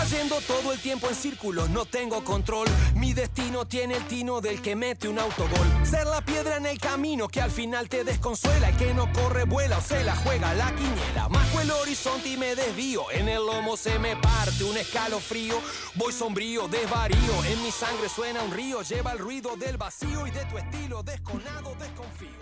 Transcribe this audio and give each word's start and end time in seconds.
Cayendo 0.00 0.40
todo 0.42 0.72
el 0.72 0.78
tiempo 0.78 1.08
en 1.08 1.14
círculos, 1.16 1.68
no 1.70 1.84
tengo 1.84 2.22
control. 2.22 2.68
Mi 2.94 3.14
destino 3.14 3.66
tiene 3.66 3.96
el 3.96 4.06
tino 4.06 4.40
del 4.40 4.62
que 4.62 4.76
mete 4.76 5.08
un 5.08 5.18
autogol. 5.18 5.66
Ser 5.84 6.06
la 6.06 6.20
piedra 6.24 6.56
en 6.56 6.66
el 6.66 6.78
camino 6.78 7.26
que 7.26 7.40
al 7.40 7.50
final 7.50 7.88
te 7.88 8.04
desconsuela. 8.04 8.68
El 8.68 8.76
que 8.76 8.94
no 8.94 9.12
corre, 9.12 9.42
vuela 9.42 9.78
o 9.78 9.80
se 9.80 10.04
la 10.04 10.14
juega 10.14 10.54
la 10.54 10.72
quiniela. 10.76 11.28
Masco 11.28 11.60
el 11.60 11.72
horizonte 11.72 12.28
y 12.28 12.36
me 12.36 12.54
desvío. 12.54 13.10
En 13.10 13.28
el 13.28 13.44
lomo 13.44 13.76
se 13.76 13.98
me 13.98 14.14
parte 14.14 14.62
un 14.62 14.76
escalofrío. 14.76 15.60
Voy 15.96 16.12
sombrío, 16.12 16.68
desvarío. 16.68 17.44
En 17.46 17.60
mi 17.64 17.72
sangre 17.72 18.08
suena 18.08 18.40
un 18.44 18.52
río. 18.52 18.82
Lleva 18.82 19.10
el 19.10 19.18
ruido 19.18 19.56
del 19.56 19.78
vacío 19.78 20.28
y 20.28 20.30
de 20.30 20.44
tu 20.44 20.58
estilo 20.58 21.02
desconado 21.02 21.74
desconfío. 21.74 22.38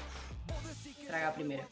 Traga 1.09 1.33
primero. 1.33 1.67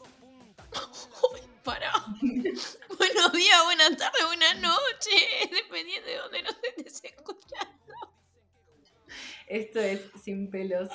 Para. 1.65 1.91
Buenos 2.21 3.33
días, 3.33 3.63
buenas 3.65 3.97
tardes, 3.97 4.23
buenas 4.27 4.61
noches. 4.61 5.49
Dependiendo 5.51 6.07
de 6.07 6.17
dónde 6.17 6.43
nos 6.43 6.55
estés 6.63 7.03
escuchando. 7.05 7.95
Esto 9.47 9.79
es 9.79 10.01
Sin 10.21 10.51
Pelos. 10.51 10.89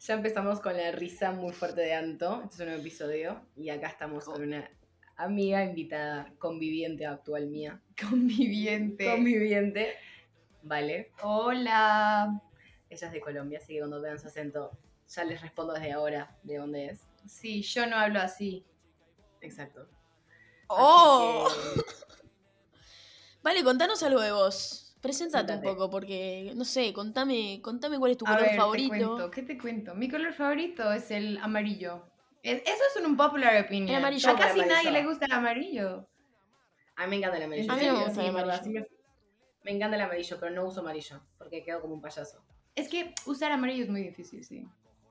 ya 0.00 0.14
empezamos 0.14 0.60
con 0.60 0.74
la 0.74 0.90
risa 0.92 1.32
muy 1.32 1.52
fuerte 1.52 1.82
de 1.82 1.92
Anto. 1.92 2.40
Este 2.44 2.54
es 2.54 2.60
un 2.60 2.66
nuevo 2.68 2.80
episodio. 2.80 3.42
Y 3.56 3.68
acá 3.68 3.88
estamos 3.88 4.24
con 4.24 4.42
una 4.42 4.70
amiga 5.16 5.62
invitada, 5.62 6.32
conviviente 6.38 7.04
actual 7.04 7.48
mía. 7.48 7.78
Conviviente. 8.00 9.04
Conviviente. 9.04 9.96
Vale. 10.62 11.12
Hola. 11.20 12.40
Ella 12.88 13.06
es 13.06 13.12
de 13.12 13.20
Colombia, 13.20 13.58
así 13.58 13.74
que 13.74 13.80
cuando 13.80 14.00
vean 14.00 14.18
su 14.18 14.28
acento, 14.28 14.70
ya 15.06 15.24
les 15.24 15.42
respondo 15.42 15.74
desde 15.74 15.92
ahora 15.92 16.34
de 16.42 16.56
dónde 16.56 16.86
es. 16.86 17.07
Sí, 17.28 17.62
yo 17.62 17.86
no 17.86 17.96
hablo 17.96 18.20
así. 18.20 18.64
Exacto. 19.40 19.82
Así 19.82 20.66
¡Oh! 20.68 21.48
que- 21.76 21.82
Vale, 23.42 23.62
contanos 23.64 24.02
algo 24.02 24.20
de 24.20 24.32
vos. 24.32 24.96
Preséntate 25.00 25.52
un 25.54 25.62
poco, 25.62 25.88
porque, 25.90 26.52
no 26.56 26.64
sé, 26.64 26.92
contame, 26.92 27.60
contame 27.62 27.98
cuál 27.98 28.10
es 28.10 28.18
tu 28.18 28.26
A 28.26 28.30
color 28.30 28.42
ver, 28.42 28.50
te 28.50 28.56
favorito. 28.56 28.88
cuento. 28.88 29.30
¿Qué 29.30 29.42
te 29.42 29.56
cuento? 29.56 29.94
Mi 29.94 30.10
color 30.10 30.32
favorito 30.34 30.90
es 30.92 31.10
el 31.12 31.38
amarillo. 31.38 32.04
Es- 32.42 32.62
eso 32.62 32.82
es 32.96 33.04
un 33.06 33.16
popular 33.16 33.62
opinion. 33.64 33.90
El 33.90 33.94
amarillo. 33.96 34.30
A 34.30 34.36
casi 34.36 34.60
nadie 34.60 34.90
le 34.90 35.06
gusta 35.06 35.26
el 35.26 35.32
amarillo. 35.32 36.08
A 36.96 37.04
mí 37.04 37.10
me 37.10 37.16
encanta 37.18 37.36
el 37.36 37.44
amarillo. 37.44 37.72
A 37.72 37.76
mí 37.76 37.82
me 37.82 37.92
gusta 37.92 38.08
el 38.08 38.12
sí, 38.14 38.28
amarillo. 38.28 38.86
Me 39.62 39.70
encanta 39.70 39.96
el 39.96 40.02
amarillo, 40.02 40.36
pero 40.40 40.52
no 40.52 40.64
uso 40.66 40.80
amarillo, 40.80 41.20
porque 41.38 41.62
quedo 41.62 41.80
como 41.80 41.94
un 41.94 42.00
payaso. 42.00 42.44
Es 42.74 42.88
que 42.88 43.14
usar 43.26 43.52
amarillo 43.52 43.84
es 43.84 43.90
muy 43.90 44.02
difícil, 44.02 44.44
sí. 44.44 44.66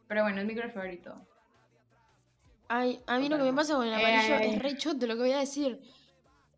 Pero 0.09 0.23
bueno, 0.23 0.41
es 0.41 0.47
mi 0.47 0.53
color 0.53 0.71
favorito. 0.71 1.25
Ay, 2.69 2.99
a 3.07 3.17
mí 3.19 3.29
lo 3.29 3.37
que 3.37 3.43
me 3.43 3.53
pasa 3.53 3.75
con 3.75 3.87
el 3.87 3.93
amarillo 3.93 4.35
Eh. 4.35 4.49
es 4.55 4.61
re 4.61 4.77
choto 4.77 5.07
lo 5.07 5.15
que 5.15 5.21
voy 5.21 5.31
a 5.31 5.39
decir. 5.39 5.79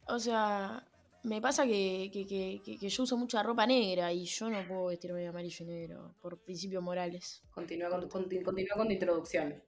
O 0.07 0.17
sea, 0.19 0.83
me 1.23 1.39
pasa 1.41 1.65
que, 1.65 2.09
que, 2.11 2.25
que, 2.25 2.61
que- 2.65 2.77
que 2.79 2.89
yo 2.89 3.03
uso 3.03 3.15
mucha 3.17 3.43
ropa 3.43 3.65
negra 3.67 4.11
y 4.11 4.25
yo 4.25 4.49
no 4.49 4.65
puedo 4.67 4.85
vestirme 4.87 5.19
de 5.21 5.27
amarillo 5.27 5.65
y 5.65 5.67
negro 5.67 6.15
por 6.21 6.39
principios 6.39 6.81
morales. 6.81 7.43
Continúa 7.51 7.89
con, 7.89 8.01
tu- 8.01 8.09
conti- 8.09 8.41
continúa 8.41 8.75
con 8.75 8.87
tu 8.87 8.93
introducción. 8.93 9.61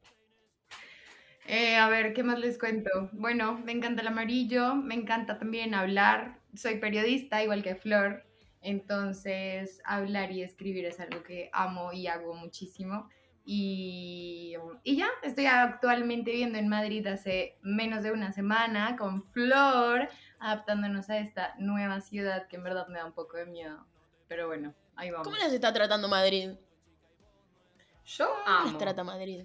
Eh, 1.47 1.75
a 1.75 1.89
ver, 1.89 2.13
¿qué 2.13 2.23
más 2.23 2.39
les 2.39 2.57
cuento? 2.57 2.89
Bueno, 3.13 3.59
me 3.65 3.71
encanta 3.71 4.01
el 4.01 4.07
amarillo, 4.07 4.75
me 4.75 4.95
encanta 4.95 5.37
también 5.39 5.73
hablar. 5.73 6.39
Soy 6.55 6.79
periodista, 6.79 7.43
igual 7.43 7.63
que 7.63 7.75
Flor. 7.75 8.23
Entonces, 8.61 9.81
hablar 9.85 10.31
y 10.31 10.43
escribir 10.43 10.85
es 10.85 10.99
algo 10.99 11.23
que 11.23 11.49
amo 11.51 11.91
y 11.93 12.07
hago 12.07 12.35
muchísimo. 12.35 13.09
Y, 13.53 14.55
y 14.81 14.95
ya, 14.95 15.09
estoy 15.23 15.45
actualmente 15.47 16.31
viviendo 16.31 16.57
en 16.57 16.69
Madrid 16.69 17.05
hace 17.07 17.57
menos 17.61 18.01
de 18.01 18.13
una 18.13 18.31
semana 18.31 18.95
con 18.95 19.29
Flor, 19.33 20.07
adaptándonos 20.39 21.09
a 21.09 21.17
esta 21.17 21.53
nueva 21.59 21.99
ciudad 21.99 22.47
que 22.47 22.55
en 22.55 22.63
verdad 22.63 22.87
me 22.87 22.99
da 22.99 23.05
un 23.05 23.11
poco 23.11 23.35
de 23.35 23.45
miedo. 23.45 23.85
Pero 24.29 24.47
bueno, 24.47 24.73
ahí 24.95 25.11
vamos. 25.11 25.27
¿Cómo 25.27 25.35
las 25.35 25.51
está 25.51 25.73
tratando 25.73 26.07
Madrid? 26.07 26.51
Yo 28.05 28.29
¿Cómo 28.29 28.57
amo. 28.57 28.69
las 28.69 28.77
trata 28.77 29.03
Madrid? 29.03 29.43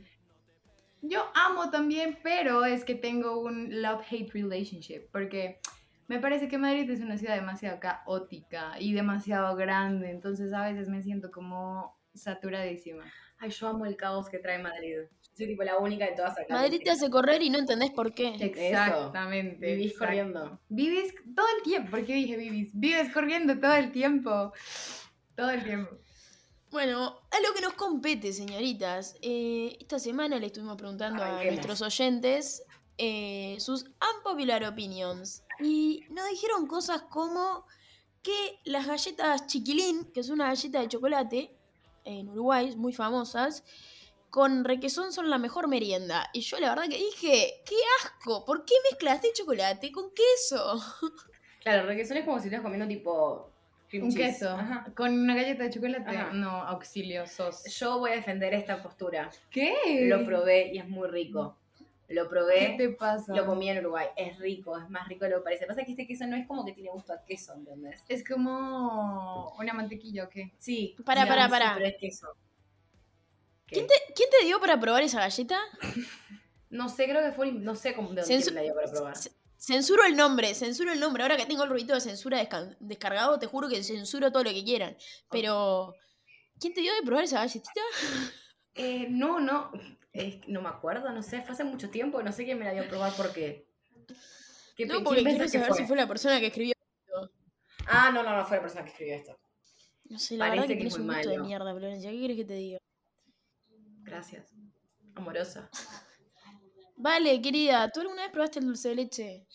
Yo 1.03 1.29
amo 1.35 1.71
también, 1.71 2.21
pero 2.23 2.65
es 2.65 2.85
que 2.85 2.95
tengo 2.95 3.41
un 3.41 3.83
love-hate 3.83 4.31
relationship, 4.33 5.09
porque 5.11 5.59
me 6.07 6.21
parece 6.21 6.47
que 6.47 6.59
Madrid 6.59 6.89
es 6.89 7.01
una 7.01 7.19
ciudad 7.19 7.35
demasiado 7.35 7.81
caótica 7.81 8.79
y 8.79 8.93
demasiado 8.93 9.57
grande, 9.57 10.13
entonces 10.13 10.53
a 10.53 10.63
veces 10.63 10.89
me 10.89 11.03
siento 11.03 11.33
como 11.33 11.99
saturadísima. 12.15 13.03
Ay, 13.39 13.51
yo 13.51 13.69
amo 13.69 13.87
el 13.87 13.97
caos 13.97 14.29
que 14.29 14.39
trae 14.39 14.59
Madrid. 14.59 14.97
Yo 15.23 15.31
soy 15.37 15.47
tipo 15.47 15.63
la 15.63 15.79
única 15.79 16.07
de 16.07 16.13
todas 16.13 16.39
acá. 16.39 16.55
Madrid 16.55 16.81
te 16.83 16.91
hace 16.91 17.11
correr 17.11 17.43
y 17.43 17.51
no 17.51 17.59
entendés 17.59 17.91
por 17.91 18.15
qué. 18.15 18.35
Exactamente. 18.41 19.75
Vivís 19.75 19.99
corriendo. 19.99 20.61
Vivís 20.69 21.15
todo 21.35 21.47
el 21.57 21.63
tiempo, 21.63 21.91
¿por 21.91 22.05
qué 22.05 22.15
dije 22.15 22.37
vivís? 22.37 22.71
Vives 22.73 23.13
corriendo 23.13 23.59
todo 23.59 23.75
el 23.75 23.93
tiempo, 23.93 24.53
todo 25.35 25.51
el 25.51 25.63
tiempo. 25.63 25.97
Bueno, 26.71 27.21
a 27.31 27.41
lo 27.41 27.55
que 27.55 27.61
nos 27.61 27.75
compete, 27.75 28.33
señoritas. 28.33 29.17
Eh, 29.23 29.77
esta 29.81 29.99
semana 29.99 30.39
le 30.39 30.47
estuvimos 30.47 30.77
preguntando 30.77 31.23
a 31.23 31.43
nuestros 31.45 31.81
oyentes 31.81 32.65
eh, 32.99 33.57
sus 33.61 33.85
unpopular 34.15 34.65
opinions. 34.65 35.45
Y 35.61 36.05
nos 36.11 36.29
dijeron 36.29 36.67
cosas 36.67 37.03
como 37.03 37.67
que 38.23 38.61
las 38.65 38.87
galletas 38.87 39.47
chiquilín, 39.47 40.11
que 40.13 40.21
es 40.21 40.31
una 40.31 40.47
galleta 40.49 40.81
de 40.81 40.89
chocolate 40.89 41.57
en 42.07 42.29
Uruguay, 42.31 42.75
muy 42.77 42.93
famosas, 42.95 43.65
con 44.31 44.65
requesón 44.65 45.13
son 45.13 45.29
la 45.31 45.39
mejor 45.39 45.69
merienda. 45.69 46.29
Y 46.33 46.41
yo 46.41 46.59
la 46.59 46.71
verdad 46.71 46.85
que 46.89 46.97
dije, 46.97 47.63
qué 47.67 47.77
asco, 48.03 48.45
¿por 48.45 48.65
qué 48.65 48.75
mezclaste 48.91 49.29
chocolate 49.35 49.93
con 49.93 50.11
queso? 50.15 50.81
Claro, 51.63 51.85
requesón 51.85 52.17
es 52.19 52.25
como 52.25 52.37
si 52.37 52.43
estuvieras 52.43 52.63
comiendo 52.63 52.87
tipo 52.87 53.51
Un 53.95 54.03
cheese. 54.13 54.15
queso 54.15 54.51
Ajá. 54.51 54.87
con 54.95 55.13
una 55.19 55.35
galleta 55.35 55.65
de 55.65 55.71
chocolate. 55.71 56.09
Ajá. 56.17 56.33
No, 56.33 56.49
auxilio, 56.63 57.27
sos. 57.27 57.65
Yo 57.77 57.99
voy 57.99 58.13
a 58.13 58.15
defender 58.15 58.55
esta 58.55 58.81
postura. 58.81 59.31
¿Qué? 59.51 59.75
Lo 60.09 60.25
probé 60.25 60.73
y 60.73 60.79
es 60.79 60.89
muy 60.89 61.09
rico. 61.09 61.59
Lo 62.09 62.23
¿Qué 62.25 62.29
probé, 62.29 62.75
te 62.79 62.89
pasa? 62.91 63.35
lo 63.35 63.45
comí 63.47 63.69
en 63.69 63.79
Uruguay. 63.79 64.07
Es 64.17 64.39
rico, 64.39 64.79
es 64.79 64.89
más 64.89 65.09
rico 65.09 65.25
de 65.25 65.33
lo 65.33 65.39
que 65.39 65.45
parece. 65.45 65.67
Pasa 65.67 65.83
que 65.85 65.91
este 65.91 66.07
queso 66.07 66.27
no 66.27 66.37
es 66.37 66.47
como 66.47 66.65
que 66.65 66.73
tiene 66.73 66.91
gusto 66.91 67.13
a 67.13 67.25
queso, 67.25 67.53
¿entendés? 67.55 68.05
Es 68.09 68.23
como 68.27 69.55
una 69.59 69.73
mantequilla 69.73 70.25
o 70.25 70.29
qué? 70.29 70.53
Sí. 70.59 70.95
Pero 71.77 71.85
es 71.85 71.97
queso. 71.99 72.29
¿Qué? 73.67 73.75
¿Quién 73.77 73.87
te, 73.89 73.95
quién 74.15 74.29
te 74.39 74.45
dio 74.47 74.61
para 74.61 74.79
probar 74.79 75.03
esa 75.03 75.21
galleta? 75.21 75.59
No 76.69 76.89
sé, 76.89 77.05
creo 77.09 77.23
que 77.23 77.31
fue. 77.33 77.53
No 77.53 77.77
sé 77.77 77.95
cómo 77.95 78.09
de 78.13 78.23
dónde 78.23 78.37
Censu- 78.39 78.49
me 78.49 78.57
la 78.57 78.63
dio 78.63 78.75
para 78.75 78.91
probar. 78.91 79.15
Censuro 79.57 80.05
el 80.05 80.17
nombre, 80.17 80.53
censuro 80.53 80.93
el 80.93 80.99
nombre. 80.99 81.23
Ahora 81.23 81.37
que 81.37 81.47
tengo 81.47 81.63
el 81.63 81.71
ruido 81.71 81.95
de 81.95 82.01
censura 82.01 82.43
desca- 82.43 82.77
descargado, 82.81 83.39
te 83.39 83.47
juro 83.47 83.69
que 83.69 83.83
censuro 83.85 84.33
todo 84.33 84.43
lo 84.43 84.51
que 84.51 84.65
quieran. 84.65 84.97
Pero, 85.31 85.95
¿quién 86.61 86.75
te 86.75 86.81
dio 86.81 86.93
de 86.95 87.03
probar 87.03 87.23
esa 87.25 87.39
galletita? 87.39 87.81
Eh, 88.75 89.07
no, 89.09 89.39
no. 89.41 89.71
Es- 90.19 90.49
no 90.49 90.63
me 90.63 90.69
acuerdo, 90.69 91.11
no 91.13 91.23
sé. 91.23 91.43
Fue 91.43 91.53
hace 91.53 91.65
mucho 91.65 91.91
tiempo. 91.91 92.23
No 92.23 92.33
sé 92.33 92.45
quién 92.45 92.59
me 92.59 92.65
la 92.65 92.73
dio 92.73 92.83
a 92.83 92.87
probar 92.89 93.13
porque. 93.17 93.67
¿Qué, 94.77 94.87
No, 94.87 95.03
porque 95.03 95.23
quiero 95.25 95.49
saber 95.49 95.73
si 95.75 95.85
fue 95.87 95.97
la 95.97 96.07
persona 96.07 96.39
que 96.41 96.47
escribió. 96.47 96.75
Ah, 97.87 98.11
no, 98.13 98.23
no, 98.23 98.37
no 98.37 98.45
fue 98.45 98.57
la 98.57 98.63
persona 98.63 98.85
que 98.85 98.91
escribió 98.91 99.15
esto. 99.15 99.39
No 100.09 100.19
sé, 100.19 100.37
la 100.37 100.47
Parece 100.47 100.57
verdad 100.57 100.67
que 100.69 100.73
que 100.73 100.77
tienes 100.77 100.93
es 100.95 100.99
un 101.01 101.07
muy 101.07 101.15
gusto 101.17 101.31
de 101.31 101.39
mierda, 101.39 101.73
Florencia. 101.75 102.11
¿Qué 102.11 102.19
quieres 102.19 102.37
que 102.37 102.45
te 102.45 102.55
diga? 102.55 102.79
Gracias. 104.03 104.53
Amorosa. 105.15 105.71
Vale, 106.97 107.41
querida, 107.43 107.91
¿tú 107.91 108.01
alguna 108.01 108.23
vez 108.23 108.31
probaste 108.33 108.59
el 108.59 108.67
dulce 108.67 108.89
de 108.91 108.95
leche? 108.95 109.47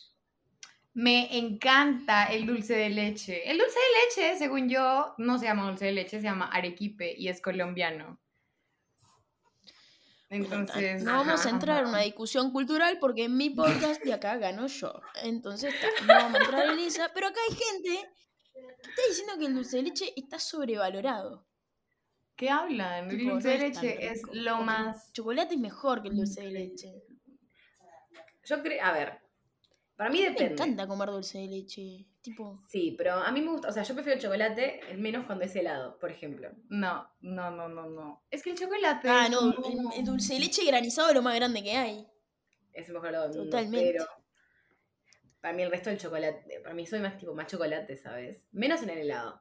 Me 0.94 1.38
encanta 1.38 2.26
el 2.26 2.46
dulce 2.46 2.76
de 2.76 2.90
leche. 2.90 3.50
El 3.50 3.58
dulce 3.58 3.78
de 3.80 4.22
leche, 4.26 4.38
según 4.38 4.70
yo, 4.70 5.14
no 5.18 5.38
se 5.40 5.46
llama 5.46 5.68
dulce 5.68 5.86
de 5.86 5.94
leche, 5.94 6.18
se 6.20 6.24
llama 6.24 6.48
arequipe 6.48 7.14
y 7.18 7.30
es 7.30 7.42
colombiano. 7.42 8.21
Entonces, 10.32 11.04
no 11.04 11.12
vamos 11.12 11.42
a 11.42 11.44
ajá, 11.44 11.50
entrar 11.50 11.84
en 11.84 11.90
una 11.90 12.00
discusión 12.00 12.54
cultural 12.54 12.98
porque 13.02 13.26
en 13.26 13.36
mi 13.36 13.50
podcast 13.50 14.02
de 14.02 14.14
acá 14.14 14.38
gano 14.38 14.66
yo. 14.68 14.94
Entonces, 15.24 15.74
no 16.08 16.08
vamos 16.08 16.40
a 16.40 16.44
entrar 16.46 16.70
en 16.70 16.80
esa. 16.80 17.12
Pero 17.14 17.28
acá 17.28 17.40
hay 17.50 17.56
gente 17.56 18.10
que 18.54 18.90
está 18.90 19.02
diciendo 19.10 19.34
que 19.38 19.46
el 19.48 19.56
dulce 19.56 19.76
de 19.76 19.84
leche 19.84 20.14
está 20.16 20.40
sobrevalorado. 20.40 21.46
¿Qué 22.38 22.50
hablan? 22.50 23.12
El 23.12 23.28
dulce 23.28 23.50
de 23.50 23.56
es 23.56 23.62
leche 23.62 24.08
es 24.08 24.24
rico. 24.24 24.30
lo 24.36 24.62
más... 24.62 25.08
El 25.08 25.14
chocolate 25.14 25.56
es 25.56 25.60
mejor 25.60 26.02
que 26.02 26.08
el 26.08 26.16
dulce 26.16 26.42
de 26.42 26.52
leche. 26.52 26.94
Yo 28.46 28.62
creo. 28.64 28.86
A 28.86 28.94
ver. 28.94 29.20
Para 30.02 30.10
mí 30.10 30.20
Me 30.24 30.30
depende. 30.32 30.54
encanta 30.54 30.88
comer 30.88 31.10
dulce 31.10 31.38
de 31.38 31.48
leche. 31.48 32.08
Tipo, 32.24 32.58
Sí, 32.68 32.96
pero 32.98 33.14
a 33.14 33.32
mí 33.32 33.40
me 33.40 33.52
gusta. 33.52 33.68
O 33.68 33.72
sea, 33.72 33.84
yo 33.84 33.94
prefiero 33.94 34.16
el 34.18 34.24
chocolate, 34.24 34.82
menos 34.98 35.28
cuando 35.28 35.46
es 35.46 35.56
helado, 35.56 36.00
por 36.00 36.10
ejemplo. 36.10 36.50
No, 36.70 37.08
no, 37.20 37.52
no, 37.52 37.70
no, 37.70 37.88
no. 37.88 38.24
Es 38.32 38.42
que 38.42 38.50
el 38.50 38.58
chocolate 38.58 39.08
ah, 39.08 39.30
no, 39.30 39.54
como- 39.54 39.92
el, 39.94 40.00
el 40.00 40.06
dulce 40.06 40.34
de 40.34 40.40
leche 40.40 40.66
granizado 40.66 41.10
es 41.10 41.14
lo 41.14 41.22
más 41.22 41.36
grande 41.36 41.62
que 41.62 41.74
hay. 41.78 42.08
Es 42.74 42.88
el 42.88 42.96
mejor 42.96 43.10
helado 43.10 43.28
del 43.30 43.38
mundo. 43.38 43.52
Totalmente. 43.52 43.92
Pero 43.92 44.08
para 45.40 45.54
mí 45.54 45.62
el 45.62 45.70
resto 45.70 45.92
del 45.92 46.00
chocolate. 46.00 46.60
Para 46.64 46.74
mí 46.74 46.88
soy 46.88 47.00
más 47.00 47.20
tipo 47.20 47.36
más 47.36 47.46
chocolate, 47.46 47.96
¿sabes? 47.96 48.48
Menos 48.52 48.82
en 48.82 48.90
el 48.90 48.98
helado. 48.98 49.40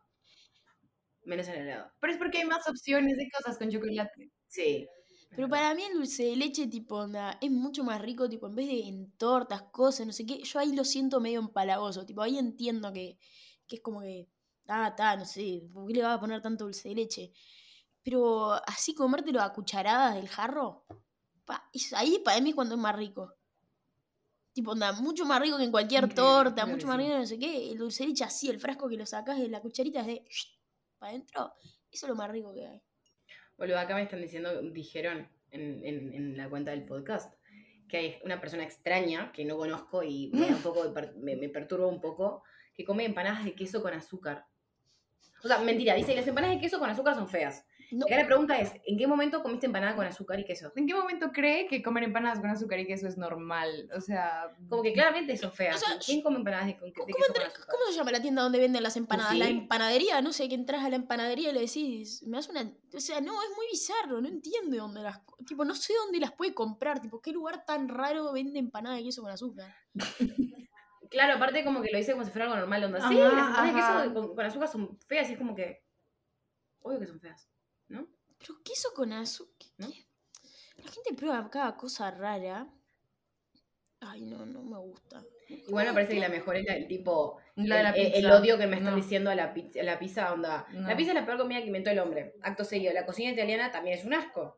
Menos 1.25 1.49
en 1.49 1.55
el 1.55 1.69
helado. 1.69 1.91
Pero 2.03 2.13
es 2.13 2.19
porque 2.19 2.37
hay 2.37 2.45
más 2.45 2.69
opciones 2.69 3.17
de 3.17 3.31
cosas 3.31 3.57
con 3.57 3.71
chocolate. 3.71 4.31
Sí. 4.47 4.87
Pero 5.37 5.49
para 5.49 5.75
mí 5.75 5.83
el 5.85 5.95
dulce 5.95 6.25
de 6.25 6.37
leche, 6.37 6.67
tipo, 6.67 6.97
onda, 6.97 7.39
es 7.41 7.51
mucho 7.51 7.85
más 7.85 8.01
rico, 8.03 8.29
tipo, 8.29 8.47
en 8.49 8.55
vez 8.57 8.67
de 8.67 8.81
en 8.89 9.13
tortas, 9.13 9.63
cosas, 9.71 10.07
no 10.07 10.13
sé 10.13 10.27
qué, 10.27 10.43
yo 10.43 10.59
ahí 10.59 10.75
lo 10.75 10.85
siento 10.85 11.21
medio 11.21 11.39
empalagoso, 11.41 12.05
tipo, 12.05 12.21
ahí 12.23 12.37
entiendo 12.39 12.93
que, 12.93 13.17
que 13.67 13.77
es 13.77 13.83
como 13.83 14.01
que, 14.01 14.29
ah, 14.67 14.89
está, 14.89 15.17
no 15.17 15.25
sé, 15.25 15.63
¿por 15.73 15.87
qué 15.87 15.95
le 15.95 16.03
vas 16.03 16.17
a 16.17 16.21
poner 16.21 16.43
tanto 16.43 16.65
dulce 16.65 16.89
de 16.89 16.95
leche? 16.97 17.33
Pero 18.03 18.53
así 18.67 18.95
comértelo 18.95 19.41
a 19.41 19.53
cucharadas 19.53 20.15
del 20.17 20.29
jarro, 20.29 20.85
pa, 21.45 21.69
es- 21.73 21.93
ahí 21.93 22.19
para 22.25 22.41
mí 22.41 22.51
es 22.51 22.55
cuando 22.57 22.75
es 22.75 22.81
más 22.81 22.97
rico. 22.97 23.33
Tipo, 24.53 24.73
onda, 24.73 24.93
mucho 24.93 25.25
más 25.25 25.41
rico 25.41 25.57
que 25.59 25.65
en 25.65 25.71
cualquier 25.71 26.13
torta, 26.13 26.55
claro 26.55 26.73
mucho 26.73 26.87
más 26.89 26.97
rico 26.97 27.11
que 27.13 27.19
no 27.19 27.27
sé 27.27 27.39
qué. 27.39 27.71
El 27.71 27.79
dulce 27.79 28.03
de 28.03 28.09
leche 28.09 28.25
así, 28.25 28.49
el 28.49 28.59
frasco 28.59 28.89
que 28.89 28.97
lo 28.97 29.07
sacas 29.07 29.39
de 29.39 29.49
la 29.49 29.61
cucharita 29.61 30.01
es 30.01 30.07
de 30.09 30.25
para 30.99 31.13
adentro. 31.13 31.53
Eso 31.91 32.07
es 32.07 32.11
lo 32.11 32.17
más 32.17 32.31
rico 32.31 32.53
que 32.53 32.67
hay. 32.67 32.83
Boludo, 33.61 33.79
acá 33.79 33.95
me 33.95 34.03
están 34.03 34.21
diciendo, 34.23 34.61
dijeron 34.73 35.29
en, 35.53 35.85
en- 35.85 36.13
en 36.15 36.37
la 36.37 36.49
cuenta 36.49 36.73
del 36.73 36.85
podcast, 36.85 37.35
que 37.89 37.97
hay 37.99 38.19
una 38.25 38.41
persona 38.41 38.65
extraña 38.65 39.31
que 39.33 39.45
no 39.45 39.57
conozco 39.57 40.03
y 40.03 40.31
me, 40.33 40.47
da 40.49 40.57
un 40.57 40.63
poco 40.63 40.83
me, 41.21 41.37
me 41.37 41.49
perturba 41.51 41.87
un 41.87 42.01
poco, 42.01 42.43
que 42.75 42.85
come 42.85 43.05
empanadas 43.05 43.45
de 43.45 43.55
queso 43.55 43.83
con 43.83 43.93
azúcar. 43.93 44.47
O 45.45 45.47
sea, 45.49 45.59
mentira, 45.59 45.95
dice 45.95 46.15
las 46.17 46.27
empanadas 46.27 46.57
de 46.57 46.61
queso 46.63 46.79
con 46.79 46.89
azúcar 46.91 47.15
son 47.15 47.29
feas. 47.29 47.67
No, 47.93 48.07
Acá 48.07 48.17
la 48.17 48.27
pregunta 48.27 48.59
es, 48.59 48.73
¿en 48.87 48.97
qué 48.99 49.07
momento 49.07 49.43
comiste 49.43 49.67
empanada 49.67 49.97
con 49.97 50.07
azúcar 50.07 50.39
y 50.39 50.45
queso? 50.45 50.73
¿En 50.77 50.87
qué 50.87 50.95
momento 50.95 51.33
cree 51.33 51.67
que 51.67 51.83
comer 51.83 52.05
empanadas 52.05 52.39
con 52.41 52.49
azúcar 52.51 52.79
y 52.79 52.87
queso 52.87 53.09
es 53.09 53.17
normal? 53.19 53.91
O 53.97 54.01
sea, 54.01 54.53
Como 54.69 54.83
que 54.83 54.93
claramente 54.93 55.37
son 55.37 55.53
feas. 55.53 55.77
O 55.77 55.79
sea, 55.87 55.99
¿Quién 55.99 56.23
come 56.23 56.37
empanadas 56.37 56.67
de, 56.69 56.77
con- 56.77 56.89
de 56.89 56.95
¿Cómo, 56.95 57.07
queso 57.07 57.33
con 57.33 57.43
azúcar? 57.43 57.67
cómo 57.71 57.85
se 57.91 57.97
llama 57.97 58.13
la 58.13 58.23
tienda 58.23 58.43
donde 58.43 58.59
venden 58.61 58.83
las 58.83 58.97
empanadas? 58.97 59.37
La 59.37 59.47
¿Sí? 59.47 59.51
empanadería, 59.53 60.21
no 60.23 60.33
sé, 60.33 60.49
que 60.49 60.55
entras 60.55 60.85
a 60.85 60.89
la 60.91 60.97
empanadería 60.97 61.51
y 61.51 61.53
le 61.53 61.61
decís, 61.61 62.23
me 62.27 62.37
das 62.37 62.49
una... 62.49 62.63
O 62.95 63.01
sea, 63.01 63.21
no, 63.21 63.33
es 63.43 63.49
muy 63.57 63.67
bizarro, 63.71 64.21
no 64.21 64.29
entiendo 64.29 64.77
dónde 64.77 65.01
las... 65.03 65.21
Tipo, 65.47 65.65
no 65.65 65.75
sé 65.75 65.93
dónde 66.05 66.21
las 66.21 66.33
puede 66.33 66.55
comprar, 66.55 67.01
tipo, 67.01 67.21
¿qué 67.21 67.33
lugar 67.33 67.65
tan 67.65 67.89
raro 67.89 68.33
vende 68.33 68.59
empanada 68.59 68.97
de 68.97 69.03
queso 69.05 69.23
con 69.23 69.31
azúcar? 69.31 69.75
Claro, 71.11 71.35
aparte 71.35 71.65
como 71.65 71.83
que 71.83 71.91
lo 71.91 71.99
dice 71.99 72.13
como 72.13 72.25
si 72.25 72.31
fuera 72.31 72.45
algo 72.45 72.57
normal, 72.57 72.85
onda. 72.85 73.01
Sí, 73.09 73.19
Ajá, 73.21 73.35
las 73.35 73.49
empanadas 73.49 73.75
de 73.75 73.81
queso 73.81 74.15
con, 74.15 74.35
con 74.37 74.45
azúcar 74.47 74.69
son 74.69 74.99
feas 75.09 75.29
y 75.29 75.33
es 75.33 75.39
como 75.39 75.57
que... 75.57 75.83
Obvio 76.83 77.01
que 77.01 77.07
son 77.09 77.19
feas, 77.19 77.49
Pero 78.41 78.55
queso 78.65 78.89
con 78.95 79.13
azúcar... 79.13 79.69
¿No? 79.79 79.89
¿qué? 79.89 80.07
La 80.83 80.91
gente 80.91 81.15
prueba 81.15 81.49
cada 81.51 81.77
cosa 81.77 82.11
rara. 82.11 82.67
Ay, 84.01 84.23
no, 84.23 84.47
no 84.47 84.63
me 84.63 84.79
gusta. 84.79 85.23
Igual 85.49 85.89
me 85.89 85.93
parece 85.93 86.15
que 86.15 86.21
la 86.21 86.31
mejor 86.31 86.57
es 86.57 86.65
la, 86.65 86.75
el 86.75 86.87
tipo... 86.89 87.39
la 87.57 87.77
de 87.77 87.83
la 87.83 87.91
el, 87.91 88.31
odio 88.31 88.57
que 88.57 88.67
me 88.67 88.77
están 88.79 88.95
No. 88.95 88.97
diciendo 88.97 89.31
a 89.31 89.35
la, 89.35 89.53
pizza, 89.53 89.81
a 89.81 89.83
la 89.83 89.99
pizza, 89.99 90.33
onda. 90.33 90.67
No. 90.73 90.89
La 90.89 90.97
pizza 90.97 91.11
es 91.11 91.17
la 91.17 91.27
peor 91.27 91.37
comida 91.39 91.61
que 91.61 91.67
inventó 91.67 91.91
el 91.91 91.99
hombre. 91.99 92.35
Acto 92.43 92.65
seguido. 92.65 92.95
La 92.95 93.05
cocina 93.05 93.31
italiana 93.31 93.71
también 93.71 93.99
es 93.99 94.05
un 94.07 94.15
asco. 94.15 94.57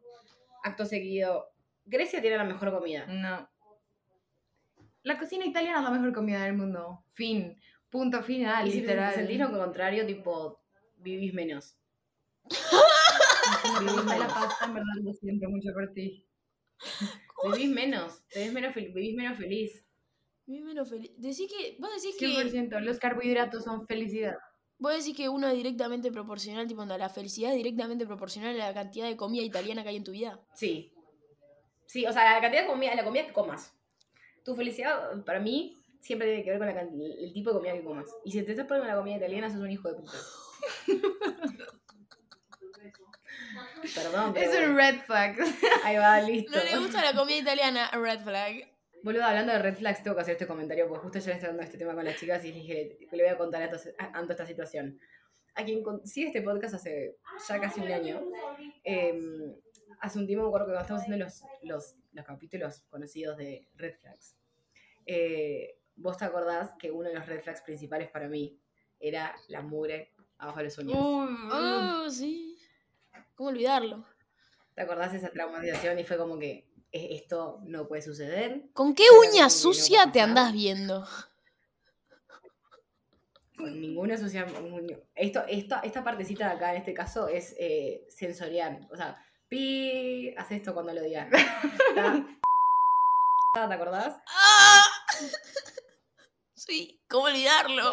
Acto 0.63 0.85
seguido. 0.85 1.49
Grecia 1.85 2.21
tiene 2.21 2.37
la 2.37 2.45
mejor 2.45 2.71
comida. 2.73 3.07
No. 3.07 3.49
La 5.03 5.19
cocina 5.19 5.45
italiana 5.45 5.79
es 5.79 5.85
la 5.85 5.91
mejor 5.91 6.13
comida 6.13 6.45
del 6.45 6.53
mundo. 6.55 7.05
Fin. 7.11 7.59
Punto 7.91 8.23
final, 8.23 8.69
y 8.69 8.71
si 8.71 8.81
literal. 8.81 9.11
te 9.13 9.19
sentís 9.19 9.39
lo 9.39 9.51
contrario, 9.51 10.07
tipo, 10.07 10.63
vivís 10.99 11.35
menos. 11.35 11.77
Vivís 13.81 13.95
la 13.95 14.03
menos. 14.03 14.33
pasta, 14.33 14.65
en 14.67 14.75
verdad 14.75 14.95
lo 15.03 15.13
siento 15.13 15.49
mucho 15.49 15.73
por 15.73 15.93
ti. 15.93 16.27
Vivís 17.45 17.71
menos. 17.71 18.23
Te 18.29 18.41
ves 18.41 18.53
menos 18.53 18.75
vivís 18.75 19.15
menos 19.15 19.39
feliz. 19.39 19.85
Viví 20.47 20.63
menos 20.63 20.89
feliz. 20.91 21.13
Decís 21.17 21.51
que... 21.51 21.77
Vos 21.79 21.91
decís 21.95 22.17
que... 22.19 22.27
100%. 22.27 22.81
Los 22.81 22.99
carbohidratos 22.99 23.65
son 23.65 23.87
felicidad. 23.87 24.37
Vos 24.79 24.97
decís 24.97 25.17
que 25.17 25.29
uno 25.29 25.47
es 25.47 25.55
directamente 25.55 26.11
proporcional, 26.11 26.67
tipo, 26.67 26.85
la 26.85 27.09
felicidad 27.09 27.53
es 27.53 27.57
directamente 27.57 28.05
proporcional 28.05 28.61
a 28.61 28.69
la 28.69 28.75
cantidad 28.75 29.07
de 29.07 29.17
comida 29.17 29.45
italiana 29.45 29.83
que 29.83 29.91
hay 29.91 29.97
en 29.97 30.05
tu 30.05 30.11
vida. 30.11 30.41
Sí. 30.55 30.93
Sí, 31.87 32.05
o 32.05 32.13
sea, 32.13 32.35
la 32.35 32.41
cantidad 32.41 32.63
de 32.63 32.69
comida, 32.69 32.95
la 32.95 33.05
comida 33.05 33.27
que 33.27 33.33
comas. 33.33 33.73
Tu 34.45 34.57
felicidad, 34.57 35.25
para 35.25 35.39
mí, 35.39 35.77
siempre 36.01 36.27
tiene 36.27 36.43
que 36.43 36.51
ver 36.51 36.59
con 36.59 36.67
la 36.67 36.81
el 36.81 37.33
tipo 37.33 37.51
de 37.51 37.57
comida 37.57 37.75
que 37.75 37.85
comas. 37.85 38.07
Y 38.25 38.33
si 38.33 38.43
te 38.43 38.51
estás 38.51 38.67
poniendo 38.67 38.93
la 38.93 38.99
comida 38.99 39.19
italiana, 39.19 39.49
sos 39.49 39.61
un 39.61 39.71
hijo 39.71 39.89
de 39.89 39.95
puta. 39.95 40.19
Perdón, 43.95 44.33
pero 44.35 44.53
Es 44.53 44.69
un 44.69 44.77
red 44.77 45.01
flag. 45.03 45.37
ahí 45.85 45.97
va, 45.97 46.21
listo. 46.21 46.57
No 46.57 46.65
le 46.65 46.79
gusta 46.79 47.03
la 47.03 47.19
comida 47.19 47.39
italiana, 47.39 47.91
red 47.93 48.21
flag. 48.21 48.69
Boludo, 49.03 49.25
hablando 49.25 49.53
de 49.53 49.59
red 49.59 49.75
flags, 49.75 50.03
tengo 50.03 50.15
que 50.15 50.23
hacer 50.23 50.33
este 50.33 50.47
comentario 50.47 50.87
porque 50.87 51.03
justo 51.03 51.19
ayer 51.19 51.35
estaba 51.35 51.51
hablando 51.51 51.63
de 51.63 51.67
este 51.67 51.79
tema 51.79 51.95
con 51.95 52.05
las 52.05 52.17
chicas 52.17 52.45
y 52.45 52.53
dije 52.53 52.97
que 53.11 53.17
le 53.17 53.25
voy 53.25 53.33
a 53.33 53.37
contar 53.37 53.63
a 53.63 54.05
Anto, 54.17 54.33
esta 54.33 54.47
situación. 54.47 55.01
A 55.55 55.65
quien 55.65 55.83
sigue 56.05 56.29
este 56.29 56.43
podcast 56.43 56.75
hace 56.75 57.17
ya 57.49 57.61
casi 57.61 57.81
un 57.81 57.91
año, 57.91 58.23
eh, 58.85 59.19
hace 60.01 60.19
un 60.19 60.27
tiempo 60.27 60.45
me 60.45 60.49
acuerdo 60.49 60.67
que 60.67 60.73
cuando 60.73 60.83
estábamos 60.83 61.03
haciendo 61.03 61.25
los, 61.25 61.43
los, 61.63 61.97
los 62.13 62.25
capítulos 62.25 62.83
conocidos 62.89 63.37
de 63.37 63.69
red 63.75 63.95
flags, 64.01 64.37
eh, 65.05 65.79
vos 65.97 66.17
te 66.17 66.25
acordás 66.25 66.73
que 66.79 66.91
uno 66.91 67.09
de 67.09 67.15
los 67.15 67.27
red 67.27 67.43
flags 67.43 67.63
principales 67.63 68.09
para 68.09 68.29
mí 68.29 68.59
era 68.99 69.35
la 69.49 69.63
mugre 69.63 70.13
abajo 70.39 70.59
de 70.59 70.65
los 70.65 70.79
uñas. 70.79 70.97
Oh, 70.99 72.07
sí. 72.09 72.52
¿Cómo 73.35 73.49
olvidarlo? 73.51 74.05
¿Te 74.75 74.83
acordás 74.83 75.13
de 75.13 75.19
esa 75.19 75.31
traumatización? 75.31 75.99
Y 75.99 76.05
fue 76.05 76.17
como 76.17 76.39
que 76.39 76.67
"Eh, 76.93 77.09
esto 77.13 77.61
no 77.65 77.87
puede 77.89 78.03
suceder. 78.03 78.63
¿Con 78.75 78.95
qué 78.95 79.05
uña 79.19 79.45
no 79.45 79.51
sucia 79.51 80.11
te 80.13 80.21
andás 80.21 80.53
viendo? 80.53 81.07
Con 83.57 83.81
ninguna 83.81 84.17
sucia. 84.17 84.47
Esto, 85.15 85.45
esto, 85.49 85.77
esta 85.83 86.03
partecita 86.05 86.49
de 86.49 86.55
acá, 86.55 86.71
en 86.73 86.79
este 86.79 86.95
caso, 86.95 87.29
es 87.29 87.55
eh, 87.59 88.07
sensorial. 88.11 88.89
O 88.91 88.97
sea, 88.97 89.17
pi. 89.49 90.35
Hace 90.37 90.57
esto 90.57 90.75
cuando 90.75 90.93
lo 90.93 91.03
diga. 91.03 91.29
¿Te 93.55 93.61
acordás? 93.75 94.17
¡Ah! 94.27 94.83
Sí, 96.55 97.03
¿cómo 97.09 97.25
olvidarlo? 97.25 97.93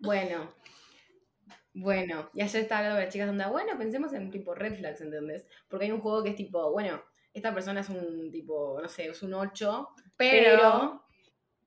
Bueno. 0.00 0.54
Bueno, 1.80 2.28
y 2.34 2.42
ayer 2.42 2.62
estaba 2.62 2.78
hablando 2.80 2.96
con 2.96 3.04
las 3.04 3.12
chicas 3.12 3.28
onda, 3.28 3.48
bueno, 3.48 3.78
pensemos 3.78 4.12
en 4.12 4.30
tipo 4.30 4.54
red 4.54 4.76
flags, 4.78 5.00
¿entendés? 5.00 5.46
Porque 5.68 5.84
hay 5.86 5.92
un 5.92 6.00
juego 6.00 6.22
que 6.24 6.30
es 6.30 6.36
tipo, 6.36 6.70
bueno, 6.72 7.02
esta 7.32 7.54
persona 7.54 7.80
es 7.80 7.88
un 7.88 8.30
tipo, 8.32 8.80
no 8.82 8.88
sé, 8.88 9.06
es 9.08 9.22
un 9.22 9.34
8, 9.34 9.88
pero, 10.16 10.56
Pero, 10.56 11.04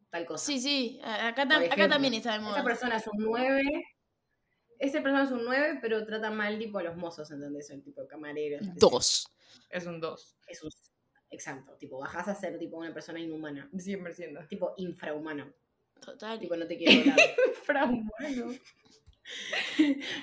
tal 0.09 0.25
cosa. 0.25 0.45
Sí, 0.45 0.59
sí, 0.59 0.99
a- 1.03 1.29
acá, 1.29 1.47
también 1.47 2.13
está 2.13 2.31
de 2.31 2.37
Esta 2.37 2.39
moda. 2.39 2.63
persona 2.63 2.97
es 2.97 3.07
un 3.07 3.23
9. 3.23 3.61
Esta 4.79 5.01
persona 5.01 5.23
es 5.23 5.31
un 5.31 5.45
9, 5.45 5.79
pero 5.81 6.05
trata 6.05 6.29
mal 6.31 6.57
tipo 6.59 6.79
a 6.79 6.83
los 6.83 6.97
mozos, 6.97 7.29
¿entendés? 7.31 7.69
El 7.69 7.83
tipo 7.83 8.01
de 8.01 8.07
camarero. 8.07 8.59
sé. 8.63 8.71
Dos. 8.75 9.27
es 9.69 9.85
un 9.85 10.01
2. 10.01 10.37
Es 10.47 10.61
un- 10.63 10.71
Exacto, 11.29 11.77
tipo, 11.77 11.97
bajás 11.99 12.27
a 12.27 12.35
ser 12.35 12.57
tipo 12.59 12.77
una 12.77 12.93
persona 12.93 13.19
inhumana. 13.19 13.69
100%. 13.71 14.45
Tipo 14.49 14.73
infrahumano. 14.77 15.53
Total. 16.01 16.37
Tipo, 16.39 16.57
no 16.57 16.65
te 16.67 16.77
quiero 16.77 16.99
hablar. 17.11 17.17
Infrahumano. 17.47 18.53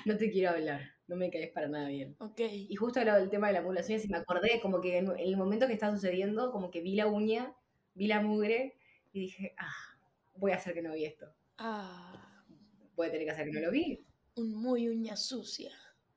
No 0.05 0.17
te 0.17 0.29
quiero 0.31 0.51
hablar. 0.51 0.81
No 1.07 1.15
me 1.15 1.31
caes 1.31 1.51
para 1.51 1.67
nada 1.67 1.87
bien. 1.87 2.15
Ok. 2.19 2.39
Y 2.41 2.75
justo 2.75 2.99
hablaba 2.99 3.19
del 3.19 3.29
tema 3.31 3.47
de 3.47 3.53
la 3.53 3.61
uñas 3.63 4.05
y 4.05 4.09
me 4.09 4.17
acordé 4.17 4.59
como 4.61 4.79
que 4.79 4.97
en 4.97 5.11
el 5.17 5.37
momento 5.37 5.65
que 5.67 5.73
estaba 5.73 5.93
sucediendo, 5.95 6.51
como 6.51 6.69
que 6.69 6.81
vi 6.81 6.95
la 6.95 7.07
uña, 7.07 7.55
vi 7.95 8.07
la 8.07 8.21
mugre 8.21 8.77
y 9.11 9.21
dije, 9.21 9.55
ah, 9.57 9.73
voy 10.35 10.51
a 10.51 10.55
hacer 10.57 10.73
que 10.75 10.81
no 10.83 10.93
vi 10.93 11.05
esto. 11.05 11.25
Ah, 11.57 12.15
Voy 12.95 13.07
a 13.07 13.11
tener 13.11 13.25
que 13.25 13.31
hacer 13.31 13.45
que 13.45 13.51
no 13.53 13.61
lo 13.61 13.71
vi. 13.71 14.05
un 14.35 14.53
muy 14.61 14.87
uña 14.87 15.15
sucia. 15.15 15.71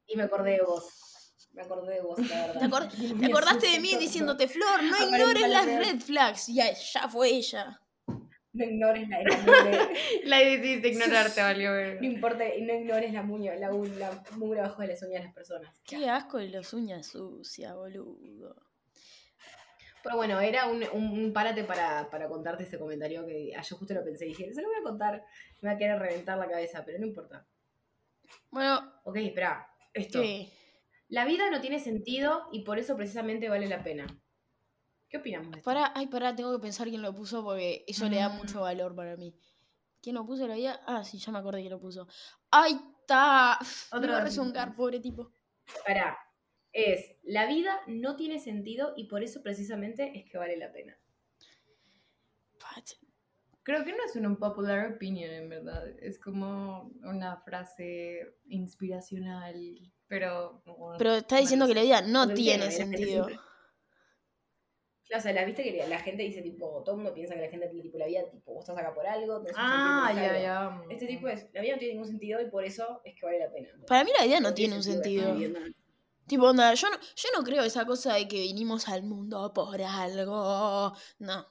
Y 0.06 0.16
me 0.16 0.24
acordé 0.24 0.52
de 0.52 0.62
vos. 0.62 1.46
Me 1.52 1.62
acordé 1.62 1.94
de 1.94 2.00
vos, 2.02 2.18
la 2.18 2.46
verdad. 2.48 2.60
¿Te, 2.60 2.66
acor- 2.66 3.18
te 3.20 3.26
acordaste 3.26 3.66
de 3.68 3.80
mí 3.80 3.94
diciéndote, 3.98 4.48
Flor, 4.48 4.82
no 4.82 5.06
ignores 5.06 5.42
la 5.42 5.48
las 5.48 5.66
red. 5.66 6.00
flags? 6.00 6.46
Ya, 6.48 6.72
ya 6.72 7.08
fue 7.08 7.28
ella. 7.30 7.80
No 8.52 8.64
ignores 8.64 9.08
la, 9.08 9.22
la 9.22 9.36
mugre. 9.38 9.78
La 10.24 10.38
decidiste 10.38 11.42
valió 11.42 11.72
ver. 11.72 12.00
No 12.00 12.06
importa, 12.06 12.44
no 12.60 12.74
ignores 12.74 13.12
la 13.12 13.22
muña, 13.22 13.54
la, 13.54 13.70
la 13.70 14.22
mugre 14.36 14.60
abajo 14.60 14.82
de 14.82 14.88
las 14.88 15.02
uñas 15.02 15.20
de 15.20 15.24
las 15.26 15.34
personas. 15.34 15.80
Qué 15.84 16.08
asco 16.08 16.38
de 16.38 16.48
las 16.48 16.74
uñas 16.74 17.06
sucias, 17.06 17.74
boludo. 17.74 18.56
Pero 20.02 20.16
bueno, 20.16 20.40
era 20.40 20.66
un, 20.66 20.82
un, 20.92 21.18
un 21.18 21.32
párate 21.32 21.64
para, 21.64 22.10
para 22.10 22.28
contarte 22.28 22.64
ese 22.64 22.78
comentario 22.78 23.24
que 23.24 23.52
ah, 23.56 23.62
yo 23.62 23.76
justo 23.76 23.94
lo 23.94 24.04
pensé 24.04 24.26
y 24.26 24.30
dije, 24.30 24.52
se 24.52 24.60
lo 24.60 24.68
voy 24.68 24.76
a 24.78 24.82
contar, 24.82 25.24
me 25.60 25.68
va 25.70 25.74
a 25.76 25.78
querer 25.78 25.98
reventar 25.98 26.36
la 26.36 26.48
cabeza, 26.48 26.84
pero 26.84 26.98
no 26.98 27.06
importa. 27.06 27.46
Bueno, 28.50 28.92
Ok, 29.04 29.16
espera, 29.16 29.66
esto. 29.94 30.20
¿qué? 30.20 30.48
La 31.08 31.24
vida 31.24 31.50
no 31.50 31.60
tiene 31.60 31.78
sentido 31.78 32.48
y 32.52 32.64
por 32.64 32.78
eso 32.78 32.96
precisamente 32.96 33.48
vale 33.48 33.68
la 33.68 33.82
pena. 33.84 34.06
¿Qué 35.12 35.18
opinamos 35.18 35.50
de 35.52 35.58
esto? 35.58 35.64
Pará, 35.70 35.92
ay, 35.94 36.06
pará, 36.06 36.34
tengo 36.34 36.50
que 36.56 36.62
pensar 36.62 36.88
quién 36.88 37.02
lo 37.02 37.14
puso 37.14 37.44
porque 37.44 37.84
eso 37.86 38.08
le 38.08 38.16
da 38.16 38.30
Mm. 38.30 38.36
mucho 38.38 38.62
valor 38.62 38.96
para 38.96 39.14
mí. 39.18 39.36
¿Quién 40.00 40.14
lo 40.14 40.24
puso 40.24 40.48
la 40.48 40.54
vida? 40.54 40.80
Ah, 40.86 41.04
sí, 41.04 41.18
ya 41.18 41.30
me 41.30 41.38
acordé 41.38 41.60
quién 41.60 41.70
lo 41.72 41.78
puso. 41.78 42.08
¡Ay, 42.50 42.80
está! 43.00 43.58
Otro 43.92 44.18
rezongar, 44.20 44.74
pobre 44.74 45.00
tipo. 45.00 45.30
Pará, 45.86 46.16
es, 46.72 47.14
la 47.24 47.44
vida 47.46 47.78
no 47.88 48.16
tiene 48.16 48.38
sentido 48.38 48.94
y 48.96 49.04
por 49.04 49.22
eso 49.22 49.42
precisamente 49.42 50.18
es 50.18 50.24
que 50.30 50.38
vale 50.38 50.56
la 50.56 50.72
pena. 50.72 50.96
Pat. 52.58 52.88
Creo 53.64 53.84
que 53.84 53.92
no 53.92 54.02
es 54.06 54.16
un 54.16 54.24
unpopular 54.26 54.94
opinion, 54.94 55.30
en 55.30 55.48
verdad. 55.50 55.88
Es 56.00 56.18
como 56.18 56.90
una 57.04 57.36
frase 57.36 58.38
inspiracional, 58.46 59.78
pero... 60.08 60.62
Pero 60.96 61.14
está 61.16 61.36
diciendo 61.36 61.66
que 61.66 61.74
la 61.74 61.82
vida 61.82 62.00
no 62.00 62.32
tiene 62.32 62.70
sentido. 62.70 63.26
siempre- 63.26 63.51
Claro, 65.12 65.20
o 65.20 65.22
sea, 65.24 65.32
la 65.34 65.44
viste 65.44 65.62
que 65.62 65.86
la 65.86 65.98
gente 65.98 66.22
dice 66.22 66.40
tipo, 66.40 66.82
todo 66.82 66.92
el 66.92 67.02
mundo 67.02 67.12
piensa 67.12 67.34
que 67.34 67.42
la 67.42 67.48
gente 67.50 67.68
tipo 67.68 67.98
la 67.98 68.06
vida, 68.06 68.30
tipo, 68.30 68.54
vos 68.54 68.62
estás 68.62 68.78
acá 68.78 68.94
por 68.94 69.06
algo, 69.06 69.40
un 69.40 69.46
Ah, 69.54 70.10
ya, 70.16 70.40
ya. 70.40 70.82
Este 70.88 71.06
tipo 71.06 71.28
es, 71.28 71.48
la 71.52 71.60
vida 71.60 71.74
no 71.74 71.78
tiene 71.78 71.92
ningún 71.92 72.08
sentido 72.08 72.40
y 72.40 72.48
por 72.48 72.64
eso 72.64 73.02
es 73.04 73.14
que 73.14 73.26
vale 73.26 73.38
la 73.38 73.52
pena. 73.52 73.68
Para 73.86 74.04
mí 74.04 74.10
la 74.18 74.24
vida 74.24 74.40
no 74.40 74.54
tiene 74.54 74.74
un 74.74 74.82
sentido. 74.82 75.36
Tipo, 76.26 76.46
onda, 76.46 76.72
yo 76.72 76.88
no, 76.88 76.96
yo 76.96 77.28
no 77.36 77.44
creo 77.44 77.62
esa 77.62 77.84
cosa 77.84 78.14
de 78.14 78.26
que 78.26 78.40
vinimos 78.40 78.88
al 78.88 79.02
mundo 79.02 79.52
por 79.52 79.82
algo. 79.82 80.94
No. 81.18 81.46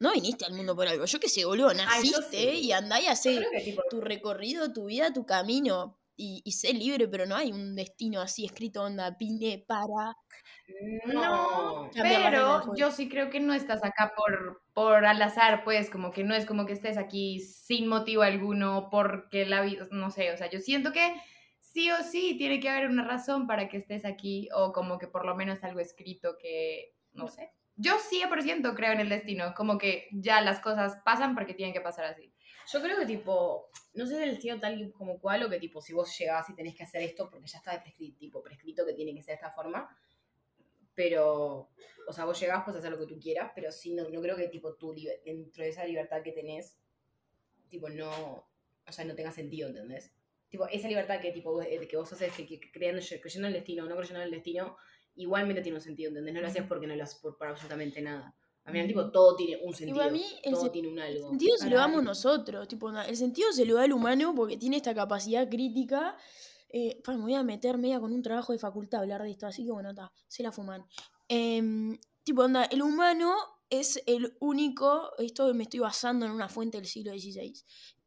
No 0.00 0.12
viniste 0.12 0.44
al 0.44 0.54
mundo 0.54 0.74
por 0.74 0.88
algo. 0.88 1.04
Yo 1.04 1.20
qué 1.20 1.28
sé, 1.28 1.44
boludo, 1.44 1.72
naciste 1.74 2.50
sí. 2.50 2.66
y 2.66 2.72
andá 2.72 3.00
y 3.00 3.06
hacé 3.06 3.46
tipo, 3.62 3.82
tu 3.88 4.00
recorrido, 4.00 4.72
tu 4.72 4.86
vida, 4.86 5.12
tu 5.12 5.24
camino. 5.24 5.96
Y, 6.20 6.42
y 6.44 6.50
sé 6.50 6.72
libre, 6.74 7.06
pero 7.06 7.26
no 7.26 7.36
hay 7.36 7.52
un 7.52 7.76
destino 7.76 8.20
así 8.20 8.44
escrito, 8.44 8.82
onda, 8.82 9.16
vine 9.18 9.64
para. 9.68 10.16
No, 11.06 11.88
pero 11.94 12.58
juego. 12.58 12.76
yo 12.76 12.90
sí 12.90 13.08
creo 13.08 13.30
que 13.30 13.38
no 13.38 13.54
estás 13.54 13.84
acá 13.84 14.12
por, 14.16 14.62
por 14.74 15.06
al 15.06 15.22
azar, 15.22 15.62
pues, 15.62 15.88
como 15.90 16.10
que 16.10 16.24
no 16.24 16.34
es 16.34 16.44
como 16.44 16.66
que 16.66 16.72
estés 16.72 16.98
aquí 16.98 17.38
sin 17.38 17.86
motivo 17.86 18.22
alguno, 18.22 18.88
porque 18.90 19.46
la 19.46 19.62
vida, 19.62 19.86
no 19.92 20.10
sé, 20.10 20.32
o 20.32 20.36
sea, 20.36 20.50
yo 20.50 20.58
siento 20.58 20.92
que 20.92 21.14
sí 21.60 21.88
o 21.92 22.02
sí 22.02 22.34
tiene 22.36 22.58
que 22.58 22.68
haber 22.68 22.88
una 22.88 23.06
razón 23.06 23.46
para 23.46 23.68
que 23.68 23.76
estés 23.76 24.04
aquí, 24.04 24.48
o 24.52 24.72
como 24.72 24.98
que 24.98 25.06
por 25.06 25.24
lo 25.24 25.36
menos 25.36 25.62
algo 25.62 25.78
escrito 25.78 26.36
que, 26.36 26.94
no 27.12 27.28
sé. 27.28 27.52
Yo 27.76 27.94
100% 27.98 28.74
creo 28.74 28.92
en 28.92 28.98
el 28.98 29.08
destino, 29.08 29.54
como 29.54 29.78
que 29.78 30.08
ya 30.10 30.40
las 30.40 30.58
cosas 30.58 30.98
pasan 31.04 31.36
porque 31.36 31.54
tienen 31.54 31.72
que 31.72 31.80
pasar 31.80 32.06
así. 32.06 32.34
Yo 32.70 32.82
creo 32.82 32.98
que 32.98 33.06
tipo, 33.06 33.70
no 33.94 34.06
sé 34.06 34.16
del 34.16 34.32
destino 34.32 34.60
tal 34.60 34.92
como 34.92 35.18
cual, 35.18 35.42
o 35.42 35.48
que 35.48 35.58
tipo, 35.58 35.80
si 35.80 35.94
vos 35.94 36.16
llegás 36.18 36.50
y 36.50 36.54
tenés 36.54 36.74
que 36.74 36.82
hacer 36.82 37.02
esto 37.02 37.30
porque 37.30 37.46
ya 37.46 37.58
está 37.58 37.82
prescrito, 37.82 38.18
tipo, 38.18 38.42
prescrito 38.42 38.84
que 38.84 38.92
tiene 38.92 39.14
que 39.14 39.22
ser 39.22 39.32
de 39.32 39.46
esta 39.46 39.52
forma, 39.52 39.88
pero, 40.94 41.70
o 42.06 42.12
sea, 42.12 42.26
vos 42.26 42.38
llegás, 42.38 42.64
puedes 42.64 42.80
hacer 42.80 42.90
lo 42.90 42.98
que 42.98 43.06
tú 43.06 43.18
quieras, 43.18 43.52
pero 43.54 43.72
sí, 43.72 43.94
no, 43.94 44.08
no 44.10 44.20
creo 44.20 44.36
que 44.36 44.48
tipo 44.48 44.74
tú, 44.74 44.94
dentro 45.24 45.64
de 45.64 45.70
esa 45.70 45.86
libertad 45.86 46.22
que 46.22 46.32
tenés, 46.32 46.76
tipo, 47.70 47.88
no, 47.88 48.10
o 48.86 48.92
sea, 48.92 49.04
no 49.06 49.14
tenga 49.14 49.32
sentido, 49.32 49.68
¿entendés? 49.68 50.12
Tipo, 50.50 50.66
esa 50.68 50.88
libertad 50.88 51.20
que 51.20 51.32
tipo, 51.32 51.62
eh, 51.62 51.86
que 51.88 51.96
vos 51.96 52.12
haces, 52.12 52.32
que, 52.32 52.46
que 52.46 52.70
creyendo, 52.70 53.00
creyendo 53.22 53.48
en 53.48 53.54
el 53.54 53.60
destino 53.60 53.84
o 53.84 53.88
no 53.88 53.96
creyendo 53.96 54.20
en 54.20 54.26
el 54.26 54.32
destino, 54.32 54.76
igualmente 55.14 55.62
tiene 55.62 55.76
un 55.76 55.82
sentido, 55.82 56.08
¿entendés? 56.10 56.34
No 56.34 56.40
lo 56.42 56.48
haces 56.48 56.64
porque 56.64 56.86
no 56.86 56.94
lo 56.96 57.02
haces 57.02 57.18
por, 57.18 57.38
por 57.38 57.48
absolutamente 57.48 58.02
nada. 58.02 58.34
Al 58.68 58.72
final, 58.72 58.86
tipo, 58.86 59.10
todo 59.10 59.34
tiene 59.34 59.58
un 59.64 59.74
sentido. 59.74 60.02
a 60.02 60.10
mí 60.10 60.22
el 60.42 60.52
todo 60.52 60.70
tiene 60.70 60.88
un 60.88 60.98
algo. 60.98 61.24
El 61.24 61.30
sentido 61.30 61.56
se 61.56 61.70
lo 61.70 61.76
damos 61.76 62.02
nosotros. 62.02 62.68
Tipo, 62.68 62.90
el 62.90 63.16
sentido 63.16 63.50
se 63.50 63.64
lo 63.64 63.76
da 63.76 63.86
el 63.86 63.94
humano 63.94 64.34
porque 64.34 64.58
tiene 64.58 64.76
esta 64.76 64.94
capacidad 64.94 65.48
crítica. 65.48 66.16
Eh, 66.68 67.00
me 67.06 67.16
voy 67.16 67.34
a 67.34 67.42
meter 67.42 67.78
media 67.78 67.98
con 67.98 68.12
un 68.12 68.22
trabajo 68.22 68.52
de 68.52 68.58
facultad 68.58 69.00
a 69.00 69.02
hablar 69.04 69.22
de 69.22 69.30
esto, 69.30 69.46
así 69.46 69.64
que 69.64 69.72
bueno, 69.72 69.88
está, 69.88 70.12
se 70.26 70.42
la 70.42 70.52
fuman. 70.52 70.84
Em, 71.28 71.98
tipo, 72.22 72.42
onda, 72.42 72.64
el 72.64 72.82
humano 72.82 73.34
es 73.70 74.02
el 74.06 74.36
único, 74.40 75.12
esto 75.16 75.52
me 75.54 75.62
estoy 75.62 75.80
basando 75.80 76.26
en 76.26 76.32
una 76.32 76.50
fuente 76.50 76.76
del 76.76 76.86
siglo 76.86 77.12
XVI, 77.12 77.54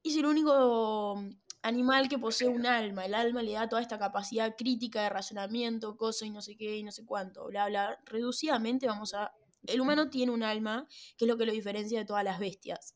es 0.04 0.16
el 0.16 0.26
único 0.28 1.20
animal 1.64 2.08
que 2.10 2.20
posee 2.20 2.48
un 2.48 2.66
alma. 2.66 3.06
El 3.06 3.14
alma 3.14 3.42
le 3.42 3.54
da 3.54 3.68
toda 3.68 3.82
esta 3.82 3.98
capacidad 3.98 4.56
crítica 4.56 5.02
de 5.04 5.10
razonamiento, 5.10 5.98
cosa 5.98 6.26
y 6.26 6.30
no 6.30 6.42
sé 6.42 6.56
qué 6.56 6.78
y 6.78 6.84
no 6.84 6.92
sé 6.92 7.06
cuánto, 7.06 7.48
bla, 7.48 7.68
bla. 7.68 8.00
Reducidamente 8.06 8.88
vamos 8.88 9.14
a... 9.14 9.34
El 9.68 9.82
humano 9.82 10.10
tiene 10.10 10.32
un 10.32 10.44
alma, 10.44 10.88
que 11.18 11.26
es 11.26 11.30
lo 11.30 11.38
que 11.38 11.46
lo 11.46 11.52
diferencia 11.52 12.00
de 12.00 12.06
todas 12.06 12.24
las 12.24 12.40
bestias. 12.40 12.96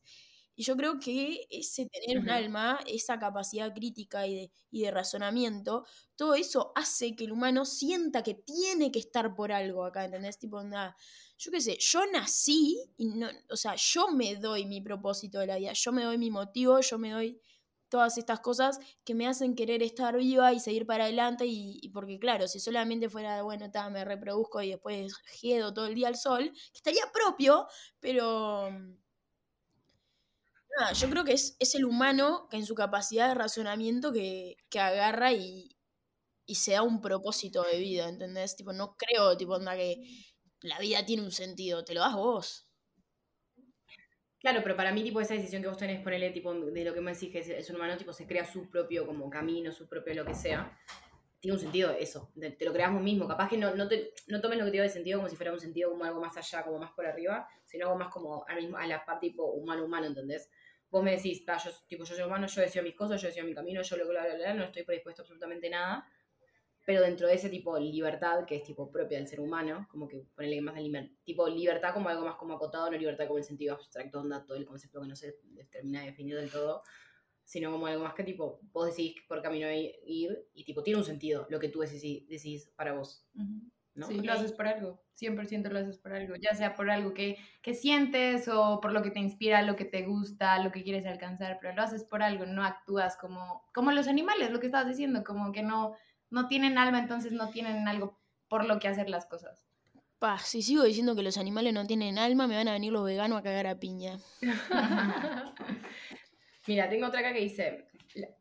Y 0.58 0.64
yo 0.64 0.74
creo 0.76 0.98
que 0.98 1.46
ese 1.50 1.86
tener 1.86 2.18
un 2.18 2.30
alma, 2.30 2.80
esa 2.86 3.18
capacidad 3.18 3.74
crítica 3.74 4.26
y 4.26 4.34
de, 4.34 4.52
y 4.70 4.82
de 4.82 4.90
razonamiento, 4.90 5.84
todo 6.16 6.34
eso 6.34 6.72
hace 6.74 7.14
que 7.14 7.24
el 7.24 7.32
humano 7.32 7.66
sienta 7.66 8.22
que 8.22 8.34
tiene 8.34 8.90
que 8.90 8.98
estar 8.98 9.34
por 9.34 9.52
algo 9.52 9.84
acá, 9.84 10.06
¿entendés? 10.06 10.38
Tipo, 10.38 10.56
onda, 10.56 10.96
yo 11.36 11.50
qué 11.50 11.60
sé, 11.60 11.76
yo 11.78 12.00
nací, 12.10 12.80
y 12.96 13.06
no, 13.06 13.28
o 13.50 13.56
sea, 13.56 13.74
yo 13.76 14.08
me 14.08 14.36
doy 14.36 14.64
mi 14.64 14.80
propósito 14.80 15.38
de 15.40 15.46
la 15.46 15.56
vida, 15.58 15.72
yo 15.74 15.92
me 15.92 16.04
doy 16.04 16.16
mi 16.16 16.30
motivo, 16.30 16.80
yo 16.80 16.98
me 16.98 17.10
doy 17.10 17.38
todas 17.88 18.18
estas 18.18 18.40
cosas 18.40 18.78
que 19.04 19.14
me 19.14 19.26
hacen 19.26 19.54
querer 19.54 19.82
estar 19.82 20.16
viva 20.16 20.52
y 20.52 20.60
seguir 20.60 20.86
para 20.86 21.04
adelante 21.04 21.44
y, 21.46 21.88
porque 21.90 22.18
claro, 22.18 22.48
si 22.48 22.60
solamente 22.60 23.08
fuera, 23.08 23.42
bueno, 23.42 23.70
ta, 23.70 23.88
me 23.90 24.04
reproduzco 24.04 24.62
y 24.62 24.70
después 24.70 25.14
jedo 25.40 25.72
todo 25.72 25.86
el 25.86 25.94
día 25.94 26.08
al 26.08 26.16
sol, 26.16 26.50
que 26.52 26.76
estaría 26.78 27.10
propio, 27.12 27.66
pero... 28.00 28.70
Nada, 30.78 30.92
yo 30.92 31.08
creo 31.08 31.24
que 31.24 31.32
es, 31.32 31.56
es 31.58 31.74
el 31.74 31.84
humano 31.86 32.48
que 32.50 32.58
en 32.58 32.66
su 32.66 32.74
capacidad 32.74 33.28
de 33.28 33.34
razonamiento 33.34 34.12
que, 34.12 34.56
que 34.68 34.78
agarra 34.78 35.32
y, 35.32 35.76
y 36.46 36.54
se 36.56 36.72
da 36.72 36.82
un 36.82 37.00
propósito 37.00 37.62
de 37.64 37.78
vida, 37.78 38.08
¿entendés? 38.08 38.56
Tipo, 38.56 38.72
no 38.72 38.96
creo, 38.96 39.36
tipo, 39.36 39.54
onda 39.54 39.76
que 39.76 40.02
la 40.60 40.78
vida 40.78 41.04
tiene 41.04 41.22
un 41.22 41.32
sentido, 41.32 41.84
te 41.84 41.94
lo 41.94 42.00
das 42.00 42.14
vos. 42.14 42.65
Claro, 44.46 44.60
pero 44.62 44.76
para 44.76 44.92
mí, 44.92 45.02
tipo, 45.02 45.20
esa 45.20 45.34
decisión 45.34 45.60
que 45.60 45.66
vos 45.66 45.76
tenés, 45.76 46.00
ponerle, 46.04 46.30
tipo, 46.30 46.54
de 46.54 46.84
lo 46.84 46.94
que 46.94 47.00
me 47.00 47.12
decís 47.12 47.32
que 47.32 47.40
es 47.40 47.66
ser 47.66 47.74
humano, 47.74 47.96
tipo, 47.96 48.12
se 48.12 48.28
crea 48.28 48.44
su 48.44 48.70
propio 48.70 49.04
como 49.04 49.28
camino, 49.28 49.72
su 49.72 49.88
propio 49.88 50.14
lo 50.14 50.24
que 50.24 50.36
sea. 50.36 50.70
Tiene 51.40 51.56
un 51.56 51.60
sentido 51.60 51.90
eso, 51.90 52.30
te, 52.38 52.52
te 52.52 52.64
lo 52.64 52.72
creas 52.72 52.92
vos 52.92 53.02
mismo. 53.02 53.26
Capaz 53.26 53.48
que 53.48 53.56
no, 53.56 53.74
no, 53.74 53.88
te, 53.88 54.14
no 54.28 54.40
tomes 54.40 54.58
lo 54.58 54.64
que 54.66 54.70
te 54.70 54.80
de 54.80 54.88
sentido 54.88 55.18
como 55.18 55.28
si 55.28 55.34
fuera 55.34 55.52
un 55.52 55.58
sentido 55.58 55.90
como 55.90 56.04
algo 56.04 56.20
más 56.20 56.36
allá, 56.36 56.62
como 56.62 56.78
más 56.78 56.92
por 56.92 57.06
arriba, 57.06 57.48
sino 57.64 57.86
algo 57.86 57.98
más 57.98 58.08
como 58.12 58.44
al 58.46 58.58
mismo, 58.58 58.76
a 58.76 58.86
la 58.86 59.04
parte 59.04 59.26
tipo 59.26 59.46
humano-humano, 59.50 60.06
¿entendés? 60.06 60.48
Vos 60.90 61.02
me 61.02 61.16
decís, 61.16 61.42
"Pa, 61.44 61.56
yo, 61.56 61.72
tipo, 61.88 62.04
yo 62.04 62.14
soy 62.14 62.22
humano, 62.22 62.46
yo 62.46 62.60
decido 62.60 62.84
mis 62.84 62.94
cosas, 62.94 63.20
yo 63.20 63.26
decido 63.26 63.44
mi 63.46 63.52
camino, 63.52 63.82
yo 63.82 63.96
lo 63.96 64.06
bla, 64.06 64.54
no 64.54 64.62
estoy 64.62 64.84
predispuesto 64.84 65.22
a 65.22 65.24
absolutamente 65.24 65.68
nada. 65.68 66.08
Pero 66.86 67.02
dentro 67.02 67.26
de 67.26 67.34
ese 67.34 67.50
tipo 67.50 67.78
libertad, 67.78 68.46
que 68.46 68.56
es 68.56 68.62
tipo 68.62 68.90
propia 68.90 69.18
del 69.18 69.26
ser 69.26 69.40
humano, 69.40 69.86
como 69.90 70.06
que 70.08 70.24
ponerle 70.34 70.62
más 70.62 70.76
de 70.76 71.10
tipo 71.24 71.48
libertad 71.48 71.92
como 71.92 72.08
algo 72.08 72.24
más 72.24 72.36
como 72.36 72.54
acotado, 72.54 72.90
no 72.90 72.96
libertad 72.96 73.26
como 73.26 73.38
el 73.38 73.44
sentido 73.44 73.74
abstracto, 73.74 74.20
onda, 74.20 74.46
todo 74.46 74.56
el 74.56 74.64
concepto 74.64 75.02
que 75.02 75.08
no 75.08 75.16
se 75.16 75.36
termina 75.70 76.00
de 76.00 76.06
definir 76.06 76.36
del 76.36 76.50
todo, 76.50 76.84
sino 77.46 77.72
como 77.72 77.86
algo 77.86 78.04
más 78.04 78.14
que 78.14 78.24
tipo, 78.24 78.60
vos 78.72 78.86
decidís 78.86 79.16
por 79.28 79.42
camino 79.42 79.68
ir 79.70 80.48
y 80.54 80.64
tipo 80.64 80.82
tiene 80.82 80.98
un 80.98 81.04
sentido 81.04 81.46
lo 81.50 81.58
que 81.58 81.68
tú 81.68 81.80
decís, 81.80 82.28
decís 82.28 82.72
para 82.76 82.92
vos, 82.92 83.26
¿no? 83.94 84.06
Sí, 84.06 84.20
lo 84.20 84.32
haces 84.32 84.52
por 84.52 84.66
algo, 84.66 85.02
100% 85.14 85.70
lo 85.70 85.78
haces 85.78 85.98
por 85.98 86.12
algo, 86.12 86.34
ya 86.36 86.54
sea 86.54 86.74
por 86.74 86.90
algo 86.90 87.14
que, 87.14 87.36
que 87.62 87.74
sientes 87.74 88.48
o 88.48 88.80
por 88.80 88.92
lo 88.92 89.02
que 89.02 89.10
te 89.10 89.20
inspira, 89.20 89.62
lo 89.62 89.74
que 89.74 89.84
te 89.84 90.02
gusta, 90.02 90.62
lo 90.62 90.70
que 90.70 90.82
quieres 90.82 91.06
alcanzar, 91.06 91.58
pero 91.60 91.74
lo 91.74 91.82
haces 91.82 92.04
por 92.04 92.22
algo, 92.22 92.46
no 92.46 92.64
actúas 92.64 93.16
como, 93.16 93.64
como 93.72 93.92
los 93.92 94.06
animales, 94.06 94.50
lo 94.50 94.60
que 94.60 94.66
estabas 94.66 94.88
diciendo, 94.88 95.24
como 95.24 95.52
que 95.52 95.62
no, 95.62 95.94
no 96.30 96.48
tienen 96.48 96.78
alma, 96.78 96.98
entonces 96.98 97.32
no 97.32 97.50
tienen 97.50 97.86
algo 97.88 98.18
por 98.48 98.64
lo 98.66 98.78
que 98.78 98.88
hacer 98.88 99.08
las 99.10 99.26
cosas. 99.26 99.66
Pa, 100.18 100.38
si 100.38 100.62
sigo 100.62 100.82
diciendo 100.84 101.14
que 101.14 101.22
los 101.22 101.36
animales 101.36 101.74
no 101.74 101.86
tienen 101.86 102.18
alma, 102.18 102.46
me 102.46 102.56
van 102.56 102.68
a 102.68 102.72
venir 102.72 102.92
los 102.92 103.04
veganos 103.04 103.38
a 103.38 103.42
cagar 103.42 103.66
a 103.66 103.78
piña. 103.78 104.18
Mira, 106.66 106.88
tengo 106.88 107.06
otra 107.06 107.20
acá 107.20 107.32
que 107.32 107.40
dice, 107.40 107.86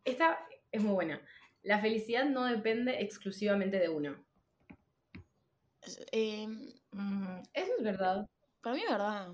esta 0.04 0.39
es 0.72 0.82
muy 0.82 0.94
buena, 0.94 1.22
la 1.63 1.80
felicidad 1.80 2.25
no 2.25 2.46
depende 2.46 3.01
exclusivamente 3.01 3.77
de 3.80 3.89
uno. 3.89 4.15
Eh, 6.12 6.48
Ujú, 6.94 7.44
Eso 7.54 7.72
es 7.77 7.84
verdad. 7.84 8.27
para 8.62 8.75
mí 8.75 8.82
es 8.84 8.89
verdad. 8.89 9.34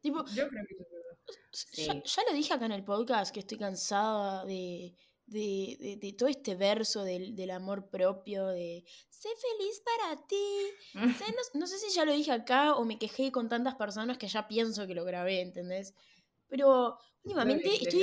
Tipo, 0.00 0.24
Yo 0.34 0.48
creo 0.48 0.64
que 0.66 0.74
eso 0.74 0.82
es 0.84 0.90
verdad. 0.90 1.18
ya, 1.26 1.92
Sí. 1.92 2.02
ya 2.04 2.22
lo 2.30 2.34
dije 2.36 2.54
acá 2.54 2.66
en 2.66 2.72
el 2.72 2.84
podcast 2.84 3.34
que 3.34 3.40
estoy 3.40 3.58
cansada 3.58 4.44
de, 4.46 4.94
de, 5.26 5.76
de- 5.80 5.96
de 5.96 6.12
todo 6.12 6.28
este 6.28 6.54
verso 6.54 7.02
del, 7.04 7.34
del 7.34 7.50
amor 7.50 7.88
propio, 7.88 8.46
de 8.48 8.84
sé 9.10 9.28
feliz 9.28 9.82
para 9.84 10.26
ti. 10.26 10.46
sé- 11.18 11.24
no, 11.54 11.60
no 11.60 11.66
sé 11.66 11.78
si 11.78 11.90
ya 11.94 12.04
lo 12.04 12.12
dije 12.12 12.32
acá 12.32 12.74
o 12.76 12.84
me 12.84 12.98
quejé 12.98 13.32
con 13.32 13.48
tantas 13.48 13.74
personas 13.74 14.18
que 14.18 14.28
ya 14.28 14.46
pienso 14.48 14.86
que 14.86 14.94
lo 14.94 15.04
grabé, 15.04 15.40
¿entendés? 15.40 15.94
Pero 16.48 16.98
últimamente 17.24 17.64
que 17.70 17.84
estoy, 17.88 18.02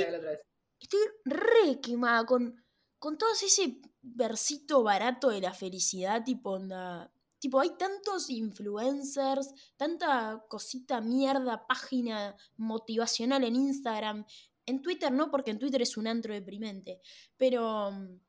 estoy 0.80 1.00
re 1.24 1.80
quemada 1.80 2.26
con, 2.26 2.62
con 2.98 3.16
todo 3.16 3.30
ese 3.32 3.80
versito 4.02 4.82
barato 4.82 5.30
de 5.30 5.40
la 5.40 5.54
felicidad, 5.54 6.22
tipo 6.24 6.50
onda. 6.50 7.10
Tipo, 7.38 7.60
hay 7.60 7.70
tantos 7.76 8.30
influencers, 8.30 9.50
tanta 9.76 10.44
cosita 10.48 11.00
mierda, 11.02 11.66
página 11.66 12.34
motivacional 12.56 13.44
en 13.44 13.56
Instagram. 13.56 14.24
En 14.66 14.82
Twitter 14.82 15.12
no, 15.12 15.30
porque 15.30 15.50
en 15.50 15.58
Twitter 15.58 15.82
es 15.82 15.96
un 15.96 16.06
antro 16.06 16.32
deprimente. 16.32 17.00
Pero, 17.36 17.90
mm, 17.92 18.20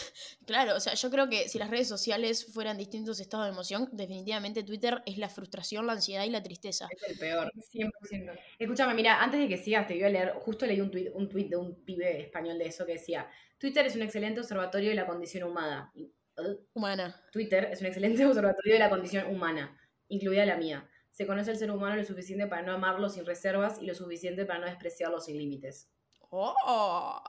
claro, 0.47 0.77
o 0.77 0.81
sea, 0.81 0.95
yo 0.95 1.11
creo 1.11 1.29
que 1.29 1.49
si 1.49 1.59
las 1.59 1.71
redes 1.71 1.89
sociales 1.89 2.53
fueran 2.53 2.77
distintos 2.77 3.21
estados 3.21 3.47
de 3.47 3.53
emoción, 3.53 3.89
definitivamente 3.93 4.63
Twitter 4.63 5.03
es 5.07 5.19
la 5.19 5.29
frustración, 5.29 5.87
la 5.87 5.95
ansiedad 5.95 6.25
y 6.25 6.31
la 6.31 6.43
tristeza. 6.43 6.89
Es 6.91 7.11
el 7.11 7.19
peor. 7.19 7.51
100%. 7.55 8.39
Escúchame, 8.59 8.95
mira, 8.95 9.23
antes 9.23 9.41
de 9.41 9.49
que 9.49 9.59
sigas, 9.59 9.87
te 9.87 9.95
voy 9.95 10.05
a 10.05 10.09
leer, 10.09 10.33
justo 10.41 10.67
leí 10.67 10.81
un 10.81 10.91
tuit, 10.91 11.09
un 11.15 11.29
tuit 11.29 11.49
de 11.49 11.57
un 11.57 11.85
pibe 11.85 12.23
español 12.23 12.59
de 12.59 12.67
eso 12.67 12.87
que 12.87 12.93
decía, 12.93 13.29
Twitter 13.59 13.87
es 13.87 13.97
un 13.97 14.03
excelente 14.03 14.41
observatorio 14.41 14.91
de 14.91 14.97
la 14.97 15.07
condición 15.07 15.49
humana. 15.49 15.93
Uh, 16.37 16.57
Humana. 16.75 17.15
Twitter 17.31 17.69
es 17.71 17.81
un 17.81 17.87
excelente 17.87 18.25
observatorio 18.27 18.75
de 18.75 18.79
la 18.79 18.91
condición 18.91 19.27
humana, 19.33 19.79
incluida 20.09 20.45
la 20.47 20.57
mía. 20.57 20.89
Se 21.15 21.29
conoce 21.29 21.53
al 21.53 21.57
ser 21.57 21.71
humano 21.71 21.95
lo 21.95 22.03
suficiente 22.03 22.49
para 22.49 22.63
no 22.63 22.73
amarlo 22.73 23.09
sin 23.09 23.25
reservas 23.25 23.81
y 23.81 23.87
lo 23.87 23.95
suficiente 23.95 24.45
para 24.45 24.59
no 24.59 24.67
despreciarlo 24.67 25.21
sin 25.21 25.39
límites. 25.39 25.89
¡Oh! 26.31 27.23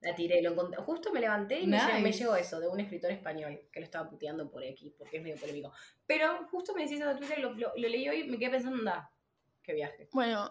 La 0.00 0.16
tiré, 0.16 0.42
lo 0.42 0.50
encontré. 0.50 0.82
Justo 0.82 1.12
me 1.12 1.20
levanté 1.20 1.60
y 1.60 1.66
me 1.68 1.78
llegó- 1.78 1.92
me, 1.92 2.00
Nice. 2.02 2.18
llegó 2.18 2.34
eso 2.34 2.58
de 2.58 2.66
un 2.66 2.80
escritor 2.80 3.12
español 3.12 3.60
que 3.70 3.78
lo 3.78 3.84
estaba 3.86 4.10
puteando 4.10 4.50
por 4.50 4.64
X, 4.64 4.92
porque 4.98 5.18
es 5.18 5.22
medio 5.22 5.36
polémico. 5.38 5.72
Pero 6.06 6.48
justo 6.50 6.74
me 6.74 6.82
decís 6.82 6.98
eso 7.00 7.08
de 7.08 7.14
Twitter, 7.14 7.38
lo, 7.38 7.52
lo, 7.54 7.68
lo 7.76 7.88
leí 7.88 8.08
hoy 8.08 8.22
y 8.22 8.24
me 8.28 8.36
quedé 8.36 8.50
pensando, 8.50 8.78
anda, 8.80 9.12
qué 9.62 9.72
viaje. 9.72 10.08
Bueno, 10.12 10.50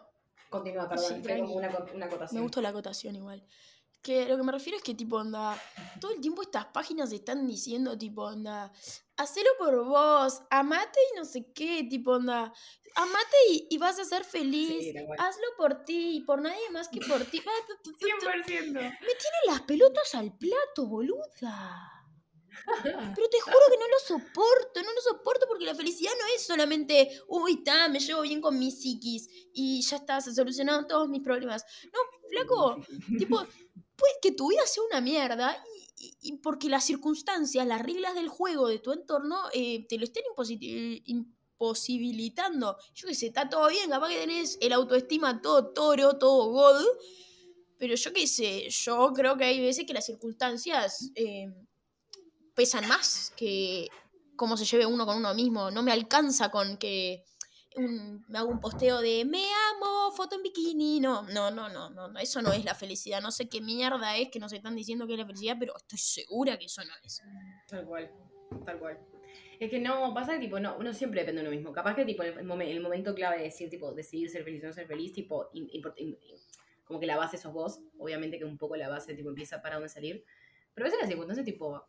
Continúa, 0.50 0.88
perdón, 0.88 1.22
Sí, 1.22 1.36
como 1.42 1.56
una, 1.56 1.70
una 1.94 2.06
acotación. 2.06 2.38
Me 2.40 2.44
gustó 2.44 2.62
la 2.62 2.70
acotación 2.70 3.16
igual. 3.18 3.44
Que 4.02 4.26
lo 4.28 4.38
que 4.38 4.44
me 4.44 4.52
refiero 4.52 4.78
es 4.78 4.84
que, 4.84 4.94
tipo, 4.94 5.18
onda, 5.18 5.60
todo 6.00 6.12
el 6.14 6.22
tiempo 6.22 6.44
estas 6.44 6.66
páginas 6.68 7.12
están 7.12 7.46
diciendo, 7.48 7.98
tipo, 7.98 8.22
onda, 8.24 8.72
hacelo 9.18 9.50
por 9.58 9.86
vos, 9.86 10.42
amate 10.50 11.00
y 11.12 11.18
no 11.18 11.26
sé 11.26 11.52
qué, 11.54 11.86
tipo, 11.90 12.12
onda, 12.12 12.54
amate 12.96 13.38
y, 13.50 13.68
y 13.70 13.78
vas 13.78 14.00
a 14.00 14.06
ser 14.06 14.24
feliz, 14.24 14.84
Sí, 14.84 14.94
hazlo 15.18 15.46
por 15.58 15.84
ti 15.86 16.18
y 16.18 16.22
por 16.22 16.42
nadie 16.42 16.70
más 16.72 16.88
que 16.90 17.00
por 17.02 17.24
ti. 17.26 17.42
Ah, 17.46 17.68
tu, 17.68 17.92
tu, 17.92 17.98
tu, 17.98 18.00
tu. 18.00 18.26
100%. 18.26 18.74
Me 18.74 18.74
tiene 18.74 19.38
las 19.48 19.62
pelotas 19.62 20.16
al 20.16 20.36
plato, 20.38 20.88
boluda. 20.88 21.90
Pero 22.84 23.30
te 23.30 23.42
juro 23.42 23.66
que 23.70 23.78
no 23.78 23.88
lo 23.88 24.00
soporto, 24.00 24.82
no 24.84 24.94
lo 24.94 25.02
soporto 25.02 25.46
porque 25.48 25.66
la 25.66 25.76
felicidad 25.76 26.12
no 26.20 26.36
es 26.36 26.46
solamente, 26.46 27.22
uy, 27.28 27.56
está, 27.56 27.88
me 27.90 28.00
llevo 28.00 28.22
bien 28.22 28.42
con 28.42 28.58
mi 28.58 28.72
psiquis 28.72 29.28
y 29.54 29.82
ya 29.82 29.98
está, 29.98 30.22
se 30.22 30.34
solucionaron 30.34 30.88
todos 30.88 31.10
mis 31.10 31.22
problemas. 31.22 31.66
No, 31.92 32.00
flaco, 32.30 32.78
tipo, 33.18 33.46
puede 33.96 34.14
que 34.22 34.32
tu 34.32 34.50
vida 34.50 34.66
sea 34.66 34.84
una 34.84 35.02
mierda 35.02 35.64
y, 35.98 36.38
porque 36.38 36.70
las 36.70 36.86
circunstancias, 36.86 37.66
las 37.66 37.82
reglas 37.82 38.16
del 38.16 38.28
juego 38.28 38.68
de 38.68 38.80
tu 38.80 38.92
entorno 38.92 39.38
eh, 39.54 39.86
te 39.88 39.98
lo 39.98 40.04
estén 40.04 40.24
imposi- 40.36 41.02
imposibilitando. 41.06 42.78
Yo 42.94 43.08
qué 43.08 43.16
sé, 43.16 43.28
está 43.28 43.48
todo 43.48 43.70
bien, 43.70 43.90
capaz 43.90 44.10
que 44.10 44.20
tenés 44.20 44.58
el 44.62 44.74
autoestima 44.74 45.42
todo 45.42 45.72
toro, 45.72 46.18
todo 46.18 46.52
god, 46.52 46.86
pero 47.78 47.96
yo 47.96 48.14
qué 48.14 48.28
sé, 48.28 48.70
yo 48.70 49.14
creo 49.14 49.38
que 49.38 49.46
hay 49.46 49.62
veces 49.62 49.86
que 49.86 49.94
las 49.94 50.06
circunstancias 50.06 51.12
eh, 51.16 51.54
pesan 52.54 52.88
más 52.88 53.32
que 53.36 53.88
cómo 54.36 54.58
se 54.58 54.66
lleve 54.66 54.86
uno 54.86 55.06
con 55.06 55.18
uno 55.18 55.34
mismo. 55.34 55.72
No 55.72 55.84
me 55.84 55.92
alcanza 55.92 56.50
con 56.50 56.78
que 56.78 57.24
un- 57.76 58.26
hago 58.36 58.50
un 58.50 58.60
posteo 58.60 59.02
de 59.02 59.26
me 59.26 59.44
amo, 59.76 60.12
foto 60.12 60.36
en 60.36 60.44
bikini. 60.44 61.00
No, 61.00 61.24
no, 61.24 61.52
no, 61.52 61.70
no, 61.70 61.90
no, 61.90 62.20
eso 62.20 62.42
no 62.42 62.52
es 62.54 62.64
la 62.66 62.76
felicidad. 62.76 63.22
No 63.22 63.32
sé 63.32 63.48
qué 63.50 63.62
mierda 63.62 64.18
es 64.18 64.30
que 64.30 64.40
nos 64.40 64.54
están 64.54 64.76
diciendo 64.76 65.06
que 65.08 65.14
es 65.14 65.20
la 65.20 65.26
felicidad, 65.26 65.58
pero 65.60 65.76
estoy 65.76 66.00
segura 66.00 66.58
que 66.58 66.66
eso 66.66 66.84
no 66.84 66.92
es. 67.04 67.22
Tal 67.68 67.86
cual, 67.86 68.12
tal 68.66 68.80
cual. 68.80 69.00
Es 69.60 69.70
que 69.70 69.80
no, 69.80 70.14
pasa 70.14 70.34
que 70.34 70.40
tipo, 70.40 70.60
no, 70.60 70.76
uno 70.78 70.94
siempre 70.94 71.22
depende 71.22 71.42
de 71.42 71.48
uno 71.48 71.56
mismo. 71.56 71.72
Capaz 71.72 71.96
que 71.96 72.04
tipo, 72.06 72.24
el, 72.24 72.36
momen- 72.46 72.68
el 72.70 72.82
momento 72.82 73.16
clave 73.16 73.38
de 73.38 73.44
decir, 73.44 73.70
tipo, 73.70 73.94
decidir 73.94 74.30
ser 74.30 74.44
feliz 74.44 74.64
o 74.64 74.68
no 74.68 74.74
ser 74.74 74.88
feliz, 74.88 75.14
tipo, 75.14 75.50
como 76.84 77.00
que 77.00 77.06
la 77.06 77.18
base 77.18 77.38
sos 77.38 77.54
vos. 77.54 77.80
Obviamente 77.98 78.38
que 78.38 78.46
un 78.46 78.58
poco 78.58 78.76
la 78.76 78.90
base, 78.90 79.14
tipo, 79.14 79.30
empieza 79.30 79.62
para 79.62 79.76
dónde 79.76 79.90
salir. 79.90 80.26
Pero 80.74 80.86
a 80.86 80.88
veces 80.88 81.00
las 81.00 81.08
circunstancias, 81.08 81.46
tipo, 81.46 81.86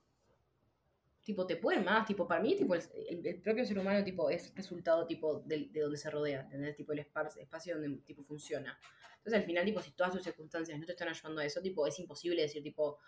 tipo, 1.25 1.47
te 1.47 1.57
pueden 1.57 1.85
más. 1.85 2.07
Tipo, 2.07 2.28
para 2.28 2.40
mí, 2.43 2.57
tipo, 2.57 2.75
el, 2.75 2.83
el- 3.26 3.40
propio 3.40 3.64
ser 3.64 3.78
humano, 3.78 4.04
tipo, 4.04 4.31
es 4.31 4.54
resultado, 4.54 5.07
tipo, 5.07 5.40
del- 5.40 5.73
de, 5.73 5.81
donde 5.81 5.97
se 5.99 6.11
rodea. 6.11 6.43
¿Entendés? 6.43 6.76
Tipo, 6.76 6.93
el 6.93 7.00
espa- 7.00 7.37
espacio 7.38 7.75
donde, 7.78 7.97
tipo, 8.02 8.23
funciona. 8.23 8.78
Entonces, 9.19 9.40
al 9.40 9.47
final, 9.47 9.64
tipo, 9.64 9.81
si 9.81 9.93
todas 9.93 10.12
tus 10.12 10.23
circunstancias 10.23 10.78
no 10.78 10.85
te 10.87 10.93
están 10.93 11.09
ayudando 11.09 11.40
a 11.40 11.45
eso, 11.47 11.61
tipo, 11.62 11.87
es 11.87 11.99
imposible 11.99 12.43
decir, 12.43 12.62
tipo, 12.62 12.99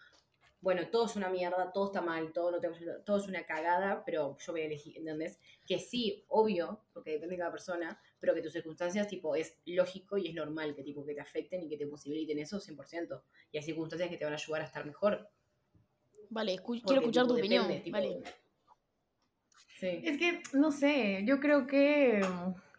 bueno, 0.61 0.89
todo 0.89 1.05
es 1.07 1.15
una 1.15 1.29
mierda, 1.29 1.71
todo 1.73 1.87
está 1.87 2.01
mal, 2.01 2.33
todo, 2.33 2.51
no 2.51 2.59
tengo, 2.61 2.75
todo 3.05 3.19
es 3.19 3.29
una 3.29 3.45
cagada, 3.45 4.03
pero 4.05 4.37
yo 4.39 4.53
voy 4.53 4.63
a 4.63 4.65
elegir, 4.65 4.97
¿entendés? 4.97 5.39
Que 5.67 5.79
sí, 5.79 6.25
obvio, 6.29 6.81
porque 6.95 7.13
depende 7.13 7.35
de 7.35 7.41
cada 7.41 7.53
persona, 7.53 8.01
pero 8.19 8.35
que 8.35 8.41
tus 8.43 8.53
circunstancias, 8.53 9.07
tipo, 9.07 9.37
es 9.37 9.59
lógico 9.67 10.17
y 10.17 10.29
es 10.29 10.35
normal 10.35 10.75
que, 10.75 10.83
tipo, 10.83 11.05
que 11.05 11.15
te 11.15 11.21
afecten 11.21 11.63
y 11.63 11.69
que 11.69 11.77
te 11.77 11.87
posibiliten 11.87 12.39
eso 12.39 12.59
100%. 12.59 13.23
Y 13.53 13.59
hay 13.59 13.63
circunstancias 13.63 14.09
que 14.11 14.17
te 14.17 14.25
van 14.25 14.33
a 14.33 14.37
ayudar 14.37 14.63
a 14.63 14.65
estar 14.65 14.85
mejor. 14.87 15.29
Vale, 16.31 16.55
escu- 16.55 16.81
porque, 16.81 16.83
quiero 16.87 17.01
escuchar 17.01 17.25
tipo, 17.25 17.35
tu 17.35 17.41
opinión. 17.41 17.63
depende, 17.69 17.85
tipo, 17.85 17.97
vale. 17.97 18.23
Sí. 19.79 20.01
Es 20.05 20.17
que, 20.19 20.43
no 20.55 20.71
sé, 20.73 21.23
yo 21.27 21.39
creo 21.41 21.67
que, 21.67 22.21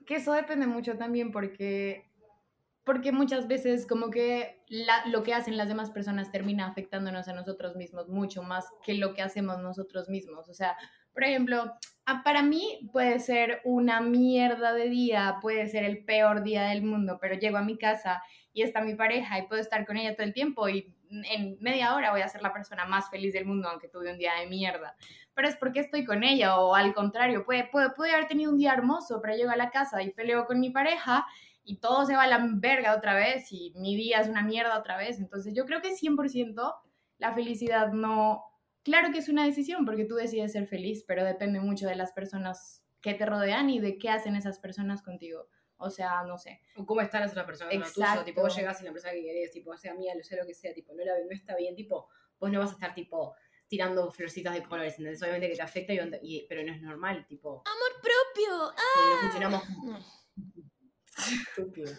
que 0.05 0.15
eso 0.15 0.33
depende 0.33 0.65
mucho 0.65 0.97
también 0.97 1.31
porque, 1.31 2.05
porque 2.83 3.11
muchas 3.11 3.47
veces 3.47 3.85
como 3.85 4.09
que 4.09 4.63
la- 4.67 5.05
lo 5.07 5.21
que 5.21 5.33
hacen 5.33 5.57
las 5.57 5.67
demás 5.67 5.91
personas 5.91 6.31
termina 6.31 6.65
afectándonos 6.67 7.27
a 7.27 7.33
nosotros 7.33 7.75
mismos 7.75 8.07
mucho 8.07 8.41
más 8.41 8.65
que 8.83 8.95
lo 8.95 9.13
que 9.13 9.21
hacemos 9.21 9.59
nosotros 9.59 10.09
mismos. 10.09 10.49
O 10.49 10.53
sea, 10.53 10.75
por 11.13 11.23
ejemplo, 11.23 11.71
para 12.23 12.41
mí 12.41 12.89
puede 12.91 13.19
ser 13.19 13.61
una 13.63 14.01
mierda 14.01 14.73
de 14.73 14.89
día, 14.89 15.37
puede 15.41 15.67
ser 15.67 15.83
el 15.83 16.03
peor 16.03 16.41
día 16.43 16.63
del 16.69 16.81
mundo, 16.81 17.17
pero 17.21 17.35
llego 17.35 17.57
a 17.57 17.63
mi 17.63 17.77
casa 17.77 18.23
y 18.53 18.63
está 18.63 18.81
mi 18.81 18.95
pareja 18.95 19.37
y 19.37 19.47
puedo 19.47 19.61
estar 19.61 19.85
con 19.85 19.97
ella 19.97 20.15
todo 20.15 20.25
el 20.25 20.33
tiempo 20.33 20.67
y 20.69 20.93
en 21.09 21.57
media 21.59 21.95
hora 21.95 22.11
voy 22.11 22.21
a 22.21 22.27
ser 22.27 22.41
la 22.41 22.53
persona 22.53 22.85
más 22.85 23.09
feliz 23.09 23.33
del 23.33 23.45
mundo 23.45 23.69
aunque 23.69 23.87
tuve 23.87 24.11
un 24.11 24.17
día 24.17 24.33
de 24.39 24.47
mierda 24.47 24.95
pero 25.37 25.49
es 25.49 25.55
porque 25.55 25.81
estoy 25.81 26.03
con 26.03 26.23
ella 26.23 26.59
o 26.59 26.73
al 26.73 26.95
contrario, 26.95 27.45
puede, 27.45 27.65
puede, 27.65 27.91
puede 27.91 28.11
haber 28.11 28.27
tenido 28.27 28.51
un 28.51 28.57
día 28.57 28.73
hermoso, 28.73 29.21
pero 29.21 29.35
llego 29.35 29.51
a 29.51 29.55
la 29.55 29.69
casa 29.69 30.01
y 30.01 30.09
peleo 30.09 30.47
con 30.47 30.59
mi 30.59 30.71
pareja 30.71 31.27
y 31.63 31.77
todo 31.77 32.07
se 32.07 32.15
va 32.15 32.23
a 32.23 32.27
la 32.27 32.43
verga 32.55 32.95
otra 32.95 33.13
vez 33.13 33.51
y 33.51 33.71
mi 33.75 33.95
día 33.95 34.19
es 34.19 34.29
una 34.29 34.41
mierda 34.41 34.79
otra 34.79 34.97
vez. 34.97 35.19
Entonces 35.19 35.53
yo 35.53 35.65
creo 35.65 35.79
que 35.79 35.91
100% 35.91 36.73
la 37.19 37.33
felicidad 37.35 37.91
no... 37.93 38.45
Claro 38.81 39.11
que 39.11 39.19
es 39.19 39.29
una 39.29 39.45
decisión 39.45 39.85
porque 39.85 40.05
tú 40.05 40.15
decides 40.15 40.53
ser 40.53 40.65
feliz, 40.65 41.03
pero 41.07 41.23
depende 41.23 41.59
mucho 41.59 41.85
de 41.85 41.95
las 41.95 42.13
personas 42.13 42.83
que 43.01 43.13
te 43.13 43.27
rodean 43.27 43.69
y 43.69 43.79
de 43.79 43.99
qué 43.99 44.09
hacen 44.09 44.35
esas 44.35 44.57
personas 44.57 45.03
contigo. 45.03 45.49
O 45.79 45.89
sea, 45.89 46.23
no 46.23 46.37
sé. 46.37 46.61
O 46.75 46.85
cómo 46.85 47.01
están 47.01 47.21
las 47.21 47.31
otras 47.31 47.45
personas, 47.45 47.73
no 47.75 47.79
tuyo, 47.81 47.89
Exacto. 48.05 48.23
tipo, 48.25 48.41
vos 48.41 48.55
llegás 48.55 48.81
y 48.81 48.85
la 48.85 48.91
persona 48.91 49.13
que 49.13 49.21
querés, 49.21 49.51
tipo, 49.51 49.71
o 49.71 49.77
sea 49.77 49.93
mía, 49.93 50.13
lo 50.15 50.23
sé 50.23 50.35
lo 50.35 50.45
que 50.45 50.53
sea, 50.53 50.73
tipo, 50.73 50.93
no, 50.93 51.03
la, 51.05 51.13
no 51.19 51.31
está 51.31 51.55
bien, 51.55 51.75
tipo, 51.75 52.07
vos 52.39 52.51
no 52.51 52.59
vas 52.59 52.69
a 52.71 52.73
estar, 52.73 52.93
tipo, 52.95 53.35
tirando 53.67 54.09
florcitas 54.11 54.53
de 54.53 54.63
colores, 54.63 54.93
¿entendés? 54.97 55.21
Obviamente 55.21 55.49
que 55.49 55.55
te 55.55 55.61
afecta, 55.61 55.93
y, 55.93 55.99
y- 56.21 56.45
pero 56.47 56.63
no 56.63 56.71
es 56.73 56.81
normal, 56.81 57.25
tipo, 57.27 57.63
Amor 57.65 58.01
propio. 58.01 58.71
Ah. 58.75 59.09
no 59.13 59.19
funcionamos 59.21 59.69
No. 59.83 59.99
Estúpido. 61.17 61.91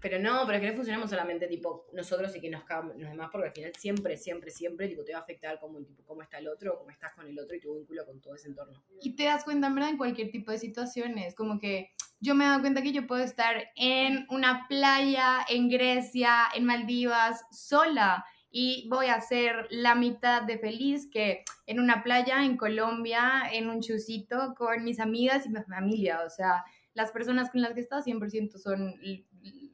Pero 0.00 0.18
no, 0.18 0.44
pero 0.46 0.56
es 0.56 0.60
que 0.62 0.70
no 0.70 0.76
funcionamos 0.76 1.10
solamente 1.10 1.46
tipo 1.46 1.86
nosotros 1.92 2.34
y 2.36 2.40
que 2.40 2.50
nos 2.50 2.64
cagamos 2.64 2.96
los 2.96 3.10
demás, 3.10 3.28
porque 3.32 3.48
al 3.48 3.54
final 3.54 3.72
siempre, 3.78 4.16
siempre, 4.16 4.50
siempre 4.50 4.88
tipo, 4.88 5.04
te 5.04 5.12
va 5.12 5.18
a 5.18 5.22
afectar 5.22 5.58
cómo, 5.58 5.78
tipo, 5.80 6.02
cómo 6.04 6.22
está 6.22 6.38
el 6.38 6.48
otro, 6.48 6.78
cómo 6.78 6.90
estás 6.90 7.12
con 7.14 7.26
el 7.26 7.38
otro 7.38 7.56
y 7.56 7.60
tu 7.60 7.74
vínculo 7.74 8.04
con 8.06 8.20
todo 8.20 8.34
ese 8.34 8.48
entorno. 8.48 8.82
Y 9.02 9.16
te 9.16 9.24
das 9.24 9.44
cuenta, 9.44 9.66
en 9.66 9.74
verdad, 9.74 9.90
en 9.90 9.98
cualquier 9.98 10.30
tipo 10.30 10.50
de 10.50 10.58
situaciones. 10.58 11.34
Como 11.34 11.58
que 11.58 11.92
yo 12.20 12.34
me 12.34 12.44
he 12.44 12.48
dado 12.48 12.60
cuenta 12.60 12.82
que 12.82 12.92
yo 12.92 13.06
puedo 13.06 13.24
estar 13.24 13.70
en 13.76 14.26
una 14.28 14.66
playa, 14.68 15.38
en 15.48 15.68
Grecia, 15.68 16.48
en 16.54 16.66
Maldivas, 16.66 17.44
sola. 17.50 18.24
Y 18.52 18.88
voy 18.90 19.06
a 19.06 19.20
ser 19.20 19.68
la 19.70 19.94
mitad 19.94 20.42
de 20.42 20.58
feliz 20.58 21.08
que 21.10 21.44
en 21.66 21.78
una 21.78 22.02
playa, 22.02 22.44
en 22.44 22.56
Colombia, 22.56 23.44
en 23.52 23.70
un 23.70 23.80
chusito, 23.80 24.54
con 24.56 24.82
mis 24.82 24.98
amigas 24.98 25.46
y 25.46 25.50
mi 25.50 25.62
familia. 25.62 26.22
O 26.26 26.30
sea, 26.30 26.64
las 26.94 27.10
personas 27.12 27.50
con 27.50 27.60
las 27.62 27.74
que 27.74 27.80
estás 27.80 28.06
100% 28.06 28.58
son 28.58 29.00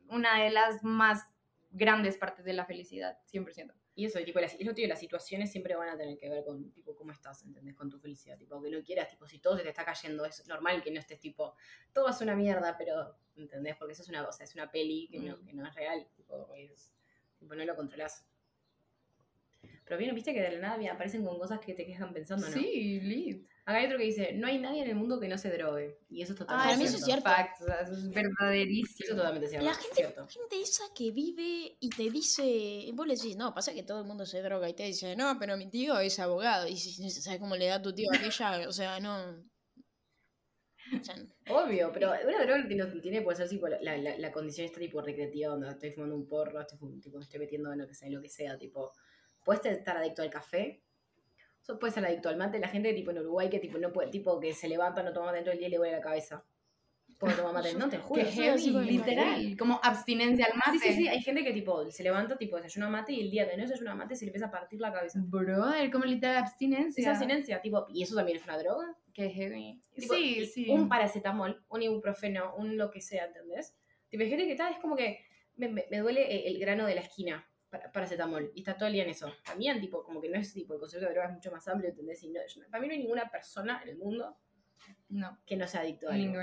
una 0.09 0.43
de 0.43 0.51
las 0.51 0.83
más 0.85 1.27
grandes 1.71 2.17
partes 2.17 2.45
de 2.45 2.53
la 2.53 2.65
felicidad, 2.65 3.19
100%. 3.33 3.73
Y 3.99 4.05
eso, 4.05 4.19
tipo, 4.23 4.39
las, 4.41 4.53
es 4.55 4.67
lo 4.67 4.75
tío, 4.75 4.87
las 4.87 5.01
situaciones 5.01 5.51
siempre 5.51 5.75
van 5.75 5.89
a 5.89 5.97
tener 5.97 6.19
que 6.19 6.29
ver 6.29 6.45
con 6.45 6.71
tipo 6.71 6.95
cómo 6.95 7.13
estás, 7.13 7.43
¿entendés? 7.45 7.75
Con 7.75 7.89
tu 7.89 7.99
felicidad. 7.99 8.37
Tipo, 8.37 8.61
que 8.61 8.71
no 8.71 8.83
quieras, 8.83 9.09
tipo, 9.09 9.27
si 9.27 9.39
todo 9.39 9.57
se 9.57 9.63
te 9.63 9.71
está 9.71 9.87
cayendo, 9.87 10.27
es 10.27 10.47
normal 10.47 10.83
que 10.83 10.91
no 10.91 10.99
estés 11.01 11.19
tipo, 11.19 11.55
todo 11.95 12.11
es 12.11 12.21
una 12.21 12.37
mierda, 12.37 12.77
pero, 12.77 13.17
¿entendés? 13.37 13.75
Porque 13.77 13.95
eso 13.95 14.03
es 14.03 14.09
una 14.11 14.23
cosa, 14.23 14.45
es 14.45 14.55
una 14.55 14.71
peli 14.71 15.09
que, 15.11 15.19
no, 15.19 15.39
Mm. 15.39 15.45
que 15.47 15.53
no 15.55 15.67
es 15.67 15.75
real, 15.75 16.07
tipo, 16.15 16.53
es, 16.55 16.93
tipo, 17.39 17.55
no 17.55 17.65
lo 17.65 17.75
controlas. 17.75 18.27
Pero 19.87 19.97
bien, 19.99 20.15
viste 20.15 20.35
que 20.35 20.43
de 20.43 20.51
la 20.59 20.77
nada 20.77 20.93
aparecen 20.93 21.25
con 21.25 21.39
cosas 21.39 21.61
que 21.61 21.73
te 21.73 21.87
quedan 21.87 22.13
pensando, 22.13 22.47
¿no? 22.49 22.53
Sí, 22.53 23.01
lit. 23.01 23.49
Acá 23.69 23.79
hay 23.79 23.87
otro 23.87 23.99
que 23.99 24.05
dice, 24.05 24.33
no 24.35 24.47
hay 24.47 24.59
nadie 24.59 24.83
en 24.85 24.91
el 24.91 24.95
mundo 24.95 25.19
que 25.19 25.27
no 25.27 25.37
se 25.37 25.51
drogue. 25.51 25.99
Y 26.09 26.23
eso 26.23 26.35
es 26.35 26.39
totalmente 26.39 26.67
Para 26.69 26.79
mí 26.79 26.85
eso 26.85 26.97
es 26.99 27.05
cierto. 27.05 27.25
Facts, 27.25 27.63
o 27.63 27.65
sea, 27.67 27.81
eso 27.81 27.93
es 27.95 27.99
Eso 27.99 28.09
es 28.09 28.15
verdaderísimo. 28.15 29.17
totalmente 29.17 29.49
cierto. 29.49 29.67
La 29.67 29.75
gente, 29.75 29.97
cierto. 29.97 30.27
gente 30.29 30.61
esa 30.63 30.85
que 30.95 31.11
vive 31.11 31.77
y 31.81 31.89
te 31.91 32.09
dice, 32.11 32.89
vos 32.95 33.07
le 33.09 33.17
decís, 33.17 33.37
no, 33.37 33.53
pasa 33.53 33.75
que 33.75 33.83
todo 33.83 34.01
el 34.03 34.07
mundo 34.07 34.25
se 34.25 34.41
droga 34.41 34.69
y 34.69 34.75
te 34.75 34.85
dice, 34.85 35.17
no, 35.17 35.37
pero 35.41 35.57
mi 35.57 35.69
tío 35.69 35.99
es 35.99 36.19
abogado 36.21 36.69
y 36.69 36.77
si- 36.77 37.11
¿sabes 37.11 37.41
cómo 37.41 37.57
le 37.57 37.67
da 37.67 37.75
a 37.77 37.83
tu 37.83 37.93
tío 37.93 38.09
aquella? 38.15 38.69
O 38.69 38.73
sea, 38.73 39.01
no. 39.01 39.45
O 41.01 41.03
sea, 41.05 41.17
Obvio, 41.51 41.91
pero 41.93 42.13
una 42.13 42.45
droga 42.45 42.69
tiene, 42.69 42.87
tiene 43.01 43.23
puede 43.23 43.37
ser 43.39 43.49
tipo, 43.49 43.67
la, 43.67 43.81
la, 43.97 44.17
la 44.17 44.31
condición 44.33 44.67
está 44.67 44.79
tipo 44.79 45.01
recreativa, 45.03 45.49
donde 45.51 45.69
estoy 45.69 45.91
fumando 45.91 46.15
un 46.15 46.29
porro, 46.29 46.61
estoy, 46.61 46.79
tipo, 47.01 47.19
estoy 47.19 47.41
metiendo 47.41 47.73
en 47.73 47.81
lo 47.81 47.89
que 47.89 47.95
sea, 47.95 48.07
en 48.07 48.15
lo 48.15 48.23
que 48.23 48.29
sea, 48.29 48.57
tipo, 48.57 48.93
puedes 49.45 49.67
estar 49.67 49.97
adicto 49.97 50.23
al 50.23 50.31
café, 50.31 50.85
o 51.69 51.79
puedes 51.79 51.95
ser 51.95 52.05
adicto 52.07 52.29
al 52.29 52.37
mate, 52.37 52.59
la 52.59 52.69
gente 52.69 52.93
tipo 52.95 53.11
en 53.11 53.19
Uruguay 53.19 53.49
que 53.51 53.59
tipo 53.59 53.79
no 53.79 53.93
puede, 53.93 54.11
tipo 54.11 54.39
que 54.41 54.53
se 54.53 54.69
levanta, 54.69 55.03
no 55.03 55.13
toma 55.13 55.27
mate 55.27 55.37
dentro 55.37 55.51
del 55.53 55.59
día 55.59 55.69
y 55.69 55.71
le 55.73 55.79
huele 55.79 55.93
la 55.97 56.01
cabeza. 56.01 56.45
Porque 57.19 57.35
toma 57.37 57.51
mate, 57.53 57.73
no 57.75 57.89
te 57.89 57.97
juro. 57.97 58.23
Heavy, 58.23 58.71
literal. 58.71 59.57
Como 59.59 59.81
abstinencia 59.83 60.45
al 60.47 60.53
Sí, 60.53 60.59
mate. 60.67 60.79
sí, 60.79 60.93
sí, 60.99 61.09
hay 61.09 61.23
gente 61.23 61.43
que 61.45 61.53
tipo 61.55 61.91
se 61.91 62.03
levanta, 62.03 62.37
tipo 62.37 62.57
desayuna 62.57 62.91
mate 62.91 63.13
y 63.15 63.21
el 63.23 63.31
día 63.31 63.49
que 63.49 63.57
no 63.57 63.63
desayuna 63.63 63.95
mate 63.95 64.15
se 64.17 64.27
le 64.27 64.31
empieza 64.31 64.47
a 64.49 64.51
partir 64.51 64.81
la 64.81 64.93
cabeza. 64.93 65.19
Brother, 65.25 65.91
como 65.91 66.05
literal 66.05 66.37
abstinencia. 66.37 67.01
Esa 67.01 67.11
abstinencia, 67.13 67.61
tipo, 67.63 67.87
¿y 67.89 68.03
eso 68.03 68.15
también 68.17 68.37
es 68.37 68.45
una 68.45 68.59
droga? 68.59 68.95
Que 69.15 69.31
heavy. 69.31 69.83
Tipo, 69.95 70.15
sí, 70.15 70.45
sí. 70.45 70.69
Un 70.69 70.91
paracetamol, 70.91 71.65
un 71.69 71.83
ibuprofeno, 71.83 72.55
un 72.57 72.77
lo 72.77 72.91
que 72.91 73.01
sea, 73.01 73.25
¿entendés? 73.25 73.75
Tipo, 74.11 74.23
hay 74.23 74.29
gente 74.29 74.47
que 74.47 74.55
tal, 74.55 74.75
es 74.75 74.79
como 74.79 74.95
que 74.95 75.25
me, 75.55 75.69
me- 75.69 75.87
me 75.91 75.99
duele 76.01 76.47
el, 76.49 76.55
el 76.55 76.61
grano 76.61 76.85
de 76.87 76.97
la 76.97 77.01
esquina. 77.01 77.49
Para- 77.71 77.91
paracetamol 77.93 78.51
y 78.55 78.61
está 78.61 78.75
todo 78.77 78.87
el 78.89 78.95
día 78.95 79.03
en 79.05 79.11
eso. 79.11 79.33
También, 79.45 79.81
tipo, 79.81 80.03
como 80.05 80.21
que 80.21 80.29
no 80.29 80.39
es 80.39 80.53
tipo, 80.53 80.75
el 80.75 80.81
concepto 80.81 81.07
de 81.07 81.13
droga 81.13 81.29
es 81.29 81.35
mucho 81.35 81.51
más 81.51 81.67
amplio, 81.69 81.91
¿entendés? 81.91 82.23
Y 82.23 82.29
no- 82.31 82.41
yo- 82.47 82.63
para 82.71 82.81
mí 82.81 82.87
no 82.89 82.93
hay 82.95 82.99
ninguna 83.01 83.31
persona 83.31 83.81
en 83.83 83.89
el 83.91 83.97
mundo 83.99 84.37
No, 85.09 85.39
que 85.47 85.57
no 85.57 85.67
sea 85.67 85.81
adicto 85.81 86.09
a 86.09 86.15
algo. 86.15 86.39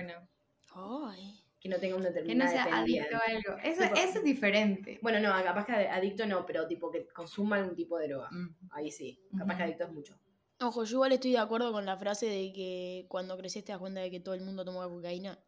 Ay. 0.75 1.39
Que 1.59 1.69
no 1.69 1.77
tenga 1.79 1.95
Que 1.95 2.01
no 2.01 2.07
determinada 2.09 2.51
sea 2.51 2.65
dependencia. 2.65 3.03
adicto 3.03 3.15
a 3.17 3.51
algo. 3.53 3.63
Eso, 3.63 3.83
Tipo- 3.83 3.95
eso 3.95 4.17
es 4.19 4.23
diferente. 4.25 4.99
Bueno, 5.01 5.19
no, 5.21 5.43
capaz 5.43 5.65
que 5.65 5.71
adicto 5.71 6.25
no, 6.25 6.45
pero 6.45 6.67
tipo 6.67 6.91
que 6.91 7.07
consuma 7.07 7.55
algún 7.57 7.75
tipo 7.75 7.97
de 7.97 8.07
droga. 8.09 8.29
Mm. 8.31 8.55
Ahí 8.71 8.91
sí, 8.91 9.21
capaz 9.37 9.55
que 9.57 9.63
adicto 9.63 9.83
es 9.85 9.91
mucho. 9.91 10.19
Ojo, 10.59 10.83
yo 10.83 10.95
igual 10.97 11.11
estoy 11.13 11.31
de 11.31 11.37
acuerdo 11.39 11.71
con 11.71 11.85
la 11.85 11.95
frase 11.97 12.25
de 12.25 12.51
que 12.53 13.05
cuando 13.09 13.37
creces 13.37 13.63
te 13.63 13.71
das 13.71 13.79
cuenta 13.79 14.01
de 14.01 14.11
que 14.11 14.19
todo 14.19 14.33
el 14.35 14.41
mundo 14.41 14.65
toma 14.65 14.87
cocaína. 14.89 15.39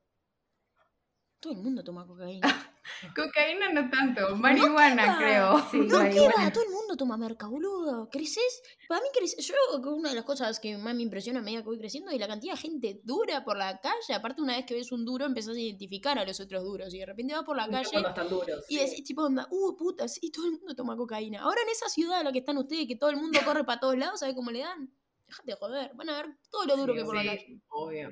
Todo 1.40 1.54
el 1.54 1.60
mundo 1.60 1.84
toma 1.84 2.06
cocaína. 2.08 2.42
Cocaína 3.16 3.72
no 3.72 3.90
tanto, 3.90 4.36
marihuana 4.36 5.18
creo. 5.18 5.60
Sí, 5.72 5.80
No 5.80 6.00
marihuana. 6.00 6.34
queda, 6.36 6.54
todo 6.54 6.64
el 6.64 6.70
mundo 6.72 6.96
toma 6.96 7.18
merca, 7.18 7.48
boludo. 7.48 8.10
¿Creces? 8.10 8.62
Para 8.88 9.02
mí 9.02 9.08
creces. 9.14 9.46
Yo 9.46 9.54
creo 9.70 9.82
que 9.82 9.90
una 9.90 10.10
de 10.10 10.16
las 10.16 10.24
cosas 10.26 10.60
que 10.60 10.78
más 10.78 10.94
me 10.96 11.02
impresiona 11.04 11.40
a 11.40 11.42
medida 11.44 11.62
que 11.62 11.66
voy 11.68 11.78
creciendo 11.80 12.12
es 12.12 12.20
la 12.20 12.28
cantidad 12.28 12.54
de 12.54 12.60
gente 12.60 13.02
dura 13.04 13.44
por 13.44 13.58
la 13.58 13.80
calle. 13.80 14.14
Aparte, 14.14 14.42
una 14.42 14.56
vez 14.56 14.66
que 14.66 14.74
ves 14.76 14.92
un 14.92 15.04
duro, 15.06 15.26
empezás 15.26 15.56
a 15.56 15.60
identificar 15.60 16.18
a 16.20 16.26
los 16.26 16.40
otros 16.40 16.64
duros. 16.64 16.94
Y 16.94 17.00
de 17.00 17.06
repente 17.06 17.34
vas 17.34 17.44
por 17.44 17.58
la 17.58 17.68
calle 17.70 17.90
duros. 18.30 18.66
y 18.70 18.76
sí. 18.78 18.82
decís, 18.86 19.04
tipo, 19.04 19.24
onda, 19.24 19.48
uh, 19.50 19.76
puta, 19.76 20.08
sí, 20.08 20.32
todo 20.32 20.46
el 20.46 20.52
mundo 20.54 20.76
toma 20.76 20.96
cocaína. 20.96 21.42
Ahora 21.42 21.62
en 21.64 21.70
esa 21.70 21.90
ciudad 21.90 22.20
a 22.20 22.24
la 22.24 22.32
que 22.32 22.40
están 22.40 22.58
ustedes, 22.58 22.88
que 22.88 22.96
todo 22.96 23.10
el 23.10 23.18
mundo 23.18 23.40
corre 23.44 23.64
para 23.64 23.80
todos 23.80 23.98
lados, 23.98 24.20
¿sabes 24.20 24.36
cómo 24.36 24.52
le 24.52 24.60
dan? 24.60 24.92
Déjate 25.28 25.52
de 25.52 25.58
joder. 25.58 25.92
Van 25.96 26.10
a 26.10 26.18
ver 26.22 26.38
todo 26.52 26.66
lo 26.66 26.78
duro 26.78 26.94
Sí, 26.94 27.00
que 27.00 27.06
por 27.06 27.16
la 27.16 27.22
sí, 27.24 27.28
calle. 27.30 27.62
Obvio. 27.70 28.10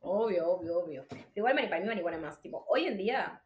Obvio, 0.00 0.48
obvio, 0.50 0.78
obvio. 0.78 1.06
Igual 1.34 1.54
mari- 1.54 1.68
para 1.68 1.80
mí 1.80 1.88
marihuana 1.88 2.18
más. 2.18 2.40
Tipo, 2.40 2.64
hoy 2.68 2.84
en 2.86 2.96
día. 2.96 3.42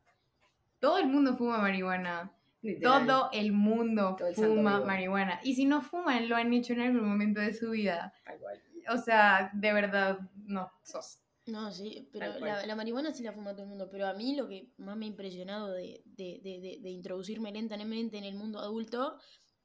Todo 0.81 0.99
el 0.99 1.07
mundo 1.07 1.37
fuma 1.37 1.59
marihuana. 1.59 2.33
literal, 2.63 3.07
Todo 3.07 3.31
el 3.33 3.53
mundo 3.53 4.17
Todo 4.19 4.29
el 4.29 4.35
santo 4.35 4.55
fuma 4.55 4.81
marihuana. 4.85 5.41
Y 5.45 5.55
si 5.55 5.65
no 5.67 5.81
fuman, 5.83 6.29
lo 6.29 6.37
han 6.37 6.53
hecho 6.53 6.73
en 6.73 6.81
algún 6.81 7.09
momento 7.09 7.41
de 7.41 7.53
su 7.53 7.71
vida. 7.71 8.13
tal 8.25 8.39
cual. 8.39 8.61
O 8.89 8.97
sea, 8.97 9.51
de 9.55 9.73
verdad, 9.73 10.19
no, 10.47 10.73
sos. 10.83 11.21
No, 11.47 11.71
sí, 11.73 12.09
pero 12.13 12.39
la, 12.39 12.65
la 12.65 12.77
marihuana 12.77 13.13
sí 13.13 13.23
la 13.23 13.33
fuma 13.33 13.53
todo 13.53 13.63
el 13.63 13.69
mundo, 13.69 13.89
pero 13.91 14.07
a 14.07 14.15
mí 14.15 14.37
lo 14.37 14.49
que 14.49 14.69
más 14.79 14.97
me 14.97 15.05
ha 15.07 15.09
impresionado 15.09 15.73
de, 15.73 16.03
de, 16.05 16.41
de, 16.43 16.61
de, 16.61 16.79
de 16.81 16.91
introducirme 16.91 17.51
lentamente 17.53 18.19
en 18.19 18.25
el 18.25 18.35
mundo 18.35 18.61
adulto 18.61 19.19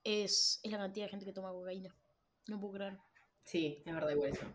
es, 0.04 0.60
es 0.63 0.71
la 0.71 0.78
cantidad 0.78 1.06
de 1.06 1.10
gente 1.10 1.25
que 1.25 1.34
toma 1.34 1.51
cocaína. 1.51 1.93
No 2.47 2.60
puedo 2.60 2.73
creer. 2.73 2.97
Sí, 3.43 3.84
es 3.86 3.93
verdad, 3.93 4.10
igual 4.12 4.32
eso. 4.32 4.45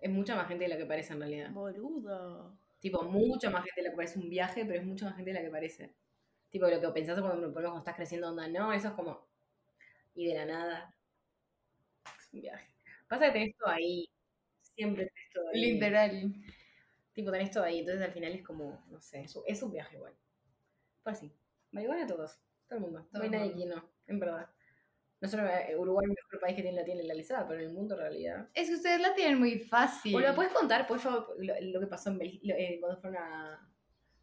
Es 0.00 0.10
mucha 0.10 0.34
más 0.34 0.48
gente 0.48 0.64
de 0.64 0.70
la 0.70 0.76
que 0.76 0.86
parece 0.86 1.12
en 1.12 1.20
realidad. 1.20 1.50
Boluda. 1.52 2.52
Tipo, 2.80 3.02
mucha 3.04 3.50
más 3.50 3.62
gente 3.64 3.80
de 3.80 3.84
la 3.84 3.90
que 3.90 3.96
parece 3.96 4.18
un 4.18 4.28
viaje, 4.28 4.64
pero 4.64 4.80
es 4.80 4.86
mucha 4.86 5.06
más 5.06 5.14
gente 5.16 5.30
de 5.30 5.34
la 5.38 5.44
que 5.44 5.50
parece. 5.50 5.94
Tipo, 6.52 6.68
lo 6.68 6.80
que 6.80 6.88
pensás 6.90 7.20
cuando, 7.20 7.52
por 7.52 7.62
cuando 7.62 7.78
estás 7.80 7.96
creciendo, 7.96 8.28
onda, 8.28 8.46
no, 8.48 8.72
eso 8.72 8.88
es 8.88 8.94
como. 8.94 9.26
Y 10.14 10.26
de 10.28 10.34
la 10.34 10.46
nada. 10.46 10.94
Es 12.18 12.28
un 12.32 12.40
viaje. 12.42 12.74
Pasa 13.08 13.26
que 13.26 13.32
tenés 13.32 13.56
todo 13.56 13.68
ahí. 13.70 14.08
Siempre 14.60 15.06
tenés 15.06 15.32
todo 15.32 15.48
ahí. 15.48 15.60
Literal. 15.72 16.34
Tipo, 17.14 17.30
tenés 17.32 17.50
todo 17.50 17.64
ahí. 17.64 17.80
Entonces 17.80 18.02
al 18.04 18.12
final 18.12 18.32
es 18.32 18.42
como, 18.44 18.84
no 18.90 19.00
sé, 19.00 19.22
es 19.22 19.36
un, 19.36 19.42
es 19.46 19.62
un 19.62 19.72
viaje 19.72 19.96
igual. 19.96 20.14
Pues 21.02 21.18
sí. 21.18 21.32
Marihuana 21.72 22.04
a 22.04 22.06
todos. 22.06 22.38
Todo 22.68 22.76
el 22.78 22.80
mundo. 22.82 23.06
Todo 23.12 23.20
no 23.20 23.24
hay 23.24 23.30
nadie 23.30 23.54
que 23.56 23.66
no, 23.66 23.84
en 24.06 24.20
verdad. 24.20 24.48
No 25.20 25.28
solo 25.28 25.46
eh, 25.46 25.76
Uruguay 25.76 26.04
es 26.06 26.10
el 26.10 26.16
mejor 26.24 26.40
país 26.40 26.56
que 26.56 26.62
tiene 26.62 26.76
la 26.78 26.84
tiene 26.84 27.02
legalizada, 27.04 27.46
pero 27.46 27.60
en 27.60 27.66
el 27.68 27.72
mundo 27.72 27.94
en 27.94 28.00
realidad. 28.00 28.48
Es 28.54 28.68
que 28.68 28.74
ustedes 28.74 29.00
la 29.00 29.14
tienen 29.14 29.38
muy 29.38 29.58
fácil. 29.60 30.14
¿O 30.16 30.20
lo 30.20 30.34
puedes 30.34 30.52
contar, 30.52 30.86
por 30.86 30.98
favor, 30.98 31.34
lo, 31.38 31.54
lo 31.60 31.80
que 31.80 31.86
pasó 31.86 32.10
en 32.10 32.18
Bel- 32.18 32.40
lo- 32.42 32.54
eh, 32.56 32.78
cuando 32.80 33.00
fueron 33.00 33.18
a, 33.22 33.71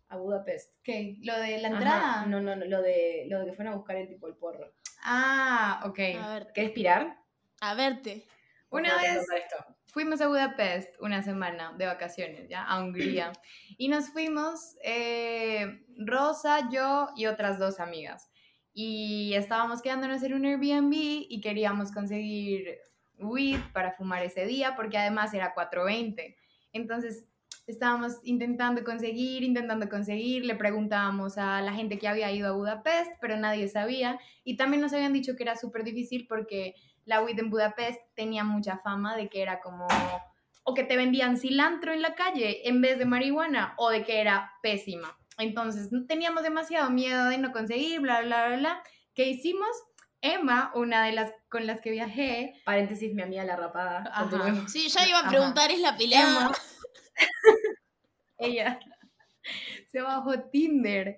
a 0.10 0.18
Budapest? 0.18 0.74
¿Qué? 0.84 1.16
¿Lo 1.22 1.40
de 1.40 1.60
la 1.60 1.68
Ajá, 1.70 1.78
entrada? 1.78 2.26
No, 2.26 2.42
no, 2.42 2.56
no, 2.56 2.66
lo 2.66 2.82
de, 2.82 3.26
lo 3.30 3.40
de 3.40 3.46
que 3.46 3.54
fueron 3.54 3.74
a 3.74 3.78
buscar 3.78 3.96
el 3.96 4.08
tipo 4.08 4.28
el 4.28 4.36
porro. 4.36 4.74
Ah, 5.04 5.82
ok. 5.86 6.00
A 6.22 6.34
ver, 6.34 6.48
¿Querés 6.54 6.72
pirar? 6.72 7.18
a 7.62 7.74
verte. 7.76 8.26
Una 8.70 8.96
vez-. 8.98 9.26
Fuimos 9.88 10.22
a 10.22 10.28
Budapest 10.28 10.94
una 11.02 11.24
semana 11.24 11.74
de 11.78 11.88
vacaciones, 11.88 12.48
¿ya? 12.48 12.64
A 12.64 12.80
Hungría. 12.84 13.32
Y 13.78 13.88
nos 13.88 14.10
fuimos 14.10 14.78
eh, 14.84 15.84
Rosa, 15.98 16.70
yo 16.72 17.10
y 17.16 17.26
otras 17.26 17.58
dos 17.58 17.80
amigas. 17.80 18.30
Y 18.72 19.34
estábamos 19.34 19.82
quedándonos 19.82 20.22
en 20.22 20.36
un 20.36 20.46
Airbnb 20.46 20.94
y 20.94 21.42
queríamos 21.42 21.92
conseguir 21.92 22.78
weed 23.18 23.60
para 23.74 23.94
fumar 23.94 24.24
ese 24.24 24.46
día 24.46 24.76
porque 24.76 24.98
además 24.98 25.34
era 25.34 25.56
4.20. 25.56 26.36
Entonces 26.72 27.26
estábamos 27.72 28.14
intentando 28.24 28.84
conseguir, 28.84 29.44
intentando 29.44 29.90
conseguir, 29.90 30.46
le 30.46 30.56
preguntábamos 30.56 31.38
a 31.38 31.62
la 31.62 31.74
gente 31.74 32.00
que 32.00 32.08
había 32.08 32.32
ido 32.32 32.50
a 32.50 32.52
Budapest, 32.56 33.12
pero 33.22 33.38
nadie 33.38 33.68
sabía. 33.68 34.20
Y 34.44 34.58
también 34.58 34.82
nos 34.82 34.94
habían 34.94 35.14
dicho 35.14 35.36
que 35.36 35.44
era 35.44 35.56
súper 35.56 35.84
difícil 35.84 36.26
porque 36.28 36.76
la 37.06 37.22
weed 37.22 37.40
en 37.40 37.50
Budapest 37.50 38.00
tenía 38.16 38.44
mucha 38.44 38.78
fama 38.78 39.16
de 39.16 39.30
que 39.30 39.42
era 39.42 39.60
como 39.62 39.88
o 40.64 40.74
que 40.74 40.84
te 40.84 40.98
vendían 40.98 41.38
cilantro 41.38 41.94
en 41.94 42.02
la 42.02 42.14
calle 42.16 42.68
en 42.68 42.82
vez 42.82 43.00
de 43.00 43.06
marihuana 43.06 43.74
o 43.78 43.90
de 43.90 44.04
que 44.04 44.20
era 44.22 44.52
pésima. 44.62 45.18
Entonces 45.38 45.90
teníamos 46.08 46.44
demasiado 46.44 46.90
miedo 46.90 47.30
de 47.30 47.38
no 47.38 47.52
conseguir, 47.52 48.02
bla, 48.02 48.22
bla, 48.22 48.48
bla, 48.48 48.58
bla. 48.58 48.84
¿Qué 49.16 49.28
hicimos? 49.30 49.70
Emma, 50.22 50.72
una 50.76 51.06
de 51.06 51.14
las 51.14 51.32
con 51.50 51.66
las 51.66 51.80
que 51.80 51.92
viajé, 51.92 52.54
Paréntesis, 52.66 53.14
mi 53.14 53.22
amiga 53.22 53.46
la 53.46 53.56
rapada. 53.56 54.12
Sí, 54.68 54.90
ya 54.90 55.08
iba 55.08 55.20
a 55.20 55.22
Ajá. 55.22 55.30
preguntar, 55.30 55.72
es 55.72 55.80
la 55.80 55.96
pelada. 55.96 56.52
Ella 58.38 58.80
se 59.88 60.02
bajó 60.02 60.40
Tinder 60.50 61.18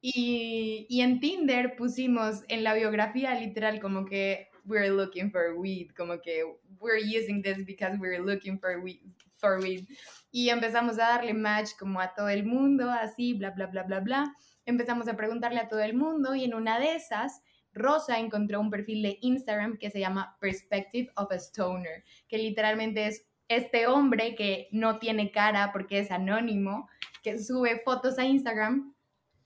y, 0.00 0.86
y 0.88 1.00
en 1.00 1.20
Tinder 1.20 1.76
pusimos 1.76 2.42
en 2.48 2.64
la 2.64 2.74
biografía 2.74 3.34
literal 3.34 3.80
como 3.80 4.04
que 4.04 4.48
we're 4.64 4.90
looking 4.90 5.30
for 5.30 5.54
weed, 5.56 5.90
como 5.96 6.20
que 6.20 6.44
we're 6.80 6.98
using 6.98 7.42
this 7.42 7.64
because 7.64 7.98
we're 7.98 8.20
looking 8.20 8.58
for 8.58 8.80
weed, 8.80 9.00
for 9.36 9.60
weed. 9.60 9.86
Y 10.30 10.48
empezamos 10.50 10.94
a 10.94 11.08
darle 11.08 11.34
match 11.34 11.70
como 11.78 12.00
a 12.00 12.14
todo 12.14 12.28
el 12.28 12.44
mundo, 12.44 12.90
así, 12.90 13.34
bla, 13.34 13.50
bla, 13.50 13.66
bla, 13.66 13.82
bla, 13.82 14.00
bla. 14.00 14.36
Empezamos 14.64 15.08
a 15.08 15.16
preguntarle 15.16 15.60
a 15.60 15.68
todo 15.68 15.80
el 15.80 15.94
mundo 15.94 16.34
y 16.34 16.44
en 16.44 16.54
una 16.54 16.78
de 16.78 16.94
esas, 16.94 17.42
Rosa 17.72 18.18
encontró 18.18 18.60
un 18.60 18.70
perfil 18.70 19.02
de 19.02 19.18
Instagram 19.22 19.78
que 19.78 19.90
se 19.90 19.98
llama 19.98 20.36
Perspective 20.40 21.10
of 21.16 21.32
a 21.32 21.36
Stoner, 21.36 22.04
que 22.28 22.38
literalmente 22.38 23.06
es 23.06 23.26
este 23.56 23.86
hombre 23.86 24.34
que 24.34 24.68
no 24.72 24.98
tiene 24.98 25.30
cara 25.30 25.72
porque 25.72 25.98
es 25.98 26.10
anónimo, 26.10 26.88
que 27.22 27.38
sube 27.38 27.80
fotos 27.84 28.18
a 28.18 28.24
Instagram. 28.24 28.94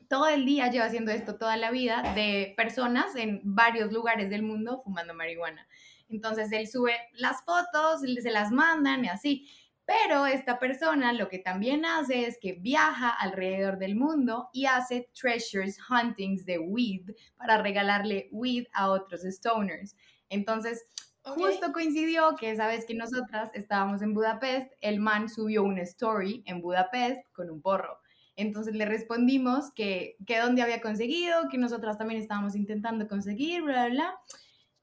Todo 0.08 0.28
el 0.28 0.44
día 0.44 0.70
lleva 0.70 0.86
haciendo 0.86 1.10
esto 1.10 1.36
toda 1.36 1.56
la 1.56 1.70
vida 1.70 2.02
de 2.14 2.54
personas 2.56 3.16
en 3.16 3.40
varios 3.42 3.92
lugares 3.92 4.30
del 4.30 4.42
mundo 4.42 4.80
fumando 4.84 5.14
marihuana. 5.14 5.66
Entonces 6.08 6.52
él 6.52 6.68
sube 6.68 6.94
las 7.14 7.42
fotos, 7.44 8.00
se 8.00 8.30
las 8.30 8.50
mandan 8.52 9.04
y 9.04 9.08
así. 9.08 9.48
Pero 9.84 10.26
esta 10.26 10.58
persona 10.58 11.12
lo 11.12 11.28
que 11.28 11.38
también 11.38 11.84
hace 11.84 12.26
es 12.26 12.38
que 12.40 12.54
viaja 12.54 13.10
alrededor 13.10 13.78
del 13.78 13.94
mundo 13.94 14.48
y 14.52 14.66
hace 14.66 15.08
treasures 15.14 15.78
huntings 15.88 16.44
de 16.44 16.58
weed 16.58 17.10
para 17.36 17.62
regalarle 17.62 18.28
weed 18.32 18.64
a 18.72 18.90
otros 18.90 19.22
stoners. 19.22 19.94
Entonces, 20.28 20.86
Justo 21.26 21.72
coincidió 21.72 22.36
que 22.38 22.50
esa 22.50 22.68
vez 22.68 22.84
que 22.84 22.94
nosotras 22.94 23.50
estábamos 23.52 24.00
en 24.00 24.14
Budapest, 24.14 24.72
el 24.80 25.00
man 25.00 25.28
subió 25.28 25.64
una 25.64 25.82
story 25.82 26.44
en 26.46 26.60
Budapest 26.60 27.20
con 27.32 27.50
un 27.50 27.60
porro. 27.60 27.98
Entonces 28.36 28.74
le 28.74 28.84
respondimos 28.84 29.72
que, 29.74 30.16
que 30.26 30.38
dónde 30.38 30.62
había 30.62 30.80
conseguido, 30.80 31.48
que 31.50 31.58
nosotras 31.58 31.98
también 31.98 32.20
estábamos 32.20 32.54
intentando 32.54 33.08
conseguir, 33.08 33.62
bla, 33.62 33.86
bla, 33.86 33.88
bla. 33.88 34.20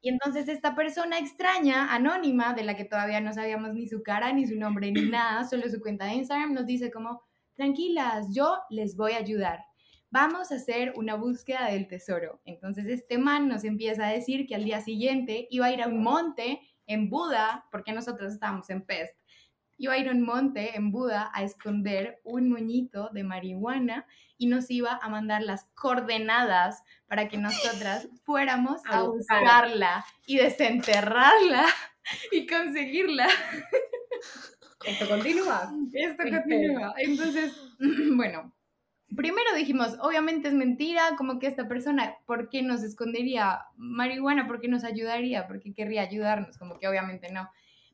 Y 0.02 0.10
entonces 0.10 0.50
esta 0.50 0.76
persona 0.76 1.18
extraña, 1.18 1.94
anónima, 1.94 2.54
de 2.54 2.64
la 2.64 2.76
que 2.76 2.84
todavía 2.84 3.22
no 3.22 3.32
sabíamos 3.32 3.74
ni 3.74 3.88
su 3.88 4.04
cara, 4.04 4.34
ni 4.34 4.46
su 4.46 4.58
nombre, 4.58 4.92
ni 4.92 5.10
nada, 5.10 5.48
solo 5.48 5.70
su 5.70 5.80
cuenta 5.80 6.06
de 6.06 6.16
Instagram, 6.16 6.54
nos 6.54 6.66
dice 6.66 6.92
como, 6.92 7.22
tranquilas, 7.54 8.28
yo 8.34 8.58
les 8.70 8.98
voy 8.98 9.14
a 9.14 9.20
ayudar. 9.20 9.60
Vamos 10.14 10.52
a 10.52 10.58
hacer 10.58 10.94
una 10.96 11.16
búsqueda 11.16 11.72
del 11.72 11.88
tesoro. 11.88 12.40
Entonces 12.46 12.86
este 12.86 13.18
man 13.18 13.48
nos 13.48 13.64
empieza 13.64 14.06
a 14.06 14.12
decir 14.12 14.46
que 14.46 14.54
al 14.54 14.64
día 14.64 14.80
siguiente 14.80 15.48
iba 15.50 15.66
a 15.66 15.72
ir 15.74 15.82
a 15.82 15.88
un 15.88 16.04
monte 16.04 16.62
en 16.86 17.10
Buda, 17.10 17.66
porque 17.72 17.94
nosotros 17.94 18.32
estábamos 18.32 18.70
en 18.70 18.84
Pest, 18.84 19.18
iba 19.76 19.94
a 19.94 19.98
ir 19.98 20.10
a 20.10 20.12
un 20.12 20.22
monte 20.22 20.78
en 20.78 20.92
Buda 20.92 21.32
a 21.34 21.42
esconder 21.42 22.22
un 22.24 22.48
moñito 22.52 23.10
de 23.12 23.24
marihuana 23.24 24.06
y 24.38 24.46
nos 24.46 24.70
iba 24.70 25.00
a 25.02 25.10
mandar 25.10 25.42
las 25.42 25.66
coordenadas 25.74 26.84
para 27.08 27.28
que 27.28 27.40
nosotras 27.40 28.08
fuéramos 28.24 28.86
a 28.86 29.00
A 29.00 29.04
buscar. 29.06 29.40
buscarla 29.40 30.06
y 30.28 30.38
desenterrarla 30.38 31.66
y 32.32 32.46
conseguirla. 32.46 33.28
¿Esto 34.86 35.10
continúa? 35.10 35.74
Esto 35.92 36.24
continúa. 36.30 36.94
Entonces, 36.98 37.52
bueno, 38.16 38.54
primero 39.16 39.56
dijimos, 39.56 39.98
obviamente 40.02 40.48
es 40.48 40.54
mentira, 40.54 41.16
como 41.18 41.40
que 41.40 41.48
esta 41.48 41.68
persona, 41.68 42.16
¿por 42.26 42.50
qué 42.50 42.62
nos 42.62 42.84
escondería 42.84 43.62
marihuana? 43.76 44.48
¿Por 44.48 44.60
qué 44.60 44.68
nos 44.68 44.84
ayudaría? 44.84 45.48
¿Por 45.48 45.60
qué 45.60 45.74
querría 45.74 46.02
ayudarnos? 46.02 46.58
Como 46.58 46.80
que 46.80 46.88
obviamente 46.88 47.32
no. 47.32 47.50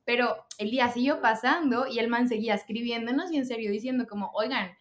Pero 0.05 0.36
el 0.58 0.71
día 0.71 0.89
siguió 0.89 1.21
pasando 1.21 1.86
y 1.88 1.99
el 1.99 2.08
man 2.08 2.27
seguía 2.27 2.55
escribiéndonos 2.55 3.32
y 3.32 3.38
en 3.38 3.45
serio 3.45 3.71
diciendo 3.71 4.08
como, 4.08 4.32
oigan, 4.34 4.71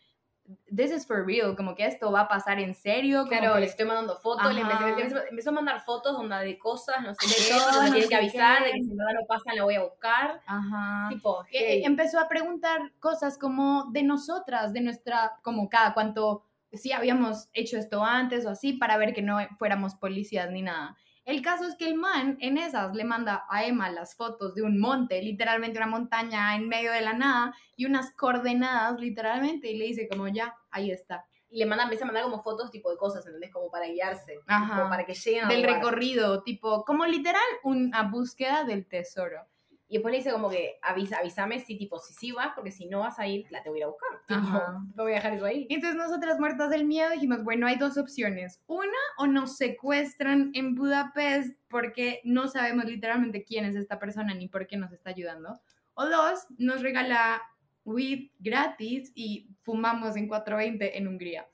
this 0.75 0.91
is 0.91 1.07
for 1.07 1.25
real, 1.27 1.55
como 1.57 1.75
que 1.75 1.85
esto 1.85 2.11
va 2.11 2.23
a 2.23 2.29
pasar 2.29 2.59
en 2.59 2.75
serio. 2.75 3.19
Como 3.27 3.31
Claro, 3.31 3.55
que- 3.55 3.61
les 3.61 3.71
estoy 3.71 3.87
mandando 3.87 4.17
fotos, 4.17 4.47
le 4.55 4.65
le 4.65 4.71
empecé- 4.71 5.29
empezó 5.31 5.51
a 5.51 5.53
mandar 5.53 5.81
fotos 5.85 6.17
onda 6.17 6.41
de 6.41 6.59
cosas, 6.59 6.97
no 7.03 7.15
sé 7.15 7.27
De 7.27 7.35
qué, 7.35 7.51
todo, 7.59 7.83
me 7.83 7.87
no 7.89 7.93
tiene 7.93 8.03
sé 8.03 8.09
que 8.09 8.15
avisar, 8.17 8.65
de 8.65 8.71
que 8.73 8.83
si 8.83 8.91
en 8.91 8.97
verdad 8.97 9.13
no 9.21 9.27
pasan 9.27 9.57
la 9.57 9.65
voy 9.65 9.75
a 9.75 9.83
buscar. 9.85 10.41
Ajá. 10.47 11.09
Tipo, 11.11 11.43
Eh, 11.45 11.49
hey. 11.53 11.83
empezó 11.85 12.19
a 12.19 12.29
preguntar 12.29 12.81
cosas 12.99 13.37
como 13.39 13.91
de 13.93 14.03
nosotras, 14.03 14.73
de 14.73 14.81
nuestra, 14.81 15.33
como 15.43 15.69
cada 15.69 15.93
cuánto, 15.95 16.45
si 16.73 16.93
habíamos 16.93 17.49
hecho 17.55 17.77
esto 17.79 18.05
antes 18.05 18.45
o 18.47 18.51
así, 18.51 18.75
para 18.75 18.97
ver 18.97 19.13
que 19.15 19.23
no 19.23 19.39
fuéramos 19.59 19.95
policías 19.95 20.51
ni 20.51 20.63
nada. 20.63 20.97
El 21.29 21.43
caso 21.43 21.65
es 21.67 21.75
que 21.77 21.87
el 21.87 21.95
man 21.95 22.39
en 22.41 22.57
esas 22.57 22.95
le 22.97 23.05
manda 23.05 23.45
a 23.51 23.67
Emma 23.67 23.91
las 23.91 24.17
fotos 24.17 24.55
de 24.55 24.63
un 24.63 24.81
monte, 24.81 25.21
literalmente 25.21 25.77
una 25.77 25.87
montaña 25.87 26.57
en 26.57 26.69
medio 26.69 26.91
de 26.91 27.03
la 27.03 27.13
nada, 27.13 27.55
y 27.77 27.85
unas 27.85 28.13
coordenadas, 28.15 28.99
literalmente, 28.99 29.71
y 29.71 29.77
le 29.77 29.85
dice 29.85 30.09
como 30.09 30.27
ya, 30.29 30.57
ahí 30.71 30.91
está. 30.91 31.27
y 31.51 31.59
le 31.59 31.67
manda, 31.67 31.85
empieza 31.85 32.05
a 32.05 32.07
mandar 32.07 32.25
como 32.25 32.43
fotos 32.43 32.71
tipo 32.71 32.91
de 32.91 32.97
cosas, 32.97 33.27
¿entendés? 33.27 33.51
Como 33.53 33.71
para 33.71 33.87
guiarse, 33.87 34.41
Ajá. 34.47 34.77
como 34.77 34.89
para 34.91 35.05
que 35.05 35.15
lleguen 35.15 35.49
Del 35.49 35.63
lugar. 35.63 35.77
recorrido, 35.77 36.43
tipo, 36.43 36.83
como 36.87 37.05
literal 37.07 37.43
una 37.63 38.03
búsqueda 38.05 38.65
del 38.65 38.87
tesoro. 38.87 39.47
Y 39.91 39.95
después 39.95 40.13
le 40.13 40.19
dice 40.19 40.31
como 40.33 40.51
que 40.51 40.79
avisa, 40.83 41.19
avísame 41.19 41.61
si 41.61 41.79
tipo 41.79 41.99
si 41.99 42.13
sí 42.13 42.33
vas, 42.33 42.53
porque 42.55 42.71
si 42.71 42.87
no 42.87 43.01
vas 43.01 43.19
a 43.19 43.27
ir, 43.27 43.47
la 43.51 43.63
te 43.63 43.71
voy 43.71 43.79
a 43.79 43.81
ir 43.81 43.85
a 43.85 43.89
buscar. 43.89 44.09
Tipo, 44.29 44.63
no 44.95 45.03
voy 45.03 45.13
a 45.13 45.15
dejar 45.17 45.33
eso 45.33 45.47
ahí. 45.47 45.67
Entonces 45.71 45.97
nosotras 45.97 46.39
muertas 46.39 46.69
del 46.69 46.85
miedo 46.85 47.11
dijimos, 47.11 47.43
bueno, 47.43 47.67
hay 47.67 47.77
dos 47.77 47.97
opciones. 47.97 48.63
Una, 48.67 48.99
o 49.17 49.27
nos 49.27 49.57
secuestran 49.57 50.51
en 50.53 50.75
Budapest 50.75 51.59
porque 51.69 52.21
no 52.25 52.49
sabemos 52.49 52.85
literalmente 52.85 53.45
quién 53.45 53.65
es 53.65 53.77
esta 53.77 53.99
persona 53.99 54.35
ni 54.35 54.47
por 54.49 54.67
qué 54.67 54.77
nos 54.77 54.93
está 54.93 55.11
ayudando. 55.11 55.59
O 55.95 56.07
dos, 56.07 56.47
nos 56.59 56.83
regala 56.83 57.41
weed 57.85 58.31
gratis 58.39 59.11
y 59.15 59.49
fumamos 59.63 60.17
en 60.17 60.29
420 60.29 60.99
en 60.99 61.09
Hungría. 61.09 61.47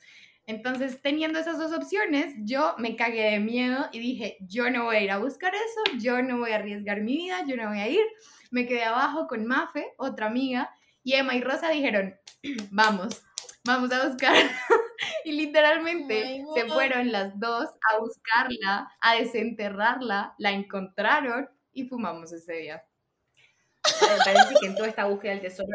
Entonces, 0.47 1.01
teniendo 1.01 1.39
esas 1.39 1.59
dos 1.59 1.73
opciones, 1.73 2.35
yo 2.39 2.75
me 2.77 2.97
cagué 2.97 3.31
de 3.31 3.41
miedo 3.41 3.89
y 3.93 3.99
dije, 3.99 4.37
yo 4.41 4.71
no 4.71 4.85
voy 4.85 4.97
a 4.97 5.03
ir 5.03 5.11
a 5.11 5.19
buscar 5.19 5.55
eso, 5.55 5.99
yo 5.99 6.21
no 6.23 6.39
voy 6.39 6.53
a 6.53 6.57
arriesgar 6.57 7.01
mi 7.01 7.17
vida, 7.17 7.45
yo 7.47 7.57
no 7.57 7.69
voy 7.69 7.79
a 7.79 7.89
ir. 7.89 8.05
Me 8.51 8.67
quedé 8.67 8.85
abajo 8.85 9.27
con 9.27 9.47
Mafe, 9.47 9.95
otra 9.97 10.27
amiga, 10.27 10.71
y 11.03 11.15
Emma 11.15 11.35
y 11.35 11.41
Rosa 11.41 11.71
dijeron, 11.71 12.15
vamos, 12.71 13.23
vamos 13.65 13.91
a 13.93 14.07
buscar. 14.07 14.35
y 15.25 15.33
literalmente 15.33 16.45
Oh 16.47 16.55
se 16.55 16.67
fueron 16.67 17.11
las 17.11 17.39
dos 17.41 17.71
a 17.91 17.99
buscarla, 17.99 18.91
a 19.01 19.15
desenterrarla, 19.17 20.35
la 20.39 20.51
encontraron 20.51 21.49
y 21.73 21.85
fumamos 21.89 22.33
ese 22.33 22.53
día. 22.55 22.85
Me 24.01 24.25
parece 24.25 24.55
que 24.61 24.67
en 24.67 24.75
toda 24.75 24.89
esta 24.89 25.07
búsqueda 25.07 25.33
del 25.33 25.43
tesoro 25.43 25.69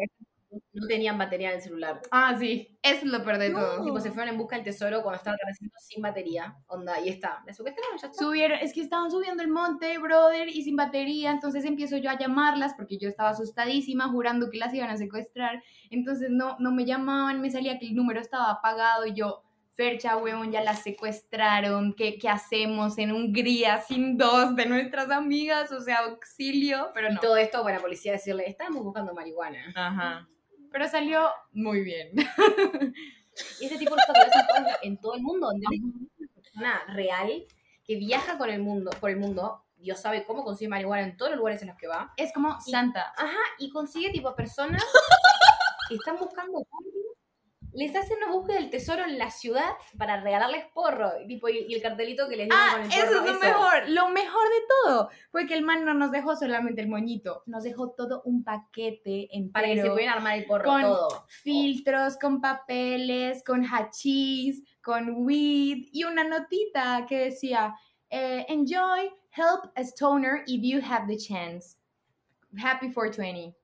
no 0.71 0.85
tenían 0.87 1.17
batería 1.17 1.49
en 1.49 1.55
el 1.55 1.61
celular. 1.61 2.01
Ah, 2.11 2.35
sí, 2.39 2.77
eso 2.83 2.97
es 3.05 3.11
lo 3.11 3.23
peor 3.23 3.37
de 3.39 3.49
No. 3.49 3.59
todo. 3.59 3.83
Tipo, 3.85 3.99
se 3.99 4.11
fueron 4.11 4.33
en 4.33 4.37
busca 4.37 4.55
del 4.55 4.65
tesoro 4.65 5.01
cuando 5.01 5.17
estaba 5.17 5.33
atravesando 5.35 5.73
sin 5.79 6.01
batería. 6.01 6.55
Onda, 6.67 6.99
y 7.01 7.09
está. 7.09 7.41
Me 7.45 7.53
secuestraron, 7.53 7.97
ya 7.97 8.07
está. 8.07 8.23
Subieron, 8.23 8.59
es 8.59 8.73
que 8.73 8.81
estaban 8.81 9.09
subiendo 9.09 9.41
el 9.41 9.49
monte, 9.49 9.97
brother, 9.97 10.47
y 10.47 10.61
sin 10.63 10.75
batería, 10.75 11.31
entonces 11.31 11.65
empiezo 11.65 11.97
yo 11.97 12.09
a 12.11 12.17
llamarlas 12.19 12.73
porque 12.75 12.97
yo 12.97 13.09
estaba 13.09 13.29
asustadísima, 13.29 14.09
jurando 14.09 14.49
que 14.51 14.57
las 14.59 14.73
iban 14.73 14.89
a 14.91 14.97
secuestrar, 14.97 15.63
entonces 15.89 16.29
no, 16.29 16.55
no 16.59 16.71
me 16.71 16.85
llamaban, 16.85 17.41
me 17.41 17.49
salía 17.49 17.79
que 17.79 17.87
el 17.87 17.95
número 17.95 18.19
estaba 18.21 18.51
apagado 18.51 19.05
y 19.07 19.13
yo, 19.13 19.43
Fercha, 19.75 20.17
huevón, 20.17 20.51
ya 20.51 20.61
las 20.61 20.83
secuestraron, 20.83 21.93
¿qué, 21.93 22.17
qué 22.17 22.27
hacemos 22.27 22.97
en 22.97 23.11
Hungría 23.13 23.81
sin 23.81 24.17
dos 24.17 24.53
de 24.55 24.65
nuestras 24.65 25.09
amigas? 25.09 25.71
O 25.71 25.79
sea, 25.79 25.99
auxilio, 25.99 26.91
pero 26.93 27.09
Y 27.09 27.13
no. 27.15 27.19
todo 27.21 27.37
esto 27.37 27.63
para 27.63 27.77
la 27.77 27.81
policía 27.81 28.11
decirle, 28.11 28.43
estábamos 28.47 28.83
buscando 28.83 29.13
marihuana. 29.13 29.59
Ajá. 29.75 30.27
Pero 30.71 30.87
salió 30.87 31.29
muy 31.51 31.81
bien. 31.81 32.11
Y 33.59 33.65
ese 33.65 33.77
tipo 33.77 33.95
de 33.95 34.01
cosas 34.05 34.79
en 34.81 34.99
todo 34.99 35.15
el 35.15 35.21
mundo. 35.21 35.49
¿entendés? 35.51 35.79
Una 36.19 36.29
persona 36.35 36.83
real 36.93 37.45
que 37.85 37.95
viaja 37.95 38.37
con 38.37 38.49
el 38.49 38.61
mundo, 38.61 38.91
por 38.99 39.09
el 39.09 39.17
mundo. 39.17 39.63
Dios 39.77 40.01
sabe 40.01 40.25
cómo 40.25 40.43
consigue 40.43 40.67
marihuana 40.67 41.03
en 41.03 41.15
todos 41.15 41.31
los 41.31 41.37
lugares 41.37 41.61
en 41.61 41.69
los 41.69 41.77
que 41.77 41.87
va. 41.87 42.13
Es 42.17 42.33
como 42.33 42.59
Santa. 42.59 43.13
Ajá, 43.15 43.39
y 43.59 43.69
consigue 43.69 44.11
tipo 44.11 44.35
personas 44.35 44.83
que 45.87 45.95
están 45.95 46.17
buscando 46.17 46.61
les 47.73 47.95
hacen 47.95 48.17
una 48.23 48.31
búsqueda 48.31 48.57
del 48.59 48.69
tesoro 48.69 49.03
en 49.03 49.17
la 49.17 49.29
ciudad 49.29 49.69
para 49.97 50.21
regalarles 50.21 50.65
porro. 50.73 51.11
Y, 51.23 51.27
tipo, 51.27 51.49
y, 51.49 51.65
y 51.69 51.75
el 51.75 51.81
cartelito 51.81 52.27
que 52.27 52.35
les 52.37 52.47
dieron 52.47 52.59
Ah, 52.61 52.71
con 52.73 52.81
el 52.83 52.91
eso 52.91 53.05
porro. 53.19 53.25
es 53.25 53.33
lo 53.33 53.39
mejor. 53.39 53.89
Lo 53.89 54.09
mejor 54.09 54.43
de 54.49 54.61
todo 54.83 55.09
fue 55.31 55.45
que 55.47 55.53
el 55.53 55.63
man 55.63 55.85
no 55.85 55.93
nos 55.93 56.11
dejó 56.11 56.35
solamente 56.35 56.81
el 56.81 56.87
moñito, 56.87 57.43
nos 57.45 57.63
dejó 57.63 57.91
todo 57.91 58.21
un 58.25 58.43
paquete 58.43 59.27
entero. 59.35 59.51
Para 59.53 59.67
que 59.67 59.81
se 59.81 59.89
pudieran 59.89 60.15
armar 60.17 60.37
el 60.37 60.45
porro 60.45 60.65
con 60.65 60.81
todo. 60.81 61.25
filtros, 61.27 62.17
con 62.17 62.41
papeles, 62.41 63.43
con 63.43 63.63
hachís, 63.65 64.63
con 64.81 65.25
weed 65.25 65.87
y 65.91 66.03
una 66.05 66.23
notita 66.23 67.05
que 67.07 67.25
decía 67.25 67.75
eh, 68.09 68.45
enjoy, 68.49 69.11
help 69.31 69.71
a 69.75 69.81
stoner 69.83 70.43
if 70.47 70.61
you 70.63 70.79
have 70.81 71.05
the 71.07 71.15
chance. 71.17 71.77
Happy 72.57 72.91
420. 72.91 73.55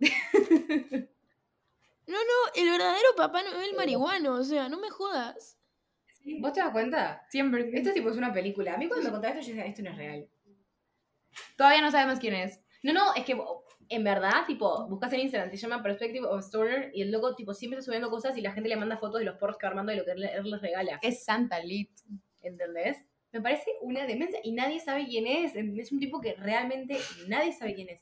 No, 2.06 2.16
no, 2.16 2.52
el 2.54 2.70
verdadero 2.70 3.08
Papá 3.16 3.42
Noel 3.42 3.74
marihuano, 3.74 4.34
o 4.34 4.44
sea, 4.44 4.68
no 4.68 4.78
me 4.78 4.90
jodas. 4.90 5.58
¿Vos 6.40 6.52
te 6.52 6.60
das 6.60 6.70
cuenta? 6.70 7.24
Siempre. 7.28 7.70
Esto 7.72 7.92
tipo 7.92 8.10
es 8.10 8.16
una 8.16 8.32
película. 8.32 8.74
A 8.74 8.78
mí 8.78 8.88
cuando 8.88 9.06
me 9.06 9.12
contaste 9.12 9.40
esto, 9.40 9.50
yo 9.50 9.56
decía, 9.56 9.70
esto 9.70 9.82
no 9.82 9.90
es 9.90 9.96
real. 9.96 10.28
Todavía 11.56 11.80
no 11.80 11.90
sabemos 11.90 12.18
quién 12.18 12.34
es. 12.34 12.60
No, 12.82 12.92
no, 12.92 13.14
es 13.14 13.24
que 13.24 13.36
en 13.88 14.04
verdad, 14.04 14.46
tipo, 14.46 14.86
buscas 14.88 15.12
en 15.12 15.20
Instagram, 15.20 15.50
te 15.50 15.56
llama 15.56 15.82
Perspective 15.82 16.26
of 16.26 16.44
Stoner 16.44 16.90
y 16.94 17.02
el 17.02 17.10
loco, 17.10 17.34
tipo, 17.34 17.54
siempre 17.54 17.78
está 17.78 17.86
subiendo 17.86 18.10
cosas 18.10 18.36
y 18.36 18.40
la 18.40 18.52
gente 18.52 18.68
le 18.68 18.76
manda 18.76 18.96
fotos 18.96 19.20
de 19.20 19.24
los 19.24 19.36
porros 19.36 19.56
que 19.58 19.66
va 19.66 19.70
armando 19.70 19.92
y 19.92 19.96
lo 19.96 20.04
que 20.04 20.12
él, 20.12 20.24
él 20.24 20.50
les 20.50 20.60
regala. 20.60 20.98
Es 21.02 21.24
Santa 21.24 21.60
Lit. 21.60 21.90
¿Entendés? 22.42 22.98
Me 23.32 23.40
parece 23.40 23.70
una 23.82 24.06
demencia 24.06 24.38
y 24.42 24.52
nadie 24.52 24.80
sabe 24.80 25.06
quién 25.06 25.26
es. 25.26 25.54
Es 25.54 25.92
un 25.92 25.98
tipo 25.98 26.20
que 26.20 26.34
realmente 26.34 26.98
nadie 27.28 27.52
sabe 27.52 27.74
quién 27.74 27.88
es. 27.88 28.00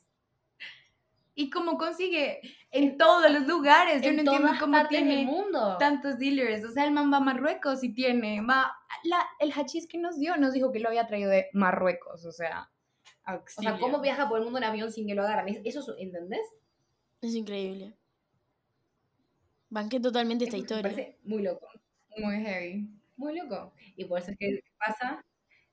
Y 1.37 1.49
como 1.49 1.77
consigue 1.77 2.39
en 2.71 2.97
todos 2.97 3.29
los 3.29 3.45
lugares. 3.45 4.01
Yo 4.01 4.09
en 4.09 4.15
no 4.15 4.21
entiendo 4.21 4.47
todas 4.47 4.59
cómo 4.61 4.77
del 4.77 4.87
tiene 4.87 5.25
mundo. 5.25 5.75
tantos 5.77 6.17
dealers. 6.17 6.63
O 6.63 6.71
sea, 6.71 6.85
el 6.85 6.91
man 6.91 7.11
va 7.11 7.17
a 7.17 7.19
Marruecos 7.19 7.83
y 7.83 7.93
tiene. 7.93 8.41
Va, 8.41 8.71
la, 9.03 9.17
el 9.39 9.51
hachís 9.51 9.85
que 9.87 9.97
nos 9.97 10.17
dio 10.17 10.37
nos 10.37 10.53
dijo 10.53 10.71
que 10.71 10.79
lo 10.79 10.87
había 10.87 11.07
traído 11.07 11.29
de 11.29 11.47
Marruecos. 11.53 12.25
O 12.25 12.31
sea, 12.31 12.71
O 13.27 13.31
auxilio. 13.31 13.71
sea, 13.71 13.79
¿cómo 13.79 13.99
viaja 13.99 14.29
por 14.29 14.37
el 14.39 14.45
mundo 14.45 14.59
en 14.59 14.63
avión 14.63 14.91
sin 14.93 15.07
que 15.07 15.13
lo 15.15 15.23
agarran? 15.23 15.49
Es- 15.49 15.59
Eso, 15.65 15.81
es- 15.81 16.01
¿entendés? 16.01 16.45
Es 17.21 17.35
increíble. 17.35 17.97
Banqué 19.69 19.99
totalmente 19.99 20.45
esta 20.45 20.55
Me 20.57 20.61
historia. 20.61 20.83
parece 20.83 21.17
muy 21.23 21.41
loco. 21.43 21.67
Muy 22.17 22.35
heavy. 22.45 22.89
Muy 23.17 23.37
loco. 23.37 23.73
Y 23.97 24.05
por 24.05 24.19
eso 24.19 24.31
es 24.31 24.37
que 24.37 24.61
pasa, 24.77 25.25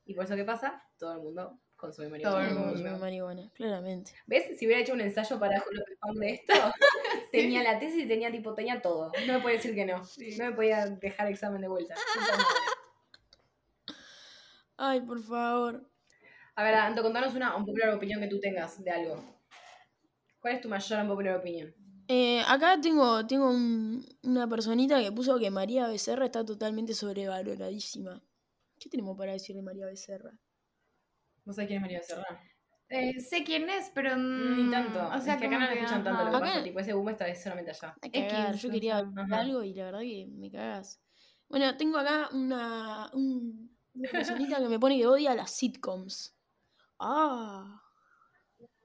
y 0.05 0.15
por 0.15 0.25
eso 0.25 0.35
que 0.35 0.45
pasa, 0.45 0.83
todo 0.99 1.15
el 1.15 1.23
mundo 1.23 1.61
consume 1.83 2.09
marihuana. 2.09 2.31
Todo 2.39 2.43
el 2.43 2.49
Todo 2.51 2.59
mundo. 2.61 2.73
consume 2.75 2.99
marihuana, 2.99 3.51
claramente. 3.55 4.13
¿Ves? 4.27 4.59
Si 4.59 4.67
hubiera 4.67 4.81
hecho 4.83 4.93
un 4.95 5.01
ensayo 5.03 5.39
para 5.39 5.59
spam 5.59 6.15
de 6.17 6.31
esto, 6.31 6.53
tenía 7.33 7.63
la 7.63 7.79
tesis 7.79 8.05
y 8.05 8.09
tenía 8.09 8.31
tipo, 8.31 8.55
tenía 8.55 8.81
todo. 8.81 9.13
No 9.27 9.33
me 9.35 9.41
puede 9.41 9.57
decir 9.57 9.75
que 9.75 9.85
no. 9.85 10.03
Sí. 10.05 10.37
No 10.39 10.47
me 10.47 10.53
podía 10.53 10.87
dejar 10.87 11.29
examen 11.29 11.61
de 11.61 11.69
vuelta. 11.69 11.95
Ay, 14.77 15.01
por 15.01 15.23
favor. 15.23 15.89
A 16.55 16.65
ver, 16.65 16.75
Anto, 16.75 17.03
contanos 17.03 17.35
una 17.35 17.57
unpopular 17.57 17.95
opinión 17.95 18.21
que 18.21 18.27
tú 18.29 18.41
tengas 18.41 18.83
de 18.83 18.91
algo. 18.91 19.23
¿Cuál 20.41 20.55
es 20.55 20.61
tu 20.61 20.69
mayor 20.69 21.01
unpopular 21.03 21.37
opinion? 21.37 21.75
Eh, 22.09 22.43
acá 22.47 22.79
tengo, 22.81 23.27
tengo 23.27 23.49
un- 23.49 24.05
una 24.23 24.49
personita 24.49 25.01
que 25.01 25.13
puso 25.13 25.39
que 25.39 25.51
María 25.51 25.87
Becerra 25.89 26.27
está 26.27 26.45
totalmente 26.45 26.95
sobrevaloradísima. 26.95 28.23
¿Qué 28.79 28.91
tenemos 28.91 29.17
para 29.17 29.33
decir 29.33 29.55
de 29.57 29.63
María 29.63 29.87
Becerra? 29.87 30.33
¿Vos 31.45 31.57
sabés 31.57 31.69
quién 31.69 31.79
es 31.79 31.83
María 31.83 31.99
Becerra? 31.99 32.43
Eh, 32.89 33.21
sé 33.21 33.43
quién 33.43 33.69
es, 33.71 33.91
pero. 33.95 34.17
Ni 34.17 34.65
mm, 34.65 34.71
tanto. 34.71 34.99
O 35.17 35.21
sea, 35.21 35.35
es 35.35 35.41
que 35.41 35.47
acá 35.47 35.59
no 35.59 35.67
lo 35.67 35.73
escuchan 35.73 36.05
tanto 36.05 36.25
lo 36.25 36.33
que 36.33 36.39
pasa. 36.39 36.63
Tipo, 36.63 36.81
ese 36.81 36.93
boom 36.93 37.09
está 37.09 37.35
solamente 37.35 37.71
allá. 37.71 37.97
Cagar, 38.13 38.55
yo 38.57 38.71
quería 38.71 38.99
ajá. 38.99 39.41
algo 39.41 39.63
y 39.63 39.75
la 39.75 39.85
verdad 39.87 40.01
que 40.01 40.27
me 40.31 40.51
cagas. 40.51 41.01
Bueno, 41.49 41.77
tengo 41.77 41.99
acá 41.99 42.29
una, 42.33 43.11
un- 43.15 43.77
una 43.95 44.11
personita 44.11 44.59
que 44.59 44.69
me 44.69 44.79
pone 44.79 44.99
que 44.99 45.07
odia 45.07 45.35
las 45.35 45.51
sitcoms. 45.57 46.35
Ah, 46.99 47.83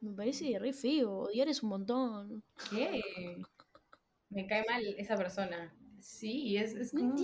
me 0.01 0.13
parece 0.15 0.57
re 0.57 0.73
feo, 0.73 1.11
odiar 1.23 1.49
es 1.49 1.63
un 1.63 1.69
montón. 1.69 2.43
¿Qué? 2.69 3.01
Me 4.29 4.47
cae 4.47 4.63
mal 4.67 4.83
esa 4.97 5.15
persona. 5.15 5.73
Sí, 5.99 6.57
es, 6.57 6.73
es 6.75 6.91
como. 6.91 7.15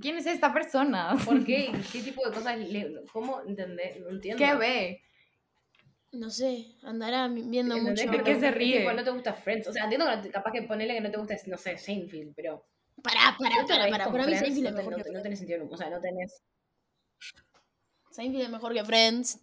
¿Quién 0.00 0.16
es 0.16 0.26
esta 0.26 0.52
persona? 0.52 1.14
¿Por 1.24 1.44
qué? 1.46 1.72
¿Qué 1.92 2.02
tipo 2.02 2.24
de 2.26 2.34
cosas? 2.34 2.58
le- 2.58 3.02
¿Cómo 3.12 3.40
entender? 3.42 4.00
No 4.00 4.10
entiendo. 4.10 4.44
¿Qué 4.44 4.54
ve? 4.54 5.02
No 6.12 6.28
sé, 6.28 6.66
andará 6.82 7.26
viendo 7.28 7.74
¿Entendés 7.74 8.06
mucho. 8.06 8.16
¿Por 8.18 8.24
qué 8.24 8.38
se 8.38 8.50
ríe? 8.50 8.80
tipo, 8.80 8.92
no 8.92 9.02
te 9.02 9.10
gusta 9.10 9.32
Friends. 9.32 9.66
O 9.68 9.72
sea, 9.72 9.84
entiendo 9.84 10.06
que 10.22 10.30
capaz 10.30 10.52
que 10.52 10.62
ponele 10.62 10.94
que 10.94 11.00
no 11.00 11.10
te 11.10 11.16
gusta, 11.16 11.34
no 11.46 11.56
sé, 11.56 11.78
Seinfeld, 11.78 12.34
pero. 12.36 12.66
Pará, 13.02 13.34
pará, 13.38 13.56
pará, 13.66 13.88
pará. 13.90 14.10
Para 14.12 14.26
mí 14.26 14.36
Seinfeld 14.36 14.66
es 14.66 14.72
mejor 14.74 14.98
no, 14.98 15.02
que 15.04 15.10
no 15.10 15.22
tenés 15.22 15.38
sentido. 15.38 15.66
O 15.70 15.76
sea, 15.76 15.88
no 15.88 16.00
tenés 16.00 16.42
Seinfeld 18.10 18.44
es 18.44 18.50
mejor 18.50 18.74
que 18.74 18.84
Friends. 18.84 19.40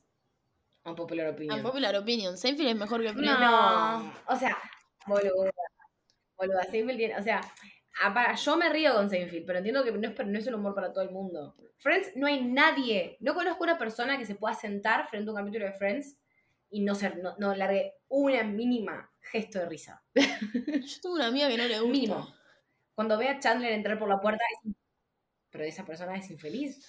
un 0.86 0.96
popular 0.96 1.28
opinion. 1.30 1.58
Unpopular 1.58 1.96
opinion. 1.96 2.38
Seinfeld 2.38 2.70
es 2.70 2.76
mejor 2.76 3.02
que 3.02 3.14
Friends. 3.14 3.40
No. 3.40 4.14
O 4.28 4.36
sea, 4.36 4.56
boluda. 5.08 5.52
Boluda, 6.38 6.64
Seinfeld 6.70 6.98
tiene. 6.98 7.18
O 7.18 7.24
sea, 7.24 7.42
para, 8.14 8.36
yo 8.36 8.58
me 8.58 8.70
río 8.70 8.94
con 8.94 9.10
Seinfeld, 9.10 9.46
pero 9.46 9.60
entiendo 9.60 9.84
que 9.84 9.92
no 9.92 10.08
es, 10.08 10.26
no 10.26 10.38
es 10.40 10.48
un 10.48 10.56
humor 10.56 10.74
para 10.76 10.92
todo 10.94 11.04
el 11.04 11.12
mundo. 11.12 11.56
Friends, 11.78 12.16
no 12.16 12.28
hay 12.28 12.44
nadie. 12.44 13.18
No 13.20 13.34
conozco 13.34 13.64
una 13.64 13.78
persona 13.78 14.18
que 14.18 14.26
se 14.26 14.36
pueda 14.36 14.54
sentar 14.56 15.08
frente 15.10 15.30
a 15.30 15.34
un 15.34 15.38
capítulo 15.40 15.66
de 15.66 15.74
Friends 15.74 16.18
y 16.70 16.82
no, 16.82 16.96
ser, 16.96 17.18
no, 17.18 17.36
no 17.38 17.56
largue 17.56 17.96
una 18.08 18.44
mínima 18.44 19.12
gesto 19.22 19.60
de 19.60 19.66
risa. 19.68 20.04
Yo 20.16 21.02
tengo 21.02 21.16
una 21.16 21.28
amiga 21.28 21.48
que 21.50 21.58
no 21.58 21.64
le 21.68 21.80
gusta. 21.80 21.92
Mínimo. 21.92 22.34
Cuando 22.96 23.18
ve 23.18 23.30
a 23.30 23.40
Chandler 23.40 23.74
entrar 23.74 24.00
por 24.00 24.10
la 24.10 24.20
puerta, 24.22 24.44
es- 24.66 24.74
pero 25.52 25.64
esa 25.66 25.86
persona 25.86 26.18
es 26.18 26.30
infeliz. 26.32 26.86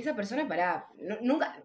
Esa 0.00 0.16
persona, 0.16 0.48
para 0.48 0.86
nunca, 1.20 1.62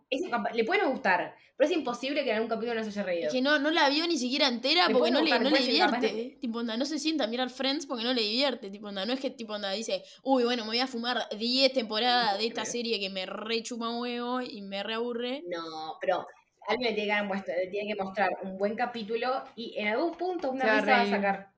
le 0.54 0.64
puede 0.66 0.82
no 0.82 0.92
gustar, 0.92 1.36
pero 1.56 1.70
es 1.70 1.76
imposible 1.76 2.24
que 2.24 2.32
en 2.32 2.36
algún 2.36 2.50
capítulo 2.50 2.76
no 2.76 2.84
se 2.84 2.90
haya 2.90 3.04
reído. 3.04 3.28
Es 3.28 3.34
que 3.34 3.42
no, 3.42 3.58
no 3.60 3.72
la 3.72 3.88
vio 3.90 4.06
ni 4.08 4.18
siquiera 4.18 4.48
entera 4.48 4.88
Le 4.88 4.94
porque 4.94 5.10
no 5.10 5.20
le, 5.20 5.24
gustar, 5.32 5.42
no 5.42 5.50
le 5.50 5.62
le 5.62 5.78
capaz 5.80 6.00
de- 6.02 6.08
divierte. 6.10 6.38
Tipo, 6.42 6.60
onda, 6.60 6.76
no 6.76 6.86
se 6.86 7.00
sienta 7.00 7.24
a 7.24 7.28
mirar 7.28 7.50
Friends 7.50 7.86
porque 7.86 8.04
no 8.04 8.14
le 8.14 8.22
divierte. 8.22 8.70
Tipo, 8.70 8.88
onda, 8.88 9.06
no 9.06 9.14
es 9.14 9.20
que 9.22 9.30
tipo, 9.30 9.54
onda, 9.54 9.72
dice, 9.72 10.04
uy, 10.24 10.44
bueno, 10.44 10.64
me 10.64 10.72
voy 10.72 10.80
a 10.80 10.88
fumar 10.88 11.30
10 11.38 11.72
temporadas 11.72 12.38
de 12.38 12.48
esta 12.48 12.66
serie 12.66 13.00
que 13.00 13.10
me 13.10 13.26
re 13.26 13.64
chupa 13.64 13.90
huevo 13.98 14.42
y 14.42 14.62
me 14.62 14.84
reaburre. 14.84 15.44
No, 15.48 15.98
pero 16.02 16.28
alguien 16.68 16.90
le 16.94 17.02
tiene, 17.02 17.30
que 17.46 17.52
le 17.54 17.68
tiene 17.68 17.94
que 17.96 18.04
mostrar 18.04 18.32
un 18.44 18.58
buen 18.58 18.76
capítulo 18.76 19.44
y 19.56 19.76
en 19.78 19.88
algún 19.88 20.18
punto 20.18 20.52
una 20.52 20.82
Se 20.82 20.92
va 20.92 21.02
a 21.02 21.10
sacar. 21.10 21.52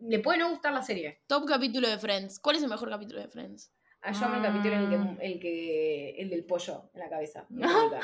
Le 0.00 0.18
puede 0.18 0.38
no 0.38 0.50
gustar 0.50 0.72
la 0.72 0.82
serie. 0.82 1.20
Top 1.26 1.46
capítulo 1.46 1.88
de 1.88 1.98
Friends. 1.98 2.40
¿Cuál 2.40 2.56
es 2.56 2.62
el 2.62 2.68
mejor 2.68 2.90
capítulo 2.90 3.20
de 3.20 3.28
Friends? 3.28 3.70
Ah, 4.02 4.12
yo 4.12 4.24
amo 4.26 4.36
el 4.36 4.42
capítulo 4.42 4.74
en 4.74 4.82
el 4.82 4.88
que, 4.90 5.26
el 5.26 5.40
que 5.40 5.85
el 6.10 6.30
del 6.30 6.44
pollo 6.44 6.90
en 6.94 7.00
la 7.00 7.08
cabeza. 7.08 7.46
de. 7.48 7.66
Mónica. 7.66 8.00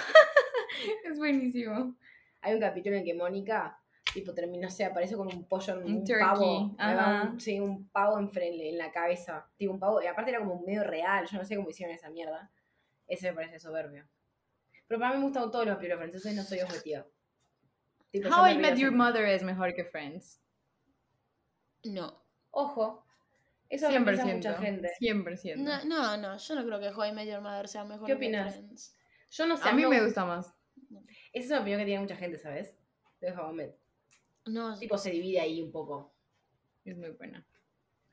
Es 1.04 1.18
buenísimo. 1.18 1.96
Hay 2.40 2.54
un 2.54 2.60
capítulo 2.60 2.96
en 2.96 3.02
el 3.02 3.06
que 3.06 3.14
Mónica, 3.14 3.78
tipo, 4.12 4.34
termina, 4.34 4.66
no 4.66 4.70
sé, 4.70 4.84
aparece 4.84 5.16
con 5.16 5.28
un 5.28 5.46
pollo, 5.46 5.74
en 5.74 5.84
Un 5.84 5.92
un, 5.98 6.04
turkey, 6.04 6.24
pavo. 6.26 6.74
ahí 6.78 6.94
va 6.96 7.20
ajá. 7.20 7.30
un- 7.30 7.40
sí, 7.40 7.60
un 7.60 7.88
pavo 7.90 8.18
en, 8.18 8.30
fre- 8.30 8.68
en 8.70 8.78
la 8.78 8.90
cabeza. 8.90 9.46
Tipo, 9.56 9.72
un 9.72 9.78
pavo. 9.78 10.02
Y 10.02 10.06
aparte 10.06 10.30
era 10.30 10.40
como 10.40 10.60
medio 10.62 10.82
real. 10.84 11.26
Yo 11.30 11.38
no 11.38 11.44
sé 11.44 11.56
cómo 11.56 11.70
hicieron 11.70 11.94
esa 11.94 12.10
mierda. 12.10 12.50
Ese 13.06 13.28
me 13.30 13.34
parece 13.36 13.60
soberbio. 13.60 14.08
Pero 14.88 14.98
para 15.00 15.12
mí 15.12 15.18
me 15.18 15.24
gustan 15.24 15.50
todos 15.50 15.64
los 15.66 15.74
capítulos 15.76 15.98
franceses, 16.00 16.34
no 16.34 16.42
soy 16.42 16.60
objetiva. 16.60 17.06
Tipo, 18.10 18.28
yo 18.28 18.34
How 18.36 18.42
me 18.44 18.50
I 18.50 18.54
río 18.54 18.60
Met 18.62 18.70
Your 18.72 18.78
siempre. 18.90 18.96
Mother 18.98 19.24
es 19.26 19.42
mejor 19.42 19.74
que 19.74 19.84
Friends. 19.84 20.40
No. 21.84 22.22
Ojo. 22.50 23.04
Eso 23.74 23.90
lo 23.90 24.04
piensa 24.04 24.24
100%. 24.24 24.34
mucha 24.34 24.54
gente. 24.58 24.90
100%. 25.00 25.56
No, 25.56 25.84
no, 25.84 26.16
no, 26.18 26.36
yo 26.36 26.54
no 26.54 26.64
creo 26.66 26.78
que 26.80 26.88
How 26.90 27.04
I 27.06 27.12
Met 27.12 27.28
Your 27.28 27.40
Mother 27.40 27.68
sea 27.68 27.84
mejor 27.84 28.06
¿Qué 28.06 28.14
opinas? 28.14 28.60
Yo 29.30 29.46
no 29.46 29.56
sé. 29.56 29.68
A 29.68 29.72
mí 29.72 29.86
me 29.86 29.96
no- 29.98 30.04
gusta 30.04 30.24
más. 30.24 30.54
Esa 31.32 31.44
es 31.44 31.50
una 31.50 31.60
opinión 31.60 31.80
que 31.80 31.86
tiene 31.86 32.00
mucha 32.00 32.16
gente, 32.16 32.38
¿sabes? 32.38 32.76
De 33.20 33.32
How 33.32 33.50
I 33.52 33.54
Met. 33.54 33.76
No, 34.44 34.78
Tipo, 34.78 34.98
se 34.98 35.10
divide 35.10 35.40
ahí 35.40 35.62
un 35.62 35.72
poco. 35.72 36.14
Es 36.84 36.96
muy 36.96 37.10
buena. 37.10 37.46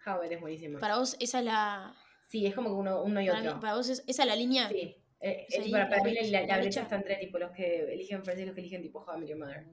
How 0.06 0.18
I 0.18 0.22
Met 0.22 0.32
es 0.32 0.42
buenísima. 0.42 0.80
para 0.80 0.98
vos 0.98 1.18
esa 1.20 1.40
es 1.40 1.46
la... 1.46 1.96
Sí, 2.30 2.46
es 2.46 2.54
como 2.56 2.70
que 2.70 2.76
uno, 2.76 3.02
uno 3.04 3.20
y 3.22 3.28
Para, 3.28 3.40
otro. 3.40 3.56
mí- 3.56 3.62
para 3.62 3.76
vos 3.76 3.90
es, 3.90 4.04
esa 4.08 4.24
es 4.24 4.28
la 4.28 4.36
línea... 4.36 4.70
Sí. 4.70 4.96
Eh, 5.22 5.46
eh, 5.50 5.62
tipo, 5.64 5.72
para, 5.72 5.90
la 5.90 6.04
mí 6.04 6.14
la, 6.14 6.22
brecha- 6.22 6.32
la 6.32 6.40
la 6.40 6.46
brecha 6.46 6.60
brecha. 6.62 6.82
está 6.84 6.96
entre 6.96 7.16
tipo, 7.18 7.38
los 7.40 7.52
que 7.52 7.92
eligen 7.94 8.24
Friends 8.24 8.42
y 8.42 8.46
los 8.46 8.56
que 8.56 8.62
eligen 8.62 8.82
tipo 8.82 9.00
How 9.04 9.18
I 9.18 9.20
Met 9.20 9.30
Your 9.30 9.40
Mother. 9.40 9.66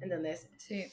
¿Entendés? 0.00 0.50
Sí. 0.58 0.84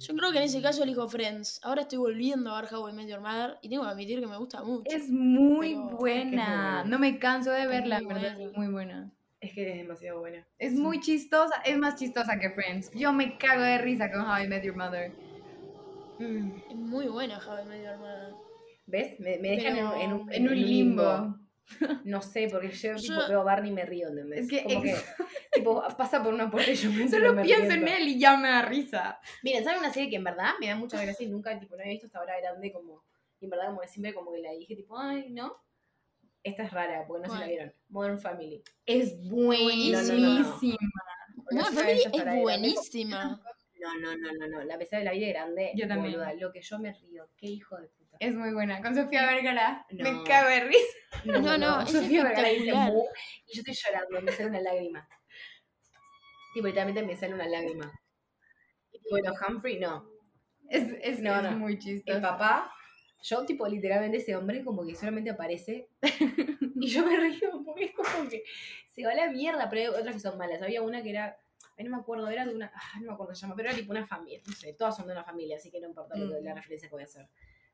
Yo 0.00 0.14
creo 0.16 0.32
que 0.32 0.38
en 0.38 0.44
ese 0.44 0.62
caso 0.62 0.82
elijo 0.82 1.08
Friends. 1.08 1.60
Ahora 1.62 1.82
estoy 1.82 1.98
volviendo 1.98 2.50
a 2.54 2.62
ver 2.62 2.72
How 2.74 2.88
I 2.88 2.92
Met 2.92 3.08
Your 3.08 3.20
Mother 3.20 3.58
y 3.62 3.68
tengo 3.68 3.82
que 3.84 3.90
admitir 3.90 4.20
que 4.20 4.26
me 4.26 4.36
gusta 4.38 4.62
mucho. 4.62 4.84
Es 4.86 5.08
muy 5.10 5.74
Pero- 5.74 5.96
buena. 5.98 6.84
No 6.84 6.98
me 6.98 7.18
canso 7.18 7.50
de 7.50 7.66
verla, 7.66 7.98
en 7.98 8.04
muy 8.04 8.14
verdad. 8.14 8.34
buena. 8.36 8.50
Es 8.50 8.56
muy 8.56 8.66
buena. 8.68 9.10
Es 9.40 9.52
que 9.54 9.70
es 9.70 9.76
demasiado 9.78 10.20
buena. 10.20 10.46
Es 10.58 10.72
muy 10.72 11.00
chistosa. 11.00 11.54
Es 11.64 11.76
más 11.78 11.96
chistosa 11.96 12.38
que 12.38 12.50
Friends. 12.50 12.90
Yo 12.94 13.12
me 13.12 13.36
cago 13.38 13.62
de 13.62 13.78
risa 13.78 14.10
con 14.10 14.22
How 14.22 14.44
I 14.44 14.48
Met 14.48 14.64
Your 14.64 14.76
Mother. 14.76 15.12
Mm. 16.18 16.50
Es 16.70 16.76
muy 16.76 17.06
buena 17.08 17.38
How 17.38 17.64
I 17.64 17.68
Met 17.68 17.84
Your 17.84 17.96
Mother. 17.98 18.34
¿Ves? 18.86 19.20
Me, 19.20 19.38
me 19.38 19.50
dejan 19.50 19.76
en, 19.76 19.86
Pero- 19.88 20.00
en 20.00 20.12
un, 20.12 20.32
En 20.32 20.48
un 20.48 20.54
limbo. 20.54 21.36
No 22.04 22.20
sé, 22.22 22.48
porque 22.50 22.70
yo, 22.70 22.96
tipo, 22.96 23.20
veo 23.28 23.40
a 23.40 23.44
Barney 23.44 23.70
y 23.70 23.74
me 23.74 23.84
río, 23.84 24.08
¿entendés? 24.08 24.40
Es 24.40 24.48
que 24.50 24.62
Como 24.62 24.82
que, 24.82 24.94
tipo, 25.52 25.82
pasa 25.96 26.22
por 26.22 26.34
una 26.34 26.50
puerta 26.50 26.70
y 26.70 26.74
yo 26.74 26.90
me 26.90 27.08
Solo 27.08 27.32
me 27.32 27.42
pienso 27.42 27.72
en 27.72 27.88
él 27.88 28.08
y 28.08 28.18
ya 28.18 28.36
me 28.36 28.48
da 28.48 28.62
risa. 28.62 29.20
Miren, 29.42 29.64
¿saben 29.64 29.80
una 29.80 29.92
serie 29.92 30.10
que 30.10 30.16
en 30.16 30.24
verdad 30.24 30.52
me 30.60 30.68
da 30.68 30.76
mucha 30.76 31.00
gracia 31.00 31.26
y 31.26 31.30
nunca, 31.30 31.58
tipo, 31.58 31.76
no 31.76 31.82
había 31.82 31.92
visto 31.92 32.06
hasta 32.06 32.18
ahora 32.18 32.38
grande 32.40 32.72
como... 32.72 33.04
Y 33.40 33.46
en 33.46 33.50
verdad, 33.50 33.66
como 33.68 33.80
que 33.80 33.88
siempre 33.88 34.12
como 34.12 34.32
que 34.32 34.40
la 34.40 34.52
dije, 34.52 34.76
tipo, 34.76 34.98
ay, 34.98 35.30
¿no? 35.30 35.56
Esta 36.42 36.62
es 36.64 36.72
rara, 36.72 37.04
porque 37.06 37.26
no 37.26 37.34
se 37.34 37.40
la 37.40 37.46
vieron. 37.46 37.74
Modern 37.88 38.18
Family. 38.18 38.62
Es 38.86 39.18
buenísima. 39.28 40.76
Modern 41.50 41.74
Family 41.74 42.02
es 42.12 42.40
buenísima. 42.42 43.42
No, 43.80 43.98
no, 43.98 44.16
no, 44.16 44.32
no, 44.32 44.46
no. 44.46 44.64
La 44.64 44.78
pesada 44.78 45.00
de 45.00 45.04
la 45.06 45.12
vida 45.12 45.28
grande. 45.28 45.72
Yo 45.74 45.88
también. 45.88 46.14
boluda, 46.14 46.34
Lo 46.34 46.52
que 46.52 46.60
yo 46.60 46.78
me 46.78 46.92
río. 46.92 47.28
Qué 47.36 47.46
hijo 47.46 47.76
de 47.78 47.88
puta. 47.88 47.99
Es 48.20 48.34
muy 48.34 48.52
buena. 48.52 48.80
Con 48.82 48.94
Sofía 48.94 49.26
Vergara. 49.26 49.84
No. 49.90 50.04
Me 50.12 50.24
cago 50.28 50.48
de 50.50 50.60
risa. 50.64 50.86
No, 51.24 51.58
no, 51.58 51.86
Sofía 51.86 52.22
Vergara 52.22 52.48
dice 52.48 52.66
y 52.66 52.70
yo 52.72 53.62
estoy 53.62 53.74
llorando, 53.74 54.22
me 54.22 54.30
sale 54.32 54.48
una 54.50 54.60
lágrima. 54.60 55.08
Tipo, 56.54 56.66
literalmente 56.68 57.02
me 57.02 57.16
sale 57.16 57.34
una 57.34 57.48
lágrima. 57.48 57.90
Y 58.92 59.00
bueno, 59.10 59.32
Humphrey, 59.48 59.80
no. 59.80 60.08
Es, 60.68 60.84
es, 61.02 61.20
No, 61.20 61.34
es 61.36 61.42
no. 61.42 61.52
muy 61.58 61.78
chistosa. 61.78 62.16
El 62.16 62.22
papá, 62.22 62.72
yo, 63.22 63.44
tipo, 63.44 63.66
literalmente 63.66 64.18
ese 64.18 64.36
hombre 64.36 64.62
como 64.64 64.86
que 64.86 64.94
solamente 64.94 65.30
aparece. 65.30 65.88
y 66.76 66.86
yo 66.88 67.04
me 67.06 67.16
río 67.16 67.62
porque 67.64 67.86
es 67.86 67.92
como 67.94 68.28
que 68.28 68.44
se 68.94 69.04
va 69.04 69.12
a 69.12 69.14
la 69.14 69.30
mierda, 69.30 69.68
pero 69.68 69.80
hay 69.94 70.00
otras 70.00 70.14
que 70.14 70.20
son 70.20 70.38
malas. 70.38 70.62
Había 70.62 70.82
una 70.82 71.02
que 71.02 71.10
era. 71.10 71.36
Ay, 71.76 71.84
no 71.86 71.90
me 71.96 72.02
acuerdo, 72.02 72.28
era 72.28 72.44
de 72.46 72.54
una. 72.54 72.70
ah, 72.74 72.80
no 73.00 73.06
me 73.06 73.12
acuerdo 73.14 73.26
cómo 73.28 73.34
se 73.34 73.40
llama, 73.42 73.56
pero 73.56 73.68
era 73.70 73.78
tipo 73.78 73.90
una 73.92 74.06
familia. 74.06 74.40
No 74.46 74.52
sé, 74.52 74.74
todas 74.74 74.94
son 74.96 75.06
de 75.06 75.12
una 75.12 75.24
familia, 75.24 75.56
así 75.56 75.70
que 75.70 75.80
no 75.80 75.88
importa 75.88 76.14
lo 76.16 76.28
que- 76.28 76.40
Mm. 76.40 76.44
la 76.44 76.54
referencia 76.54 76.88
que 76.88 76.94
voy 76.94 77.02
a 77.02 77.06
hacer. 77.06 77.26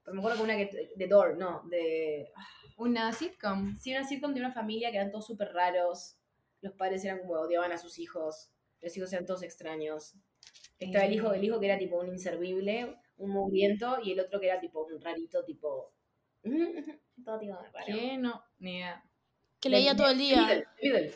Pero 0.07 0.15
me 0.15 0.21
acuerdo 0.21 0.39
que 0.39 0.45
una 0.45 0.57
que. 0.57 0.93
De 0.95 1.07
Door, 1.09 1.37
no, 1.37 1.63
de. 1.69 2.31
Una 2.77 3.13
sitcom. 3.13 3.77
Sí, 3.77 3.91
una 3.91 4.05
sitcom 4.07 4.33
de 4.33 4.39
una 4.41 4.53
familia 4.53 4.91
que 4.93 4.99
eran 4.99 5.11
todos 5.11 5.27
súper 5.27 5.53
raros. 5.53 6.17
Los 6.61 6.75
padres 6.75 7.05
eran 7.05 7.19
como 7.19 7.33
odiaban 7.35 7.73
a 7.73 7.77
sus 7.79 7.99
hijos. 7.99 8.51
Los 8.81 8.97
hijos 8.97 9.13
eran 9.13 9.27
todos 9.27 9.43
extraños. 9.43 10.15
Estaba 10.79 11.07
el 11.07 11.15
hijo, 11.15 11.33
el 11.33 11.43
hijo 11.43 11.59
que 11.59 11.67
era 11.67 11.77
tipo 11.79 11.99
un 11.99 12.09
inservible, 12.09 12.97
un 13.17 13.31
mugriento, 13.31 13.99
y 14.01 14.13
el 14.13 14.21
otro 14.21 14.39
que 14.39 14.47
era 14.47 14.61
tipo 14.61 14.85
un 14.85 15.01
rarito, 15.01 15.45
tipo. 15.45 15.93
Todo 17.25 17.39
tipo 17.41 17.57
raro. 17.57 17.87
¿Qué? 17.87 18.17
No, 18.19 18.45
ni 18.59 18.77
idea. 18.77 19.03
Que 19.59 19.71
leía 19.71 19.93
De- 19.95 19.99
todo 19.99 20.11
el 20.11 20.19
de 20.19 20.23
día. 20.25 20.37
Middle, 20.43 20.55
de 20.55 20.67
Middle. 20.83 21.15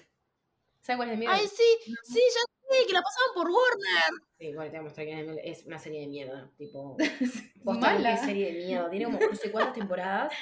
¿Sabes 0.80 0.96
cuál 0.96 1.08
es 1.10 1.12
de 1.12 1.16
Middle? 1.18 1.34
Ay, 1.34 1.46
sí, 1.46 1.62
sí, 2.04 2.20
ya 2.20 2.76
sé, 2.78 2.86
que 2.86 2.92
la 2.94 3.02
pasaban 3.02 3.34
por 3.34 3.48
Warner. 3.50 4.29
Sí, 4.40 4.54
bueno, 4.54 4.70
te 4.70 4.70
voy 4.70 4.78
a 4.78 4.82
mostrar 4.84 5.06
quién 5.06 5.18
es. 5.38 5.58
Es 5.60 5.66
una 5.66 5.78
serie 5.78 6.00
de 6.00 6.06
mierda. 6.08 6.50
Tipo. 6.56 6.96
Es 7.20 7.52
mala. 7.62 8.18
qué 8.18 8.26
serie 8.26 8.52
de 8.54 8.64
mierda. 8.66 8.88
Tiene 8.90 9.04
como 9.04 9.18
no 9.20 9.34
sé 9.36 9.52
cuántas 9.52 9.74
temporadas. 9.74 10.32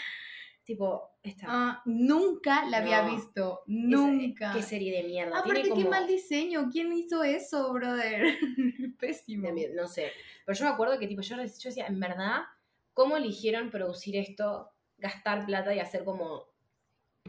Tipo, 0.62 1.10
esta. 1.22 1.46
Ah, 1.48 1.82
nunca 1.84 2.64
la 2.66 2.78
había 2.78 3.02
No. 3.02 3.16
visto. 3.16 3.60
Esa- 3.60 3.64
Nunca. 3.66 4.52
Qué 4.54 4.62
serie 4.62 4.96
de 5.02 5.08
mierda. 5.08 5.38
Aparte, 5.40 5.62
Tiene 5.62 5.68
qué 5.70 5.74
como- 5.82 5.90
mal 5.90 6.06
diseño. 6.06 6.68
¿Quién 6.70 6.92
hizo 6.92 7.24
eso, 7.24 7.72
brother? 7.72 8.36
Pésimo. 9.00 9.50
miedo, 9.50 9.74
no 9.74 9.88
sé. 9.88 10.12
Pero 10.46 10.56
yo 10.58 10.64
me 10.66 10.70
acuerdo 10.70 10.96
que 10.98 11.08
tipo, 11.08 11.20
yo, 11.22 11.34
yo 11.36 11.42
decía, 11.42 11.86
en 11.88 11.98
verdad, 11.98 12.42
¿cómo 12.94 13.16
eligieron 13.16 13.70
producir 13.70 14.14
esto, 14.16 14.70
gastar 14.96 15.44
plata 15.44 15.74
y 15.74 15.80
hacer 15.80 16.04
como 16.04 16.44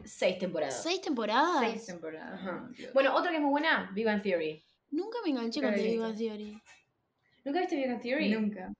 seis 0.04 0.38
temporadas? 0.38 0.82
¿Seis 0.82 1.00
temporadas? 1.00 1.68
Seis 1.72 1.86
temporadas. 1.86 2.40
Ajá. 2.40 2.70
Bueno, 2.94 3.14
otra 3.16 3.30
que 3.30 3.36
es 3.38 3.42
muy 3.42 3.50
buena, 3.50 3.92
Bang 4.04 4.22
Theory. 4.22 4.62
Nunca 4.90 5.18
me 5.24 5.30
enganché 5.30 5.60
Nunca 5.60 5.74
con 5.74 5.82
The 5.82 5.94
he 5.94 5.98
Big 5.98 6.16
Theory. 6.16 6.62
¿Nunca 7.44 7.60
viste 7.60 7.76
Big 7.76 7.88
Bang 7.88 8.00
Theory? 8.00 8.28
Nunca. 8.30 8.72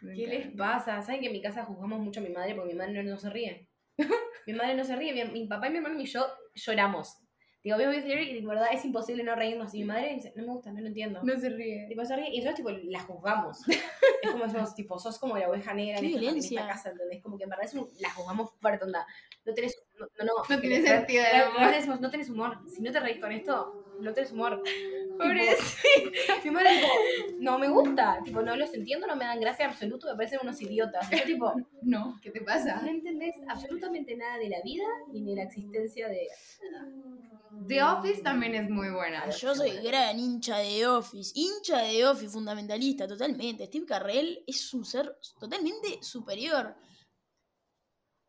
¿Qué 0.00 0.26
les 0.26 0.48
pasa? 0.56 1.00
¿Saben 1.00 1.20
que 1.20 1.28
en 1.28 1.32
mi 1.32 1.40
casa 1.40 1.64
juzgamos 1.64 2.00
mucho 2.00 2.20
a 2.20 2.22
mi 2.22 2.30
madre 2.30 2.54
porque 2.54 2.72
mi 2.72 2.78
madre 2.78 2.92
no, 3.04 3.10
no 3.10 3.18
se 3.18 3.30
ríe? 3.30 3.68
mi 4.46 4.52
madre 4.52 4.74
no 4.74 4.84
se 4.84 4.96
ríe, 4.96 5.12
mi, 5.12 5.30
mi 5.32 5.46
papá 5.46 5.68
y 5.68 5.70
mi 5.70 5.76
hermano 5.76 6.00
y 6.00 6.06
yo 6.06 6.26
lloramos. 6.54 7.18
Digo, 7.62 7.78
Big 7.78 7.86
Bang 7.86 8.02
Theory 8.04 8.30
y 8.30 8.40
de 8.40 8.46
verdad 8.46 8.66
es 8.72 8.84
imposible 8.84 9.22
no 9.22 9.36
reírnos. 9.36 9.72
Y 9.74 9.78
mi 9.78 9.84
madre 9.84 10.14
dice, 10.14 10.32
no 10.34 10.42
me 10.42 10.52
gusta, 10.52 10.72
no 10.72 10.80
lo 10.80 10.88
entiendo. 10.88 11.20
No 11.22 11.38
se 11.38 11.48
ríe. 11.48 11.86
Tipo, 11.86 12.04
se 12.04 12.16
ríe 12.16 12.30
y 12.34 12.38
nosotros 12.40 12.56
tipo 12.56 12.70
la 12.90 13.00
juzgamos. 13.00 13.58
es 14.22 14.30
como 14.32 14.44
decimos, 14.44 14.74
tipo, 14.74 14.98
sos 14.98 15.18
como 15.20 15.38
la 15.38 15.48
oveja 15.48 15.72
negra 15.72 15.98
en 16.00 16.04
Qué 16.04 16.14
esta, 16.16 16.30
en 16.30 16.36
esta 16.38 16.66
casa, 16.66 16.90
¿entendés? 16.90 17.22
Como 17.22 17.38
que 17.38 17.44
en 17.44 17.50
verdad 17.50 17.66
es 17.66 17.74
un- 17.74 17.88
la 18.00 18.10
juzgamos 18.10 18.50
fuerte, 18.60 18.84
onda. 18.84 19.06
No 19.44 19.54
tenés, 19.54 19.80
no, 20.18 20.24
no, 20.24 20.24
no. 20.24 20.54
No 20.56 20.60
tiene 20.60 20.82
sentido 20.82 21.24
pero 21.30 21.50
humor. 21.50 21.70
decimos, 21.72 22.00
no 22.00 22.10
tenés 22.10 22.30
humor. 22.30 22.58
Si 22.68 22.82
no 22.82 22.90
te 22.92 23.00
reís 23.00 23.20
con 23.20 23.32
esto, 23.32 23.84
no 24.00 24.12
tenés 24.12 24.32
humor. 24.32 24.62
Pobrecita. 25.18 26.34
Mi 26.44 26.50
madre 26.50 26.70
tipo, 26.76 26.88
no 27.38 27.58
me 27.58 27.68
gusta. 27.68 28.18
Tipo, 28.24 28.42
no 28.42 28.56
los 28.56 28.72
entiendo, 28.74 29.06
no 29.06 29.14
me 29.16 29.24
dan 29.24 29.40
gracia 29.40 29.66
absoluto, 29.66 30.06
me 30.08 30.14
parecen 30.16 30.40
unos 30.42 30.60
idiotas. 30.60 31.10
Y 31.12 31.18
yo 31.18 31.24
tipo, 31.24 31.52
No, 31.82 32.18
¿qué 32.22 32.30
te 32.30 32.40
pasa? 32.40 32.80
no 32.82 32.88
entendés 32.88 33.34
absolutamente 33.48 34.16
nada 34.16 34.38
de 34.38 34.48
la 34.48 34.60
vida 34.62 34.84
ni 35.12 35.22
de 35.24 35.36
la 35.36 35.42
existencia 35.44 36.08
de... 36.08 36.28
The 37.68 37.82
Office 37.82 38.22
también 38.22 38.54
es 38.54 38.70
muy 38.70 38.88
buena. 38.90 39.28
Yo 39.30 39.54
soy 39.54 39.70
gran 39.82 40.18
hincha 40.18 40.58
de 40.58 40.68
The 40.68 40.86
Office. 40.86 41.32
Hincha 41.34 41.78
de 41.82 41.90
The 41.90 42.06
Office, 42.06 42.28
fundamentalista, 42.30 43.06
totalmente. 43.06 43.66
Steve 43.66 43.84
Carrell 43.86 44.42
es 44.46 44.72
un 44.72 44.84
ser 44.84 45.16
totalmente 45.38 46.02
superior. 46.02 46.74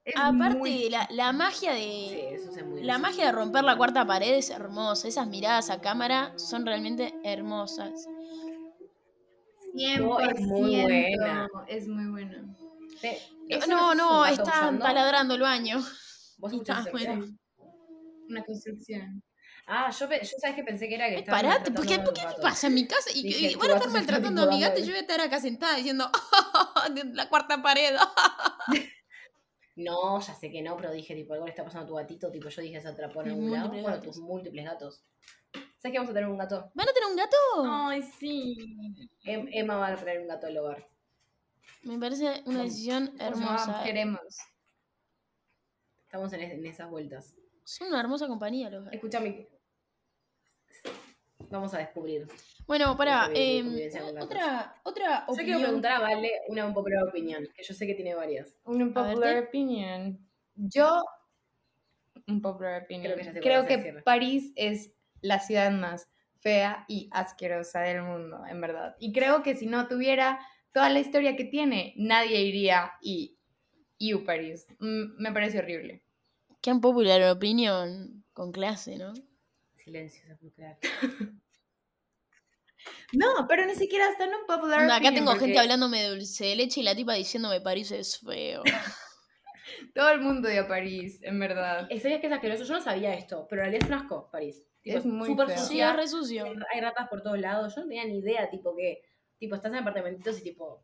Es 0.06 0.16
Aparte, 0.18 0.58
muy- 0.58 0.90
la, 0.90 1.08
la 1.12 1.32
magia 1.32 1.76
Sí, 1.76 1.80
de. 1.80 2.36
eso 2.36 2.52
es 2.58 2.66
muy 2.66 2.84
La 2.84 2.98
magia 2.98 3.26
de 3.28 3.32
romper 3.32 3.64
la 3.64 3.78
cuarta 3.78 4.06
pared 4.06 4.34
es 4.36 4.50
hermosa. 4.50 5.08
Esas 5.08 5.28
miradas 5.28 5.70
a 5.70 5.80
cámara 5.80 6.38
son 6.38 6.66
realmente 6.66 7.14
hermosas. 7.24 8.06
100%. 9.74 10.32
es 10.36 10.42
muy 10.42 10.82
buena. 10.82 11.48
Es 11.68 11.88
muy 11.88 12.06
buena. 12.06 12.44
No, 12.44 12.56
¿eso 13.50 13.96
no, 13.96 14.26
está 14.26 14.78
taladrando 14.78 15.36
el 15.36 15.42
baño. 15.42 15.80
¿Vos 16.38 16.52
escuchás 16.52 16.92
bueno. 16.92 17.26
Una 18.30 18.44
construcción. 18.44 19.24
Ah, 19.66 19.90
yo, 19.92 20.10
yo 20.10 20.38
sabes 20.42 20.56
que 20.58 20.64
pensé 20.64 20.90
que 20.90 20.96
era 20.96 21.08
que 21.08 21.20
estaban 21.20 21.42
Parate, 21.42 21.72
¿por 21.72 21.86
qué, 21.86 21.98
maltratando 21.98 22.02
a 22.02 22.06
¿por 22.06 22.14
los 22.14 22.20
qué 22.20 22.22
te 22.22 22.28
gatos. 22.28 22.44
pasa 22.44 22.68
en 22.68 22.74
mi 22.74 22.86
casa? 22.88 23.10
Y, 23.16 23.24
Dije, 23.24 23.52
y 23.52 23.56
van 23.56 23.72
a 23.72 23.76
estar 23.76 23.90
maltratando 23.92 24.42
a 24.44 24.48
mi 24.48 24.60
gato 24.60 24.80
y 24.80 24.84
yo 24.84 24.90
voy 24.90 24.98
a 24.98 25.02
estar 25.02 25.22
acá 25.22 25.40
sentada 25.40 25.76
diciendo 25.78 26.10
de 26.94 27.06
la 27.14 27.30
cuarta 27.30 27.62
pared. 27.62 27.96
No, 29.76 30.20
ya 30.20 30.34
sé 30.36 30.52
que 30.52 30.62
no, 30.62 30.78
pero 30.78 30.92
dije, 30.92 31.16
tipo, 31.16 31.34
algo 31.34 31.46
le 31.46 31.52
está 31.52 31.64
pasando 31.64 31.86
a 31.86 31.88
tu 31.88 31.96
gatito, 31.96 32.30
tipo, 32.32 32.48
yo 32.50 32.62
dije, 32.62 32.80
se 32.80 32.88
atrapó 32.88 33.22
en 33.24 33.30
algún 33.30 33.52
lado. 33.52 33.70
Bueno, 33.70 34.00
tus 34.02 34.20
múltiples 34.20 34.66
gatos. 34.66 35.04
¿Sabes 35.54 35.92
que 35.94 35.98
vamos 35.98 36.12
a 36.12 36.14
tener 36.14 36.30
un 36.30 36.38
gato? 36.38 36.72
¿Van 36.74 36.88
a 36.88 36.94
tener 36.94 37.10
un 37.10 37.16
gato? 37.18 37.38
Ay, 37.66 38.02
sí. 38.04 38.56
Em- 39.24 39.50
Emma 39.52 39.78
va 39.78 39.88
a 39.88 39.96
tener 39.96 40.22
un 40.22 40.28
gato 40.28 40.48
al 40.48 40.58
hogar. 40.58 40.88
Me 41.84 41.98
parece 42.00 42.26
una 42.26 42.44
¿Cómo- 42.44 42.58
decisión 42.60 43.08
cómo 43.08 43.18
se 43.18 43.24
llama? 43.24 43.56
hermosa. 43.56 43.84
Queremos. 43.84 44.20
Estamos 46.06 46.32
en, 46.34 46.42
es- 46.42 46.54
en 46.54 46.66
esas 46.66 46.90
vueltas. 46.90 47.36
Son 47.64 47.88
una 47.88 48.00
hermosa 48.00 48.28
compañía 48.28 48.70
los 48.70 48.84
gatos. 48.84 48.96
Escúchame. 48.96 49.48
Vamos 51.54 51.72
a 51.76 51.78
descubrir. 51.78 52.26
Bueno, 52.66 52.98
para 52.98 53.30
em, 53.32 53.76
otra, 54.20 54.76
otra 54.82 55.24
Yo 55.28 55.36
quiero 55.36 55.44
opinión. 55.44 55.62
preguntar 55.62 55.92
a 55.92 56.00
Vale 56.00 56.32
una 56.48 56.66
un 56.66 56.74
popular 56.74 57.04
opinión, 57.08 57.48
que 57.56 57.62
yo 57.62 57.76
sé 57.76 57.86
que 57.86 57.94
tiene 57.94 58.16
varias. 58.16 58.56
Un 58.64 58.82
A 58.82 58.86
unpopular 58.86 59.36
verte. 59.36 59.50
opinion. 59.50 60.18
Yo. 60.56 61.04
Un 62.28 62.42
popular 62.42 62.82
opinion. 62.82 63.14
Creo 63.14 63.34
que 63.34 63.40
Creo 63.40 63.66
que. 63.68 64.02
París 64.04 64.52
es 64.56 64.94
la 65.22 65.38
ciudad 65.40 65.72
más 65.72 66.10
fea 66.40 66.86
y 66.88 67.08
asquerosa 67.12 67.82
del 67.82 68.02
mundo, 68.02 68.44
en 68.50 68.60
verdad. 68.60 68.96
Y 69.00 69.14
creo 69.14 69.44
que 69.44 69.54
si 69.56 69.68
no 69.68 69.88
tuviera 69.88 70.40
toda 70.72 70.90
la 70.90 71.02
historia 71.02 71.36
que 71.36 71.46
tiene, 71.46 71.94
nadie 71.98 72.42
iría 72.42 72.94
y. 73.00 73.38
You 74.00 74.26
París. 74.26 74.66
Mm, 74.80 75.22
me 75.22 75.32
parece 75.32 75.60
horrible. 75.60 76.04
Qué 76.62 76.72
unpopular 76.72 77.22
opinión 77.30 78.26
con 78.34 78.52
clase, 78.52 78.98
¿no? 78.98 79.14
Silencio, 79.76 80.26
se 80.26 80.36
puede 80.36 80.52
creer. 80.54 80.78
No, 83.14 83.48
pero 83.48 83.66
ni 83.66 83.76
siquiera 83.76 84.10
está 84.10 84.26
en 84.26 84.34
un 84.34 84.46
popular 84.46 84.82
Onda, 84.82 84.96
acá 84.96 85.08
opinion, 85.10 85.26
tengo 85.26 85.40
gente 85.40 85.60
hablándome 85.60 86.02
de 86.02 86.10
dulce 86.10 86.46
de 86.46 86.56
leche 86.56 86.82
y 86.82 86.84
la 86.84 86.96
tipa 86.96 87.14
diciéndome 87.14 87.62
París 87.62 87.92
es 87.92 88.20
feo. 88.20 88.64
Todo 89.96 90.10
el 90.10 90.22
mundo 90.22 90.50
odia 90.50 90.68
París, 90.68 91.20
en 91.22 91.40
verdad. 91.40 91.88
Eh, 91.90 92.00
¿Sabías 92.00 92.20
que 92.22 92.28
es 92.28 92.34
asqueroso? 92.34 92.64
Yo 92.64 92.74
no 92.74 92.82
sabía 92.82 93.14
esto, 93.14 93.48
pero 93.50 93.62
en 93.62 93.72
realidad 93.72 93.84
es 93.84 93.88
un 93.90 94.04
asco, 94.04 94.30
París. 94.32 94.64
Tipo, 94.82 94.98
Es 94.98 95.06
muy 95.06 95.28
súper 95.28 95.48
feo. 95.48 95.58
sí, 95.58 95.64
sucia, 95.64 95.90
es 95.92 95.96
re 95.96 96.08
sucio. 96.08 96.46
hay- 96.74 96.82
ratas 96.82 97.08
por 97.08 97.22
todos 97.22 97.40
lados. 97.40 97.74
Yo 97.76 97.82
no 97.82 97.88
tenía 97.88 98.06
ni 98.06 98.18
idea, 98.20 98.50
tipo, 98.50 98.76
que 98.76 99.02
tipo 99.38 99.56
estás 99.56 99.72
en 99.72 99.80
apartamentitos 99.80 100.40
y 100.40 100.44
tipo. 100.44 100.84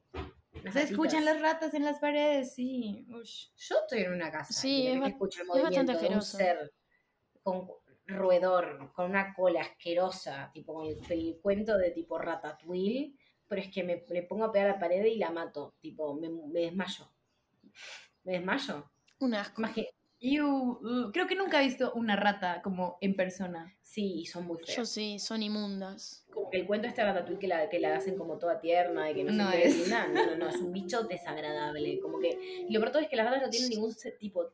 Se 0.71 0.83
escuchan 0.83 1.25
las 1.25 1.41
ratas 1.41 1.73
en 1.73 1.83
las 1.85 1.99
paredes, 1.99 2.53
sí. 2.55 3.05
Ush. 3.09 3.47
Yo 3.57 3.75
estoy 3.81 4.03
en 4.03 4.13
una 4.13 4.31
casa. 4.31 4.53
Sí, 4.53 4.87
es 4.87 5.01
escucho 5.07 5.41
el 5.41 5.47
es 5.47 5.53
bastante 5.63 5.63
movimiento 5.63 5.91
de 5.93 5.97
un 5.97 6.19
asqueroso. 6.19 6.37
ser 6.37 6.73
con 7.43 7.67
roedor, 8.09 8.91
con 8.93 9.09
una 9.09 9.33
cola 9.33 9.61
asquerosa, 9.61 10.51
tipo 10.53 10.73
con 10.73 10.87
el, 10.87 10.97
el 11.09 11.39
cuento 11.41 11.77
de 11.77 11.91
tipo 11.91 12.17
ratatouille, 12.17 13.13
pero 13.47 13.61
es 13.61 13.69
que 13.69 13.83
me, 13.83 14.03
me 14.09 14.23
pongo 14.23 14.45
a 14.45 14.51
pegar 14.51 14.69
a 14.69 14.73
la 14.73 14.79
pared 14.79 15.03
y 15.05 15.15
la 15.17 15.31
mato, 15.31 15.73
tipo, 15.79 16.13
me, 16.13 16.29
me 16.29 16.59
desmayo. 16.61 17.09
Me 18.23 18.33
desmayo. 18.33 18.89
Un 19.19 19.33
asco. 19.33 19.61
Imagi- 19.61 19.87
Iu, 20.21 20.45
uh, 20.47 21.11
creo 21.13 21.27
que 21.27 21.35
nunca 21.35 21.61
he 21.61 21.65
visto 21.65 21.93
una 21.93 22.17
rata 22.17 22.61
como 22.61 22.97
en 22.99 23.15
persona. 23.15 23.73
Sí, 23.81 24.19
y 24.19 24.25
son 24.25 24.45
muy 24.45 24.57
feos. 24.57 24.75
Yo 24.75 24.85
sí, 24.85 25.17
son 25.17 25.41
inmundas. 25.41 26.25
Como 26.29 26.49
que 26.49 26.57
el 26.59 26.67
cuento 26.67 26.89
de 26.89 26.93
Ratatouille 26.93 27.39
que 27.39 27.47
la, 27.47 27.69
que 27.69 27.79
la 27.79 27.95
hacen 27.95 28.17
como 28.17 28.37
toda 28.37 28.59
tierna, 28.59 29.05
de 29.05 29.15
que 29.15 29.23
no, 29.23 29.31
No 29.31 29.49
se 29.51 29.67
es. 29.67 29.87
No, 29.87 30.07
no, 30.09 30.35
no, 30.35 30.49
es 30.49 30.57
un 30.57 30.73
bicho 30.73 31.03
desagradable. 31.03 32.01
Como 32.01 32.19
que, 32.19 32.37
y 32.67 32.73
lo 32.73 32.81
peor 32.81 32.91
todo 32.91 33.01
es 33.01 33.07
que 33.07 33.15
las 33.15 33.27
ratas 33.27 33.43
no 33.43 33.49
tienen 33.49 33.69
ningún 33.69 33.95
tipo, 34.19 34.45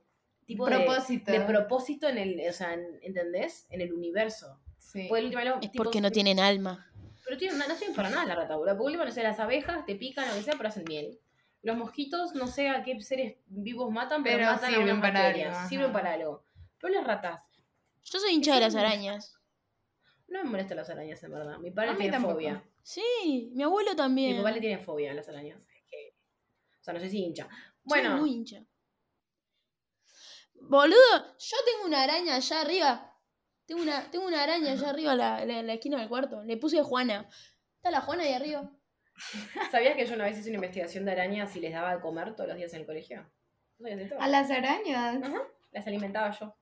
tipo 0.45 0.65
de- 0.69 0.75
Propósito. 0.77 1.31
De, 1.31 1.41
propósito 1.41 2.07
en 2.07 2.17
el, 2.17 2.49
o 2.49 2.53
sea, 2.53 2.73
en- 2.73 2.99
¿entendés? 3.01 3.67
En 3.69 3.81
el 3.81 3.93
universo. 3.93 4.59
Sí. 4.77 5.05
Porque 5.09 5.21
el 5.27 5.35
último, 5.35 5.55
Es 5.61 5.71
tipo, 5.71 5.83
porque 5.83 6.01
no 6.01 6.11
tienen 6.11 6.39
alma. 6.39 6.89
Pero 7.25 7.37
tienen, 7.37 7.57
no 7.57 7.75
sirven 7.75 7.95
para 7.95 8.09
nada 8.09 8.25
la 8.25 8.35
rata, 8.35 8.55
boludo. 8.55 8.73
Porque 8.77 8.85
último, 8.85 9.05
no 9.05 9.11
sé, 9.11 9.23
las 9.23 9.39
abejas 9.39 9.85
te 9.85 9.95
pican, 9.95 10.27
lo 10.29 10.35
que 10.35 10.43
sea, 10.43 10.53
pero 10.57 10.69
hacen 10.69 10.85
miel. 10.87 11.19
Los 11.63 11.75
mosquitos, 11.75 12.35
no 12.35 12.45
sé 12.47 12.69
a 12.69 12.83
qué 12.83 13.01
seres 13.01 13.37
vivos 13.47 13.91
matan, 13.91 14.21
pero, 14.23 14.37
Pero 14.37 14.51
matan 14.51 14.65
a 14.65 14.67
sirven 14.69 14.83
unas 14.91 15.01
para 15.01 15.23
bacterias. 15.23 15.55
algo. 15.57 15.69
Sirven 15.69 15.91
para 15.91 16.13
algo. 16.13 16.43
Pero 16.79 16.93
las 16.93 17.07
ratas, 17.07 17.41
Yo 18.03 18.19
soy 18.19 18.33
hincha 18.35 18.53
de 18.53 18.61
las 18.61 18.75
arañas. 18.75 19.33
no 20.27 20.43
me 20.43 20.49
molestan 20.51 20.77
las 20.77 20.89
arañas, 20.91 21.23
en 21.23 21.31
verdad. 21.31 21.57
Mi 21.57 21.71
padre 21.71 21.89
A 21.91 21.95
tiene 21.95 22.11
tampoco. 22.11 22.35
fobia. 22.35 22.63
Sí, 22.83 23.49
mi 23.55 23.63
abuelo 23.63 23.91
Mi 23.91 23.97
también. 23.97 24.37
papá 24.37 24.51
le 24.51 24.59
tiene 24.61 24.77
fobia 24.77 25.09
a 25.11 25.15
las 25.15 25.27
arañas. 25.27 25.59
Es 25.61 25.83
que- 25.89 26.13
O 26.79 26.83
sea, 26.83 26.93
no 26.93 26.99
sé 26.99 27.09
si 27.09 27.23
hincha. 27.23 27.45
Soy 27.47 27.51
Bueno, 27.85 28.17
muy 28.17 28.31
hincha. 28.31 28.63
Boludo, 30.67 31.35
yo 31.39 31.57
tengo 31.65 31.85
una 31.85 32.03
araña 32.03 32.35
allá 32.35 32.61
arriba. 32.61 33.11
Tengo 33.65 33.81
una, 33.81 34.09
tengo 34.11 34.25
una 34.27 34.43
araña 34.43 34.71
allá 34.73 34.89
arriba 34.89 35.11
en 35.13 35.17
la, 35.17 35.45
la- 35.45 35.63
la 35.63 35.73
esquina 35.73 35.97
del 35.99 36.09
cuarto. 36.09 36.43
Le 36.43 36.57
puse 36.57 36.81
Juana. 36.83 37.27
Está 37.77 37.91
la 37.91 38.01
Juana 38.01 38.23
ahí 38.23 38.33
arriba. 38.33 38.69
¿sabías 39.71 39.95
que 39.95 40.05
yo 40.05 40.13
una 40.15 40.25
vez 40.25 40.37
hice 40.37 40.49
una 40.49 40.55
investigación 40.57 41.05
de 41.05 41.11
arañas 41.13 41.55
y 41.55 41.59
les 41.61 41.71
daba 41.71 41.95
de 41.95 42.01
comer 42.01 42.35
todos 42.35 42.49
los 42.49 42.57
días 42.57 42.73
en 42.73 42.81
el 42.81 42.85
colegio? 42.85 43.31
¿No? 43.79 43.87
A 44.19 44.27
las 44.27 44.49
arañas. 44.51 45.23
Ajá, 45.23 45.41
las 45.71 45.87
alimentaba 45.87 46.31
yo. 46.37 46.55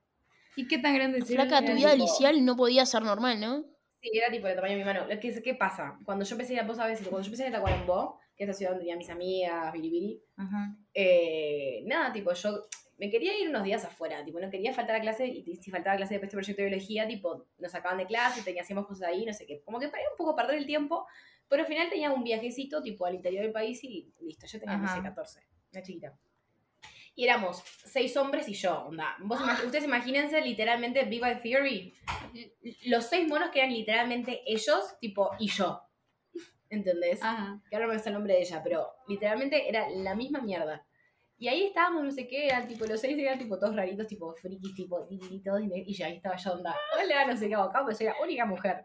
¿Y 0.56 0.68
qué 0.68 0.78
tan 0.78 0.94
grande 0.94 1.18
es 1.18 1.26
Flaca, 1.26 1.58
tu 1.60 1.66
era 1.66 1.74
vida 1.74 1.92
tipo- 1.92 2.04
licial 2.04 2.44
no 2.44 2.56
podía 2.56 2.86
ser 2.86 3.02
normal, 3.02 3.40
¿no? 3.40 3.64
Sí, 4.00 4.10
era 4.12 4.30
tipo 4.30 4.46
del 4.46 4.56
tamaño 4.56 4.74
de 4.74 4.78
mi 4.78 4.84
mano. 4.84 5.06
¿Qué 5.20 5.54
pasa? 5.54 5.98
Cuando 6.04 6.24
yo 6.24 6.34
empecé 6.34 6.58
a 6.58 6.62
vos 6.64 6.76
sabés, 6.76 7.00
cuando 7.00 7.20
yo 7.22 7.26
empecé 7.26 7.44
a 7.44 7.48
ir 7.48 7.54
a 7.54 7.58
Tacuarembó, 7.58 8.20
que 8.36 8.44
es 8.44 8.48
la 8.48 8.54
ciudad 8.54 8.70
donde 8.72 8.82
tenía 8.84 8.96
mis 8.96 9.10
amigas, 9.10 9.72
Biribiri, 9.72 10.22
Ajá. 10.36 10.76
eh, 10.92 11.82
nada, 11.86 12.12
tipo, 12.12 12.32
yo 12.32 12.66
me 13.04 13.10
quería 13.10 13.38
ir 13.38 13.48
unos 13.48 13.64
días 13.64 13.84
afuera, 13.84 14.24
tipo, 14.24 14.40
no 14.40 14.48
quería 14.50 14.72
faltar 14.72 14.96
a 14.96 15.00
clase, 15.00 15.26
y 15.26 15.56
si 15.56 15.70
faltaba 15.70 15.96
clase 15.96 16.14
después 16.14 16.22
de 16.22 16.26
este 16.28 16.36
proyecto 16.54 16.62
de 16.62 16.68
biología, 16.68 17.06
tipo, 17.06 17.46
nos 17.58 17.72
sacaban 17.72 17.98
de 17.98 18.06
clase, 18.06 18.42
tenía, 18.42 18.62
hacíamos 18.62 18.86
cosas 18.86 19.08
ahí, 19.08 19.24
no 19.26 19.32
sé 19.34 19.46
qué, 19.46 19.60
como 19.62 19.78
que 19.78 19.88
para 19.88 20.02
un 20.10 20.16
poco 20.16 20.34
perder 20.34 20.56
el 20.56 20.66
tiempo, 20.66 21.06
pero 21.48 21.62
al 21.62 21.68
final 21.68 21.90
tenía 21.90 22.10
un 22.10 22.24
viajecito, 22.24 22.82
tipo, 22.82 23.04
al 23.04 23.14
interior 23.16 23.42
del 23.42 23.52
país 23.52 23.82
y 23.84 24.10
listo, 24.20 24.46
yo 24.46 24.58
tenía, 24.58 24.76
no 24.78 24.86
sé, 24.86 24.94
Ajá. 24.94 25.02
14, 25.02 25.40
una 25.72 25.82
chiquita. 25.82 26.18
Y 27.16 27.24
éramos 27.24 27.62
seis 27.84 28.16
hombres 28.16 28.48
y 28.48 28.54
yo, 28.54 28.86
onda. 28.86 29.14
Vos 29.20 29.38
imag- 29.40 29.62
ustedes 29.66 29.84
imagínense 29.84 30.40
literalmente 30.40 31.04
Big 31.04 31.20
Bang 31.20 31.40
Theory. 31.42 31.94
Los 32.86 33.04
seis 33.06 33.28
monos 33.28 33.50
que 33.50 33.60
eran 33.60 33.72
literalmente 33.72 34.40
ellos, 34.46 34.96
tipo, 35.00 35.30
y 35.38 35.48
yo. 35.48 35.80
¿Entendés? 36.70 37.22
Ajá. 37.22 37.60
que 37.70 37.76
ahora 37.76 37.86
no 37.86 37.92
me 37.92 37.96
está 37.98 38.08
el 38.10 38.14
nombre 38.14 38.34
de 38.34 38.40
ella, 38.40 38.60
pero 38.64 38.88
literalmente 39.06 39.68
era 39.68 39.88
la 39.90 40.14
misma 40.16 40.40
mierda. 40.40 40.84
Y 41.36 41.48
ahí 41.48 41.64
estábamos, 41.64 42.04
no 42.04 42.10
sé 42.10 42.26
qué, 42.28 42.46
eran 42.46 42.66
tipo, 42.68 42.84
los 42.86 43.00
seis 43.00 43.18
eran 43.18 43.38
tipo 43.38 43.58
todos 43.58 43.74
raritos, 43.74 44.06
tipo 44.06 44.32
frikis, 44.34 44.74
tipo 44.74 45.06
y, 45.08 45.18
y 45.86 45.94
ya 45.94 46.06
ahí 46.06 46.16
estaba 46.16 46.36
yo 46.36 46.52
onda, 46.52 46.74
hola, 46.98 47.26
no 47.26 47.36
sé 47.36 47.48
qué 47.48 47.54
hago 47.54 47.64
acá, 47.64 47.82
pues 47.84 47.96
soy 47.98 48.06
la 48.06 48.14
única 48.22 48.46
mujer. 48.46 48.84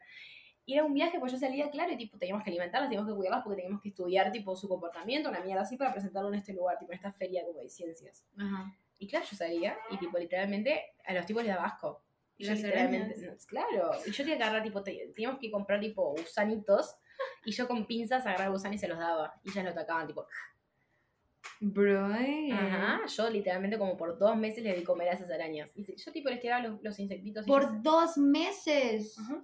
Y 0.65 0.73
era 0.75 0.83
un 0.83 0.93
viaje, 0.93 1.19
pues 1.19 1.31
yo 1.31 1.37
salía, 1.37 1.69
claro, 1.71 1.91
y 1.91 1.97
tipo, 1.97 2.17
teníamos 2.17 2.43
que 2.43 2.49
alimentarlas, 2.51 2.89
teníamos 2.89 3.11
que 3.11 3.15
cuidarlas 3.15 3.43
porque 3.43 3.55
teníamos 3.57 3.81
que 3.81 3.89
estudiar, 3.89 4.31
tipo, 4.31 4.55
su 4.55 4.67
comportamiento, 4.67 5.29
una 5.29 5.39
mierda 5.41 5.63
así, 5.63 5.77
para 5.77 5.91
presentarlo 5.91 6.29
en 6.29 6.35
este 6.35 6.53
lugar, 6.53 6.77
tipo, 6.77 6.91
en 6.91 6.97
esta 6.97 7.11
feria 7.13 7.43
como 7.45 7.59
de 7.61 7.69
ciencias. 7.69 8.23
Ajá. 8.37 8.75
Y 8.99 9.07
claro, 9.07 9.25
yo 9.29 9.35
salía, 9.35 9.77
y 9.89 9.97
tipo, 9.97 10.17
literalmente, 10.19 10.79
a 11.05 11.13
los 11.13 11.25
tipos 11.25 11.43
les 11.43 11.55
daba 11.55 11.67
asco. 11.67 12.03
¿Y 12.37 12.45
yo 12.45 12.53
literalmente, 12.53 13.15
no, 13.25 13.33
claro, 13.47 13.91
y 14.05 14.11
yo 14.11 14.17
tenía 14.23 14.37
que 14.37 14.43
agarrar, 14.43 14.63
tipo, 14.63 14.83
te- 14.83 15.11
teníamos 15.15 15.39
que 15.39 15.49
comprar, 15.49 15.79
tipo, 15.79 16.11
gusanitos, 16.11 16.95
y 17.45 17.51
yo 17.51 17.67
con 17.67 17.85
pinzas 17.87 18.25
agarraba 18.25 18.51
gusanos 18.51 18.75
y 18.75 18.79
se 18.79 18.87
los 18.87 18.99
daba, 18.99 19.33
y 19.43 19.49
ellas 19.49 19.63
lo 19.65 19.71
atacaban, 19.71 20.05
tipo, 20.07 20.27
Bro. 21.61 22.05
ajá, 22.53 23.01
yo 23.07 23.29
literalmente 23.29 23.77
como 23.77 23.97
por 23.97 24.17
dos 24.17 24.35
meses 24.37 24.63
le 24.63 24.73
di 24.75 24.83
comer 24.83 25.09
a 25.09 25.13
esas 25.13 25.29
arañas. 25.29 25.71
Y 25.75 25.85
yo, 25.95 26.11
tipo, 26.11 26.29
les 26.29 26.39
tiraba 26.39 26.61
los, 26.65 26.81
los 26.81 26.99
insectitos. 26.99 27.45
y 27.45 27.49
ellas- 27.51 27.65
Por 27.65 27.81
dos 27.83 28.17
meses. 28.17 29.17
Ajá. 29.19 29.41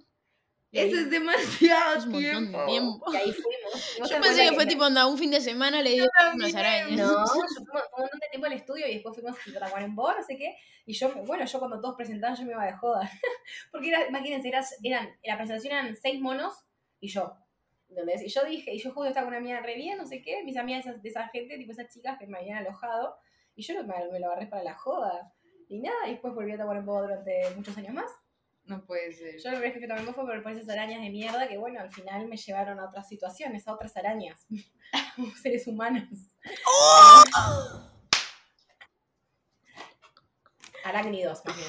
Eso 0.72 0.96
es 0.96 1.10
demasiado 1.10 1.96
Es 1.96 2.04
un 2.04 2.12
montón 2.12 2.20
tiempo. 2.30 2.60
de 2.60 2.66
tiempo. 2.66 3.12
y 3.12 3.16
ahí 3.16 3.32
fuimos. 3.32 4.10
Yo 4.10 4.20
pensé 4.20 4.48
que 4.48 4.54
fue 4.54 4.66
tipo, 4.66 4.84
onda, 4.84 5.06
un 5.06 5.16
fin 5.16 5.30
de 5.30 5.40
semana 5.40 5.80
le 5.80 5.90
dio 5.92 6.04
unas 6.34 6.54
arañas. 6.54 6.98
No, 6.98 7.24
yo 7.24 7.24
fuimos 7.26 7.56
un 7.58 8.00
montón 8.02 8.18
de 8.20 8.28
tiempo 8.30 8.46
al 8.46 8.52
estudio 8.52 8.86
y 8.88 8.94
después 8.94 9.14
fuimos 9.14 9.36
a 9.56 9.58
Tacuarembó, 9.60 10.12
no 10.12 10.22
sé 10.22 10.36
qué. 10.36 10.56
Y 10.84 10.92
yo, 10.92 11.10
bueno, 11.24 11.44
yo 11.46 11.58
cuando 11.58 11.80
todos 11.80 11.94
presentaban, 11.96 12.36
yo 12.36 12.44
me 12.44 12.52
iba 12.52 12.64
de 12.66 12.72
joda. 12.74 13.10
Porque 13.72 13.88
era, 13.88 14.06
imagínense, 14.08 14.48
era, 14.48 14.62
eran, 14.82 15.06
en 15.22 15.30
la 15.30 15.36
presentación 15.38 15.72
eran 15.72 15.96
seis 15.96 16.20
monos 16.20 16.52
y 17.00 17.08
yo. 17.08 17.34
¿Entendés? 17.88 18.22
Y 18.22 18.28
yo 18.28 18.44
dije, 18.44 18.74
y 18.74 18.78
yo 18.78 18.90
justo 18.92 19.08
estaba 19.08 19.26
con 19.26 19.34
una 19.34 19.38
amiga 19.38 19.60
re 19.60 19.76
bien, 19.76 19.96
no 19.98 20.06
sé 20.06 20.20
qué, 20.22 20.42
mis 20.44 20.56
amigas 20.56 20.84
de 20.84 20.90
esa, 20.90 21.00
de 21.00 21.08
esa 21.08 21.28
gente, 21.28 21.56
tipo 21.56 21.72
esas 21.72 21.88
chicas 21.88 22.18
que 22.18 22.26
me 22.26 22.38
habían 22.38 22.58
alojado, 22.58 23.16
y 23.54 23.62
yo 23.62 23.74
me, 23.84 23.94
me 24.12 24.20
lo 24.20 24.26
agarré 24.26 24.46
para 24.46 24.62
la 24.62 24.74
joda. 24.74 25.32
Y 25.68 25.80
nada, 25.80 26.06
y 26.06 26.12
después 26.12 26.34
volví 26.34 26.52
a 26.52 26.58
Tacuarembó 26.58 27.00
durante 27.00 27.50
muchos 27.56 27.76
años 27.76 27.94
más. 27.94 28.10
No 28.66 28.84
puede 28.84 29.12
ser. 29.12 29.40
Yo 29.40 29.50
lo 29.52 29.60
que 29.60 29.72
que 29.72 29.86
también 29.86 30.12
fue 30.12 30.24
por, 30.24 30.52
esas 30.52 30.68
arañas 30.68 31.00
de 31.00 31.10
mierda 31.10 31.46
que, 31.48 31.56
bueno, 31.56 31.80
al 31.80 31.92
final 31.92 32.26
me 32.26 32.36
llevaron 32.36 32.80
a 32.80 32.86
otras 32.86 33.08
situaciones, 33.08 33.68
a 33.68 33.72
otras 33.74 33.96
arañas, 33.96 34.46
como 35.16 35.34
seres 35.36 35.66
humanos. 35.66 36.08
Arácnidos, 40.84 41.42
más 41.44 41.56
bien. 41.56 41.68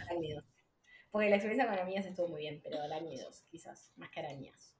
Arácnidos. 0.00 0.44
Porque 1.16 1.30
la 1.30 1.36
experiencia 1.36 1.66
con 1.66 1.78
amigas 1.78 2.04
estuvo 2.04 2.28
muy 2.28 2.40
bien, 2.42 2.60
pero 2.62 2.82
arácnidos, 2.82 3.44
quizás, 3.50 3.90
más 3.96 4.10
que 4.10 4.20
arañas. 4.20 4.74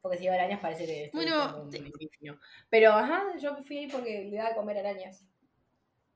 Porque 0.00 0.16
si 0.16 0.28
arañas 0.28 0.60
parece 0.60 0.86
que 0.86 1.04
estoy 1.06 1.24
Bueno, 1.24 1.68
te- 1.70 1.80
un. 1.80 2.38
Pero 2.70 2.92
ajá, 2.92 3.36
yo 3.40 3.56
fui 3.56 3.78
ahí 3.78 3.88
porque 3.88 4.26
le 4.26 4.36
daba 4.36 4.50
de 4.50 4.54
comer 4.54 4.78
arañas. 4.78 5.24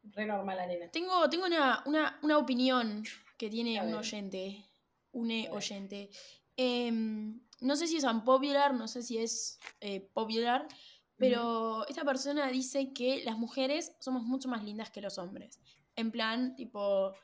Re 0.04 0.24
normal 0.24 0.56
la 0.56 0.66
nena. 0.68 0.88
Tengo, 0.92 1.28
tengo 1.28 1.46
una, 1.46 1.82
una, 1.86 2.20
una 2.22 2.38
opinión 2.38 3.02
que 3.36 3.50
tiene 3.50 3.80
A 3.80 3.82
un 3.82 3.94
oyente. 3.94 4.64
Un 5.10 5.32
A 5.32 5.34
ver. 5.34 5.50
oyente. 5.50 6.10
Em, 6.56 7.40
no 7.60 7.74
sé 7.74 7.88
si 7.88 7.96
es 7.96 8.04
unpopular, 8.04 8.72
no 8.72 8.86
sé 8.86 9.02
si 9.02 9.18
es 9.18 9.58
eh, 9.80 10.08
popular, 10.12 10.68
pero 11.16 11.88
esta 11.88 12.04
persona 12.04 12.46
dice 12.52 12.92
que 12.92 13.24
las 13.24 13.36
mujeres 13.36 13.96
somos 13.98 14.22
mucho 14.22 14.48
más 14.48 14.62
lindas 14.62 14.92
que 14.92 15.00
los 15.00 15.18
hombres. 15.18 15.58
En 15.96 16.12
plan, 16.12 16.54
tipo, 16.54 17.14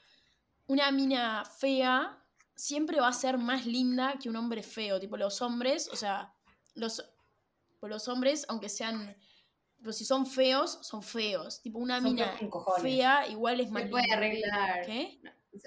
una 0.66 0.90
mina 0.90 1.44
fea 1.44 2.22
siempre 2.54 3.00
va 3.00 3.08
a 3.08 3.12
ser 3.12 3.38
más 3.38 3.66
linda 3.66 4.14
que 4.20 4.28
un 4.28 4.36
hombre 4.36 4.62
feo. 4.62 4.98
Tipo, 4.98 5.16
los 5.16 5.40
hombres, 5.42 5.88
o 5.92 5.96
sea, 5.96 6.34
los, 6.74 7.04
pues 7.78 7.90
los 7.90 8.08
hombres, 8.08 8.46
aunque 8.48 8.68
sean, 8.68 9.16
pues 9.82 9.96
si 9.96 10.04
son 10.04 10.26
feos, 10.26 10.78
son 10.82 11.02
feos. 11.02 11.60
Tipo, 11.62 11.78
una 11.78 12.00
Son 12.00 12.14
mina 12.14 12.38
fea 12.80 13.28
igual 13.28 13.60
es 13.60 13.70
más 13.70 13.84
Se 13.84 13.88
puede 13.88 14.12
arreglar. 14.12 14.84
¿Qué? 14.86 15.20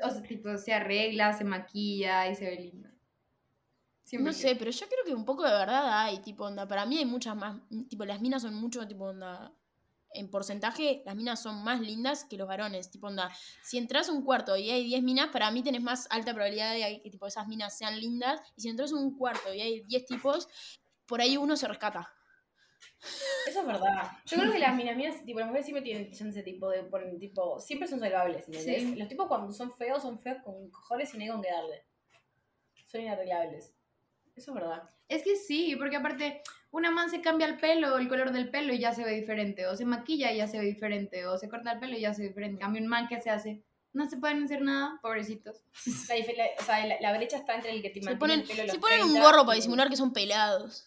O 0.03 0.09
sea, 0.09 0.21
tipo, 0.21 0.57
se 0.57 0.73
arregla, 0.73 1.33
se 1.33 1.43
maquilla 1.43 2.29
y 2.29 2.35
se 2.35 2.45
ve 2.45 2.55
linda. 2.57 2.93
Siempre 4.03 4.31
No 4.31 4.37
sé, 4.37 4.55
pero 4.55 4.71
yo 4.71 4.87
creo 4.87 5.05
que 5.05 5.13
un 5.13 5.25
poco 5.25 5.43
de 5.43 5.51
verdad 5.51 6.03
hay, 6.03 6.19
tipo, 6.19 6.43
onda, 6.45 6.67
para 6.67 6.85
mí 6.85 6.97
hay 6.97 7.05
muchas 7.05 7.35
más, 7.35 7.59
tipo, 7.87 8.05
las 8.05 8.19
minas 8.19 8.41
son 8.41 8.55
mucho, 8.55 8.87
tipo, 8.87 9.05
onda, 9.05 9.53
en 10.13 10.29
porcentaje, 10.29 11.01
las 11.05 11.15
minas 11.15 11.41
son 11.41 11.63
más 11.63 11.81
lindas 11.81 12.25
que 12.25 12.37
los 12.37 12.47
varones, 12.47 12.89
tipo, 12.89 13.07
onda, 13.07 13.31
si 13.63 13.77
entras 13.77 14.09
a 14.09 14.11
un 14.11 14.23
cuarto 14.23 14.57
y 14.57 14.69
hay 14.69 14.83
10 14.83 15.03
minas, 15.03 15.29
para 15.29 15.51
mí 15.51 15.63
tenés 15.63 15.81
más 15.81 16.07
alta 16.09 16.33
probabilidad 16.33 16.73
de 16.73 17.01
que, 17.01 17.09
tipo, 17.09 17.27
esas 17.27 17.47
minas 17.47 17.77
sean 17.77 17.99
lindas, 17.99 18.41
y 18.55 18.61
si 18.61 18.69
entras 18.69 18.91
a 18.91 18.95
un 18.95 19.17
cuarto 19.17 19.53
y 19.53 19.61
hay 19.61 19.81
10 19.81 20.05
tipos, 20.05 20.47
por 21.05 21.21
ahí 21.21 21.37
uno 21.37 21.55
se 21.55 21.67
rescata. 21.67 22.11
Eso 23.47 23.61
es 23.61 23.65
verdad. 23.65 24.11
Yo 24.25 24.37
creo 24.37 24.51
que 24.51 24.59
las 24.59 24.75
minas, 24.75 24.95
minas, 24.95 25.23
tipo, 25.23 25.39
las 25.39 25.47
mujeres 25.47 25.65
siempre 25.65 25.83
tienen 25.83 26.11
chance 26.11 26.41
tipo 26.43 26.69
de 26.69 26.83
poner, 26.83 27.17
tipo, 27.17 27.59
siempre 27.59 27.87
son 27.87 27.99
salvables, 27.99 28.45
¿entendés? 28.47 28.83
Sí. 28.83 28.95
Los 28.95 29.07
tipos 29.07 29.27
cuando 29.27 29.51
son 29.51 29.75
feos, 29.75 30.01
son 30.01 30.19
feos 30.19 30.37
con 30.43 30.69
cojones 30.69 31.13
y 31.13 31.17
no 31.17 31.23
hay 31.23 31.29
con 31.29 31.41
qué 31.41 31.51
darle. 31.51 31.85
Son 32.87 33.01
inarreglables. 33.01 33.73
Eso 34.35 34.51
es 34.51 34.55
verdad. 34.55 34.89
Es 35.07 35.23
que 35.23 35.35
sí, 35.35 35.75
porque 35.77 35.95
aparte, 35.95 36.41
una 36.71 36.91
man 36.91 37.09
se 37.09 37.21
cambia 37.21 37.47
el 37.47 37.57
pelo, 37.57 37.97
el 37.97 38.07
color 38.07 38.31
del 38.31 38.49
pelo 38.49 38.73
y 38.73 38.79
ya 38.79 38.93
se 38.93 39.03
ve 39.03 39.11
diferente. 39.11 39.65
O 39.67 39.75
se 39.75 39.85
maquilla 39.85 40.31
y 40.31 40.37
ya 40.37 40.47
se 40.47 40.59
ve 40.59 40.65
diferente. 40.65 41.25
O 41.27 41.37
se 41.37 41.49
corta 41.49 41.71
el 41.73 41.79
pelo 41.79 41.97
y 41.97 42.01
ya 42.01 42.13
se 42.13 42.21
ve 42.21 42.27
diferente. 42.29 42.55
En 42.55 42.59
cambio, 42.59 42.81
un 42.81 42.87
man 42.87 43.07
que 43.07 43.19
se 43.21 43.29
hace, 43.29 43.63
no 43.93 44.07
se 44.09 44.17
pueden 44.17 44.43
hacer 44.43 44.61
nada, 44.61 44.99
pobrecitos. 45.01 45.63
La, 46.07 46.15
o 46.59 46.63
sea, 46.63 46.85
la, 46.85 46.95
la 47.01 47.17
brecha 47.17 47.37
está 47.37 47.55
entre 47.55 47.71
el 47.71 47.81
que 47.81 47.89
te 47.89 48.01
mantiene 48.01 48.19
ponen, 48.19 48.39
el 48.41 48.47
pelo 48.47 48.71
se 48.73 48.79
ponen 48.79 49.01
un 49.01 49.09
30 49.13 49.23
gorro 49.29 49.45
para 49.45 49.55
disimular 49.55 49.89
que 49.89 49.95
son 49.95 50.13
pelados. 50.13 50.85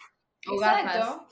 O 0.48 0.56
gafas. 0.58 0.84
Exacto. 0.96 1.28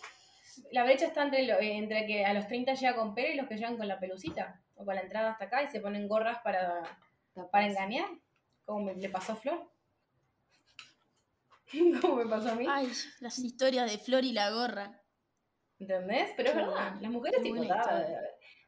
La 0.72 0.84
brecha 0.84 1.06
está 1.06 1.22
entre, 1.22 1.44
lo- 1.46 1.58
eh, 1.60 1.76
entre 1.76 2.06
que 2.06 2.24
a 2.26 2.32
los 2.34 2.46
30 2.48 2.74
llega 2.74 2.96
con 2.96 3.14
pelo 3.14 3.32
y 3.32 3.36
los 3.36 3.46
que 3.48 3.54
llegan 3.56 3.76
con 3.76 3.86
la 3.88 3.98
pelucita. 4.00 4.60
O 4.74 4.84
con 4.84 4.94
la 4.94 5.02
entrada 5.02 5.30
hasta 5.32 5.44
acá 5.44 5.62
y 5.62 5.68
se 5.68 5.80
ponen 5.80 6.08
gorras 6.08 6.38
para, 6.42 6.82
para 7.52 7.66
engañar. 7.66 8.06
Como 8.64 8.90
le 8.92 9.08
pasó 9.08 9.32
a 9.32 9.36
Flor. 9.36 9.68
Como 12.00 12.16
me 12.16 12.26
pasó 12.26 12.50
a 12.50 12.54
mí. 12.54 12.66
Ay, 12.68 12.90
las 13.20 13.38
historias 13.38 13.90
de 13.90 13.98
Flor 13.98 14.24
y 14.24 14.32
la 14.32 14.50
gorra. 14.50 15.02
¿Entendés? 15.78 16.30
Pero 16.36 16.50
es 16.50 16.56
verdad. 16.56 16.96
Las 17.00 17.10
mujeres, 17.10 17.42
tipo, 17.42 17.60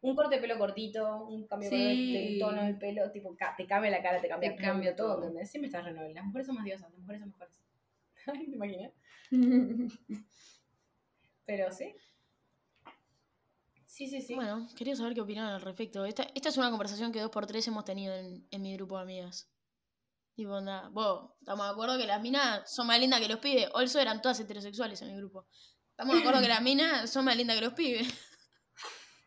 un 0.02 0.16
corte 0.16 0.34
de 0.34 0.40
pelo 0.40 0.58
cortito, 0.58 1.24
un 1.26 1.46
cambio 1.46 1.70
de 1.70 1.76
Sí. 1.76 2.12
del 2.12 2.38
tono 2.38 2.62
del 2.62 2.78
pelo, 2.78 3.10
tipo, 3.12 3.36
te 3.56 3.66
cambia 3.66 3.90
la 3.90 4.02
cara, 4.02 4.20
te 4.20 4.28
cambia, 4.28 4.56
Te 4.56 4.62
cambia 4.62 4.96
todo, 4.96 5.14
todo. 5.14 5.22
¿entendés? 5.24 5.50
Siempre 5.50 5.66
estás 5.66 5.84
renovable. 5.84 6.14
Las 6.14 6.24
mujeres 6.24 6.46
son 6.46 6.56
más 6.56 6.64
diosas, 6.64 6.90
las 6.90 6.98
mujeres 6.98 7.20
son 7.20 7.30
mejores. 7.30 7.60
Ay, 8.26 8.46
¿te 8.46 8.54
imaginas? 8.56 8.92
Pero 11.44 11.70
sí. 11.70 11.94
Sí, 13.84 14.06
sí, 14.08 14.22
sí. 14.22 14.34
Bueno, 14.34 14.66
quería 14.76 14.96
saber 14.96 15.12
qué 15.14 15.20
opinaban 15.20 15.52
al 15.52 15.60
respecto. 15.60 16.04
Esta, 16.06 16.22
esta 16.34 16.48
es 16.48 16.56
una 16.56 16.70
conversación 16.70 17.12
que 17.12 17.20
dos 17.20 17.30
por 17.30 17.46
tres 17.46 17.68
hemos 17.68 17.84
tenido 17.84 18.14
en, 18.14 18.46
en 18.50 18.62
mi 18.62 18.74
grupo 18.74 18.96
de 18.96 19.02
amigas. 19.02 19.51
Tipo, 20.34 20.52
onda, 20.52 20.88
vos, 20.90 21.30
estamos 21.40 21.66
de 21.66 21.72
acuerdo 21.72 21.98
que 21.98 22.06
las 22.06 22.20
minas 22.22 22.70
son 22.72 22.86
más 22.86 22.98
lindas 22.98 23.20
que 23.20 23.28
los 23.28 23.38
pibes. 23.38 23.68
Also 23.74 24.00
eran 24.00 24.22
todas 24.22 24.40
heterosexuales 24.40 25.00
en 25.02 25.10
el 25.10 25.16
grupo. 25.18 25.46
Estamos 25.90 26.14
de 26.14 26.20
acuerdo 26.20 26.40
que 26.40 26.48
las 26.48 26.62
minas 26.62 27.10
son 27.10 27.24
más 27.24 27.36
lindas 27.36 27.56
que 27.56 27.64
los 27.64 27.74
pibes. 27.74 28.08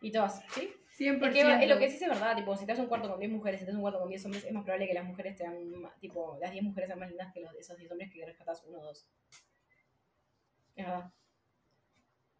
Y 0.01 0.11
todas, 0.11 0.39
¿sí? 0.53 0.69
100%. 0.99 1.25
Es, 1.27 1.33
que, 1.33 1.63
es 1.63 1.69
lo 1.69 1.79
que 1.79 1.89
sí 1.89 1.95
es 2.03 2.09
verdad, 2.09 2.35
tipo, 2.35 2.55
si 2.55 2.65
te 2.65 2.73
das 2.73 2.79
un 2.79 2.85
cuarto 2.87 3.09
con 3.09 3.19
10 3.19 3.31
mujeres, 3.31 3.59
si 3.59 3.65
te 3.65 3.71
das 3.71 3.75
un 3.75 3.81
cuarto 3.81 3.99
con 3.99 4.09
10 4.09 4.23
hombres, 4.25 4.43
es 4.43 4.51
más 4.53 4.63
probable 4.63 4.87
que 4.87 4.93
las 4.93 5.03
mujeres 5.05 5.35
sean, 5.37 5.55
tipo, 5.99 6.37
las 6.39 6.51
10 6.51 6.63
mujeres 6.63 6.89
sean 6.89 6.99
más 6.99 7.09
lindas 7.09 7.33
que 7.33 7.39
los, 7.39 7.51
esos 7.55 7.75
10 7.77 7.91
hombres 7.91 8.11
que 8.13 8.23
rescatas 8.23 8.61
uno 8.67 8.79
o 8.79 8.83
dos. 8.83 9.07
Es 10.75 10.85
verdad. 10.85 11.11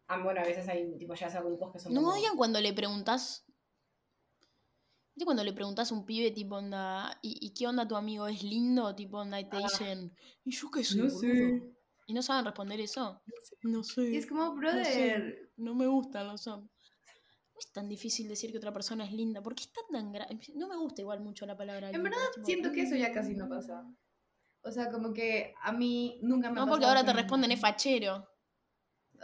Ah, 0.06 0.18
bueno, 0.22 0.40
a 0.42 0.44
veces 0.44 0.68
hay, 0.68 0.96
tipo, 0.96 1.14
ya 1.14 1.28
sea 1.28 1.40
grupos 1.40 1.72
que 1.72 1.80
son 1.80 1.92
¿No 1.92 2.02
como- 2.02 2.12
odian 2.12 2.36
cuando 2.36 2.60
le 2.60 2.72
preguntas? 2.72 3.44
¿Viste 5.16 5.24
cuando 5.24 5.44
le 5.44 5.54
preguntas 5.54 5.90
a 5.90 5.94
un 5.94 6.04
pibe, 6.04 6.30
tipo, 6.30 6.56
onda, 6.56 7.18
¿y, 7.22 7.38
y 7.46 7.54
qué 7.54 7.66
onda 7.66 7.88
tu 7.88 7.96
amigo? 7.96 8.26
¿Es 8.26 8.42
lindo? 8.42 8.94
Tipo, 8.94 9.16
onda, 9.20 9.40
y 9.40 9.48
te 9.48 9.56
Ah. 9.56 9.62
dicen, 9.62 10.14
¿y 10.44 10.50
yo 10.52 10.70
qué 10.70 10.84
sé, 10.84 11.00
No 11.00 11.08
boludo?". 11.08 11.62
sé. 11.62 11.74
¿Y 12.06 12.12
no 12.12 12.20
saben 12.22 12.44
responder 12.44 12.80
eso? 12.80 13.22
No 13.62 13.82
sé. 13.82 14.02
Y 14.10 14.16
es 14.18 14.26
como, 14.26 14.54
No 14.70 14.84
sé, 14.84 15.14
brother. 15.14 15.50
no 15.56 15.74
me 15.74 15.86
gustan 15.86 16.26
los 16.28 16.46
hombres. 16.48 16.70
No 17.54 17.58
es 17.60 17.72
tan 17.72 17.88
difícil 17.88 18.28
decir 18.28 18.52
que 18.52 18.58
otra 18.58 18.72
persona 18.72 19.04
es 19.06 19.12
linda. 19.12 19.42
¿Por 19.42 19.54
qué 19.54 19.64
está 19.64 19.80
tan 19.90 20.12
grande? 20.12 20.38
No 20.54 20.68
me 20.68 20.76
gusta 20.76 21.02
igual 21.02 21.20
mucho 21.20 21.46
la 21.46 21.56
palabra 21.56 21.92
En 21.92 22.02
linda, 22.02 22.10
verdad, 22.10 22.18
tipo, 22.34 22.46
siento 22.46 22.72
que 22.72 22.82
eso 22.82 22.94
ya 22.96 23.12
casi 23.12 23.34
no 23.34 23.48
pasa. 23.48 23.84
O 24.62 24.70
sea, 24.72 24.90
como 24.90 25.12
que 25.14 25.54
a 25.62 25.72
mí 25.72 26.20
nunca 26.22 26.50
me 26.50 26.60
ha 26.60 26.64
No, 26.64 26.70
porque 26.70 26.84
ahora 26.86 27.04
te 27.04 27.12
responden 27.12 27.52
es 27.52 27.60
fachero. 27.60 28.28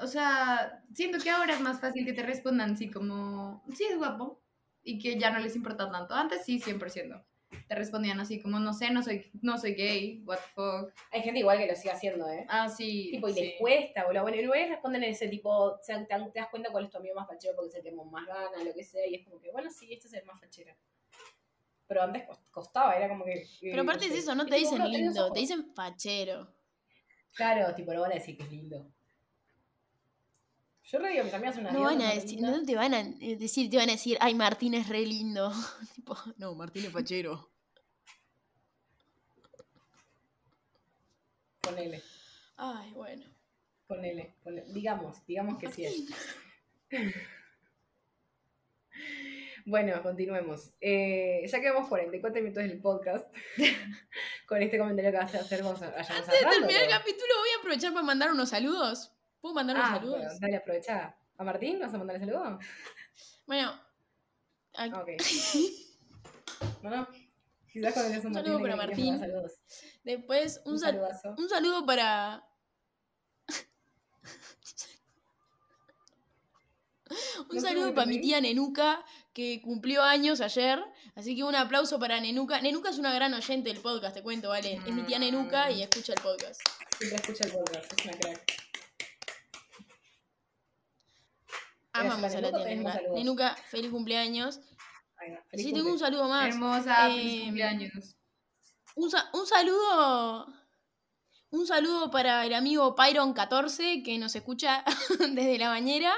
O 0.00 0.06
sea, 0.06 0.84
siento 0.94 1.18
que 1.22 1.30
ahora 1.30 1.54
es 1.54 1.60
más 1.60 1.80
fácil 1.80 2.04
que 2.04 2.12
te 2.12 2.22
respondan 2.22 2.72
así 2.72 2.90
como, 2.90 3.62
sí, 3.74 3.84
es 3.84 3.96
guapo. 3.98 4.41
Y 4.84 4.98
que 4.98 5.18
ya 5.18 5.30
no 5.30 5.38
les 5.38 5.54
importa 5.56 5.90
tanto. 5.90 6.14
Antes 6.14 6.44
sí, 6.44 6.60
100%. 6.60 7.24
Te 7.68 7.74
respondían 7.74 8.18
así 8.18 8.40
como, 8.40 8.58
no 8.58 8.72
sé, 8.72 8.90
no 8.90 9.02
soy, 9.02 9.30
no 9.42 9.58
soy 9.58 9.74
gay, 9.74 10.22
what 10.24 10.38
the 10.38 10.42
fuck. 10.54 10.92
Hay 11.10 11.20
gente 11.22 11.40
igual 11.40 11.58
que 11.58 11.66
lo 11.66 11.76
sigue 11.76 11.90
haciendo, 11.92 12.26
¿eh? 12.28 12.46
Ah, 12.48 12.68
sí. 12.68 13.10
Tipo, 13.12 13.28
y 13.28 13.34
sí. 13.34 13.40
les 13.42 13.60
cuesta, 13.60 14.04
boludo. 14.04 14.22
Bueno, 14.22 14.38
y 14.38 14.42
luego 14.42 14.68
responden 14.70 15.04
en 15.04 15.10
ese 15.10 15.28
tipo, 15.28 15.50
o 15.50 15.78
sea, 15.82 15.98
te, 15.98 16.06
te 16.06 16.38
das 16.40 16.48
cuenta 16.48 16.70
cuál 16.70 16.84
es 16.86 16.90
tu 16.90 16.96
amigo 16.96 17.14
más 17.14 17.28
fachero 17.28 17.54
porque 17.54 17.76
el 17.76 17.82
que 17.82 17.92
más 17.92 18.26
gana, 18.26 18.64
lo 18.64 18.74
que 18.74 18.82
sea, 18.82 19.06
y 19.06 19.16
es 19.16 19.24
como 19.24 19.38
que, 19.38 19.50
bueno, 19.52 19.70
sí, 19.70 19.92
este 19.92 20.08
es 20.08 20.14
el 20.14 20.24
más 20.24 20.40
fachero. 20.40 20.74
Pero 21.86 22.02
antes 22.02 22.22
cos- 22.26 22.40
costaba, 22.50 22.96
era 22.96 23.06
como 23.08 23.24
que... 23.24 23.46
Pero 23.60 23.82
aparte 23.82 24.06
es 24.06 24.12
eso, 24.14 24.34
no 24.34 24.46
te 24.46 24.56
dicen 24.56 24.82
lindo, 24.90 25.30
te 25.30 25.40
dicen 25.40 25.74
fachero. 25.74 26.48
Claro, 27.34 27.74
tipo, 27.74 27.92
no 27.92 28.00
van 28.00 28.12
a 28.12 28.14
decir 28.14 28.36
que 28.36 28.44
es 28.44 28.50
lindo. 28.50 28.90
Yo 30.92 30.98
le 30.98 31.08
digo 31.08 31.22
a 31.22 31.24
mis 31.24 31.32
amigas 31.32 31.56
unas 31.56 31.72
No 31.72 31.80
van 31.80 32.02
a 32.02 32.12
decir, 32.12 32.38
te 32.66 32.76
van 32.76 32.92
a 32.92 33.02
decir, 33.02 33.70
te 33.70 33.76
van 33.78 33.88
a 33.88 33.92
decir, 33.92 34.18
ay, 34.20 34.34
Martín 34.34 34.74
es 34.74 34.90
re 34.90 35.06
lindo. 35.06 35.50
tipo, 35.94 36.14
no, 36.36 36.54
Martín 36.54 36.84
es 36.84 36.92
fachero. 36.92 37.50
Ponele, 41.62 42.02
Ay, 42.56 42.92
bueno. 42.92 43.24
ponele, 43.86 44.34
ponele. 44.44 44.70
Digamos, 44.72 45.24
digamos 45.26 45.58
que 45.58 45.70
sí 45.70 45.84
es. 45.86 46.04
Bueno, 49.64 50.02
continuemos. 50.02 50.72
Eh, 50.80 51.46
ya 51.46 51.60
quedamos 51.60 51.88
44 51.88 52.42
minutos 52.42 52.64
del 52.64 52.80
podcast 52.80 53.32
con 54.48 54.60
este 54.60 54.76
comentario 54.76 55.12
que 55.12 55.18
vas 55.18 55.34
a 55.36 55.38
hacer 55.38 55.62
vos. 55.62 55.80
Antes 55.80 56.10
Antes 56.10 56.40
de 56.40 56.46
terminar 56.46 56.82
el 56.82 56.90
capítulo 56.90 57.32
voy 57.38 57.48
a 57.56 57.58
aprovechar 57.60 57.92
para 57.92 58.04
mandar 58.04 58.32
unos 58.32 58.48
saludos. 58.48 59.12
¿Puedo 59.42 59.54
mandar 59.54 59.76
unos 59.76 59.88
Ah, 59.90 59.94
saludos? 59.96 60.16
bueno, 60.18 60.32
dale, 60.40 60.56
aprovecha. 60.56 61.16
¿A 61.36 61.44
Martín 61.44 61.80
vas 61.80 61.92
a 61.92 61.98
mandarle 61.98 62.24
saludo? 62.24 62.58
Bueno, 63.46 63.70
a- 64.74 64.84
Ah, 64.84 65.02
ok. 65.02 65.08
Bueno, 66.82 67.08
quizás 67.72 67.92
cuando 67.92 68.12
eres 68.12 68.24
un 68.24 68.28
Un 68.28 68.34
saludo 68.34 68.58
Martín, 68.60 68.62
para 68.62 68.76
mandar 68.76 68.88
Martín. 68.96 69.18
Saludos. 69.18 69.52
después 70.04 70.60
un, 70.64 70.72
Un 70.74 70.78
sal- 70.78 70.94
saludazo. 70.94 71.34
un 71.36 71.48
saludo 71.48 71.84
para... 71.86 72.44
un 77.50 77.56
No 77.56 77.60
saludo 77.60 77.94
para 77.94 78.06
mi 78.06 78.20
tía 78.20 78.40
Nenuca, 78.40 79.04
que 79.32 79.60
cumplió 79.62 80.02
años 80.02 80.40
ayer. 80.40 80.82
Así 81.16 81.34
que 81.36 81.42
un 81.44 81.54
aplauso 81.56 81.98
para 81.98 82.20
Nenuca. 82.20 82.60
Nenuca 82.60 82.90
es 82.90 82.98
una 82.98 83.12
gran 83.12 83.34
oyente 83.34 83.72
del 83.72 83.82
podcast, 83.82 84.14
te 84.14 84.22
cuento, 84.22 84.48
¿vale? 84.50 84.74
Es 84.86 84.92
mi 84.94 85.02
tía 85.02 85.18
Nenuca 85.18 85.70
y 85.70 85.82
escucha 85.82 86.12
el 86.14 86.20
podcast. 86.22 86.60
Siempre 86.98 87.16
escucha 87.18 87.44
el 87.44 87.52
podcast, 87.52 87.92
es 87.98 88.04
una 88.06 88.16
crack. 88.18 88.71
Amamos 91.92 92.34
a 92.34 92.40
la 92.40 92.50
tía 92.52 92.64
Nenuca. 92.64 93.00
Nenuca, 93.14 93.56
feliz 93.68 93.90
cumpleaños. 93.90 94.60
Ahí 95.18 95.30
va, 95.30 95.38
Y 95.38 95.48
feliz 95.50 95.66
sí, 95.66 95.72
tengo 95.72 95.90
un 95.92 95.98
saludo 95.98 96.28
más. 96.28 96.48
Hermosa, 96.48 97.08
Eh, 97.08 97.12
feliz 97.12 97.42
cumpleaños. 97.44 98.16
Un, 98.96 99.10
sa- 99.10 99.30
un 99.34 99.46
saludo. 99.46 100.46
Un 101.50 101.66
saludo 101.66 102.10
para 102.10 102.46
el 102.46 102.54
amigo 102.54 102.96
Pyron14 102.96 104.02
que 104.02 104.18
nos 104.18 104.34
escucha 104.34 104.84
desde 105.32 105.58
la 105.58 105.68
bañera. 105.68 106.14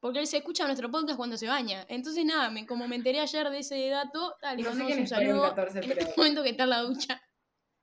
Porque 0.00 0.18
él 0.20 0.26
se 0.26 0.36
escucha 0.36 0.66
nuestro 0.66 0.90
podcast 0.90 1.16
cuando 1.16 1.38
se 1.38 1.48
baña. 1.48 1.86
Entonces, 1.88 2.24
nada, 2.26 2.50
me, 2.50 2.66
como 2.66 2.86
me 2.86 2.96
enteré 2.96 3.20
ayer 3.20 3.48
de 3.48 3.60
ese 3.60 3.88
dato, 3.88 4.36
dale, 4.42 4.62
No 4.62 4.74
sé 4.74 4.82
un 5.00 5.06
saludo 5.08 5.42
14, 5.54 5.78
en 5.78 5.88
pero- 5.88 6.00
este 6.02 6.14
momento 6.16 6.42
que 6.42 6.50
está 6.50 6.64
en 6.64 6.70
la 6.70 6.80
ducha. 6.82 7.22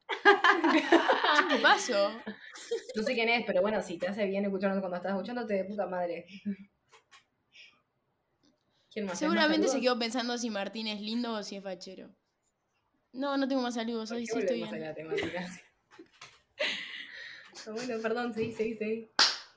Te 1.50 1.58
paso. 1.58 2.12
No 2.96 3.04
sé 3.04 3.14
quién 3.16 3.30
es, 3.30 3.44
pero 3.46 3.62
bueno, 3.62 3.82
si 3.82 3.98
te 3.98 4.08
hace 4.08 4.26
bien 4.28 4.46
escucharnos 4.46 4.80
cuando 4.82 4.98
estás 4.98 5.14
escuchándote 5.14 5.54
de 5.56 5.64
puta 5.66 5.88
madre. 5.88 6.26
¿Quién 8.92 9.06
más? 9.06 9.18
Seguramente 9.18 9.68
¿Más 9.68 9.72
se 9.72 9.82
quedó 9.82 9.98
pensando 9.98 10.38
si 10.38 10.50
Martín 10.50 10.88
es 10.88 11.00
lindo 11.02 11.34
o 11.34 11.44
si 11.44 11.56
es 11.56 11.64
fachero. 11.64 12.10
No, 13.14 13.38
no 13.38 13.48
tengo 13.48 13.62
más 13.62 13.76
saludos, 13.76 14.10
¿Por 14.10 14.18
hoy 14.18 14.26
qué 14.26 14.34
sí 14.34 14.40
estoy 14.40 14.60
volvemos 14.62 14.74
a 14.74 14.76
bien. 14.76 14.88
la 14.88 14.96
temática? 14.96 15.62
No, 17.66 17.74
bueno, 17.74 18.02
perdón, 18.02 18.34
sí, 18.34 18.54
sí, 18.58 18.76
sí. 18.80 19.10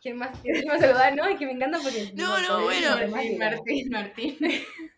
¿Quién 0.03 0.19
más 0.19 0.39
quiere 0.41 0.67
más 0.67 0.81
saludar? 0.81 1.17
No, 1.17 1.25
es 1.25 1.39
que 1.39 1.47
me 1.47 1.53
encanta 1.53 1.79
porque... 1.83 2.13
No, 2.15 2.39
no, 2.43 2.65
bueno. 2.65 2.91
Martín. 3.09 3.39
Martín, 3.39 3.91
Martín. 3.91 4.39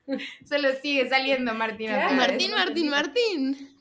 Solo 0.44 0.68
sigue 0.82 1.08
saliendo 1.08 1.54
Martín. 1.54 1.88
Claro. 1.88 2.08
vez. 2.08 2.28
Martín, 2.28 2.50
Martín, 2.50 2.88
Martín. 2.90 3.78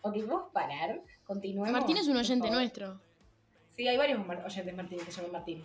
Ok, 0.00 0.16
¿vamos 0.26 0.48
a 0.48 0.52
parar? 0.52 1.02
Continuemos. 1.24 1.70
Martín 1.70 1.98
es 1.98 2.08
un 2.08 2.16
oyente 2.16 2.50
nuestro. 2.50 3.00
Sí, 3.76 3.86
hay 3.86 3.96
varios 3.96 4.18
oyentes 4.44 4.74
Martín 4.74 4.98
que 4.98 5.12
se 5.12 5.18
llaman 5.18 5.32
Martín. 5.32 5.62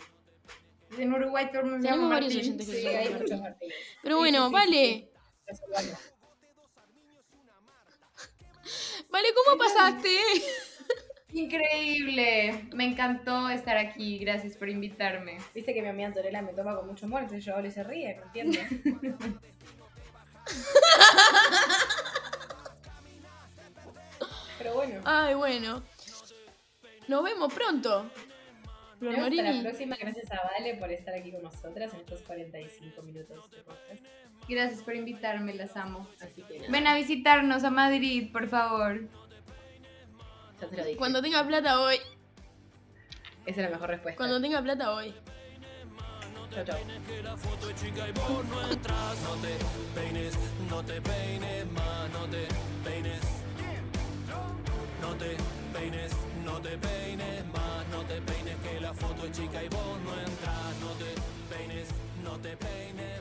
En 0.97 1.13
Uruguay 1.13 1.47
todo 1.51 1.61
el 1.61 1.65
mundo 1.65 1.77
se 1.81 1.83
Tenemos 1.83 2.03
llama 2.03 2.15
varios 2.15 2.33
Martín. 2.33 2.51
oyentes 2.51 2.67
que 2.69 2.81
Sí, 2.81 2.87
hay 2.87 3.09
Martín. 3.09 3.43
Pero 4.03 4.17
bueno, 4.17 4.37
sí, 4.37 4.47
sí, 4.47 4.51
vale. 4.55 5.09
Vale, 9.09 9.27
¿cómo 9.33 9.57
pasaste? 9.57 10.09
Increíble. 11.33 12.69
Me 12.73 12.85
encantó 12.85 13.49
estar 13.49 13.77
aquí. 13.77 14.19
Gracias 14.19 14.55
por 14.57 14.69
invitarme. 14.69 15.37
Viste 15.53 15.73
que 15.73 15.81
mi 15.81 15.89
amiga 15.89 16.07
Antonella 16.07 16.41
me 16.41 16.53
toma 16.53 16.75
con 16.75 16.87
mucho 16.87 17.05
humor, 17.05 17.21
entonces 17.23 17.43
yo 17.45 17.59
y 17.59 17.71
se 17.71 17.83
ríe, 17.83 18.15
¿me 18.15 18.23
entiendes? 18.23 18.67
Pero 24.57 24.73
bueno. 24.75 25.01
Ay, 25.05 25.33
bueno. 25.35 25.83
Nos 27.07 27.23
vemos 27.23 27.53
pronto. 27.53 28.09
Flor 28.99 29.17
Nos 29.17 29.29
vemos 29.29 29.39
hasta 29.39 29.51
la 29.51 29.61
próxima. 29.63 29.95
Gracias 29.97 30.31
a 30.31 30.41
Vale 30.51 30.75
por 30.75 30.91
estar 30.91 31.13
aquí 31.15 31.31
con 31.31 31.43
nosotras 31.43 31.93
en 31.93 31.99
estos 31.99 32.21
45 32.21 33.01
minutos 33.01 33.51
de 33.51 33.57
podcast. 33.57 34.05
Gracias 34.47 34.83
por 34.83 34.95
invitarme. 34.95 35.53
Las 35.53 35.75
amo. 35.75 36.07
Así 36.21 36.41
que 36.43 36.59
nada, 36.59 36.71
Ven 36.71 36.87
a 36.87 36.95
visitarnos 36.95 37.63
a 37.63 37.69
Madrid, 37.71 38.31
por 38.31 38.47
favor. 38.47 39.07
ya 40.61 40.67
te 40.67 40.77
lo 40.77 40.85
dije. 40.85 40.97
Cuando 40.97 41.21
tenga 41.21 41.45
plata 41.45 41.81
hoy. 41.81 41.97
Esa 43.45 43.61
es 43.61 43.69
la 43.69 43.69
mejor 43.69 43.89
respuesta. 43.89 44.17
Cuando 44.17 44.41
tenga 44.41 44.61
plata 44.61 44.91
hoy. 44.93 45.13
Chau, 46.53 46.63
chau. 46.63 46.77
No 50.69 50.83
te 50.83 51.01
peines 51.01 51.65
más, 51.71 52.09
no 52.11 52.25
te 52.29 52.47
peines. 52.83 53.21
No 55.01 55.13
te 55.15 55.37
peines, 55.73 56.11
no 56.45 56.61
te 56.61 56.77
peines 56.77 57.45
más, 57.53 57.87
no 57.91 58.01
te 58.03 58.21
peines 58.21 58.55
que 58.63 58.79
la 58.79 58.93
foto 58.93 59.25
es 59.25 59.31
chica 59.31 59.63
y 59.63 59.67
vos 59.69 59.99
no 60.05 60.13
entras. 60.19 60.75
No 60.79 60.91
te 61.01 61.09
peines, 61.49 61.87
no 62.23 62.37
te 62.39 62.55
peines. 62.55 63.14